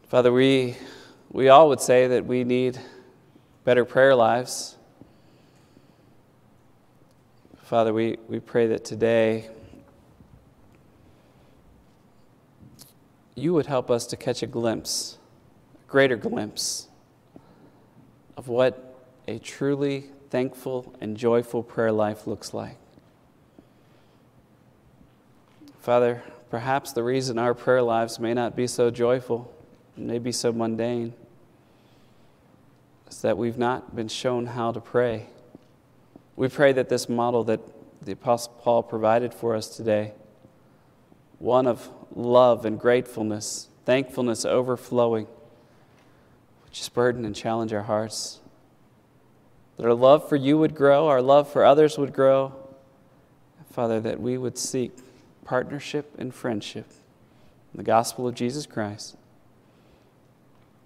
Father, 0.09 0.32
we, 0.32 0.76
we 1.30 1.48
all 1.48 1.68
would 1.68 1.80
say 1.80 2.07
that 2.07 2.24
we 2.24 2.44
need 2.44 2.78
better 3.64 3.84
prayer 3.84 4.14
lives. 4.14 4.76
Father, 7.66 7.92
we, 7.92 8.16
we 8.28 8.38
pray 8.38 8.68
that 8.68 8.84
today 8.84 9.48
you 13.34 13.52
would 13.54 13.66
help 13.66 13.90
us 13.90 14.06
to 14.06 14.16
catch 14.16 14.40
a 14.44 14.46
glimpse, 14.46 15.18
a 15.74 15.90
greater 15.90 16.14
glimpse 16.14 16.86
of 18.36 18.46
what 18.46 18.96
a 19.26 19.40
truly 19.40 20.04
thankful 20.30 20.94
and 21.00 21.16
joyful 21.16 21.64
prayer 21.64 21.90
life 21.90 22.28
looks 22.28 22.54
like. 22.54 22.78
Father, 25.80 26.22
perhaps 26.50 26.92
the 26.92 27.02
reason 27.02 27.36
our 27.36 27.52
prayer 27.52 27.82
lives 27.82 28.20
may 28.20 28.32
not 28.32 28.54
be 28.54 28.68
so 28.68 28.92
joyful, 28.92 29.52
may 29.96 30.20
be 30.20 30.30
so 30.30 30.52
mundane, 30.52 31.14
is 33.10 33.20
that 33.22 33.36
we've 33.36 33.58
not 33.58 33.96
been 33.96 34.06
shown 34.06 34.46
how 34.46 34.70
to 34.70 34.80
pray. 34.80 35.26
We 36.37 36.49
pray 36.49 36.72
that 36.72 36.91
this 36.91 37.09
model 37.09 37.45
that 37.45 37.61
the 38.03 38.12
Apostle 38.12 38.53
Paul 38.61 38.82
provided 38.82 39.32
for 39.32 39.57
us 39.57 39.74
today, 39.74 40.12
one 41.39 41.66
of 41.66 41.91
love 42.14 42.64
and 42.64 42.78
gratefulness, 42.78 43.68
thankfulness 43.84 44.45
overflowing, 44.45 45.26
would 45.26 46.72
just 46.72 46.93
burden 46.95 47.24
and 47.24 47.34
challenge 47.34 47.72
our 47.72 47.84
hearts. 47.84 48.41
That 49.78 49.87
our 49.87 49.95
love 49.95 50.28
for 50.28 50.37
you 50.37 50.59
would 50.59 50.74
grow, 50.74 51.09
our 51.09 51.22
love 51.22 51.51
for 51.51 51.64
others 51.64 51.99
would 51.99 52.12
grow. 52.12 52.53
Father, 53.72 54.01
that 54.01 54.20
we 54.20 54.39
would 54.39 54.57
seek 54.57 54.93
partnership 55.45 56.14
and 56.18 56.34
friendship 56.34 56.87
in 57.72 57.78
the 57.78 57.82
gospel 57.82 58.26
of 58.26 58.34
Jesus 58.34 58.66
Christ. 58.66 59.16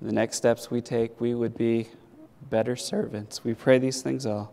The 0.03 0.13
next 0.13 0.37
steps 0.37 0.71
we 0.71 0.81
take, 0.81 1.21
we 1.21 1.35
would 1.35 1.57
be 1.57 1.89
better 2.49 2.75
servants. 2.75 3.45
We 3.45 3.55
pray 3.55 3.79
these 3.79 4.03
things 4.03 4.27
all. 4.27 4.53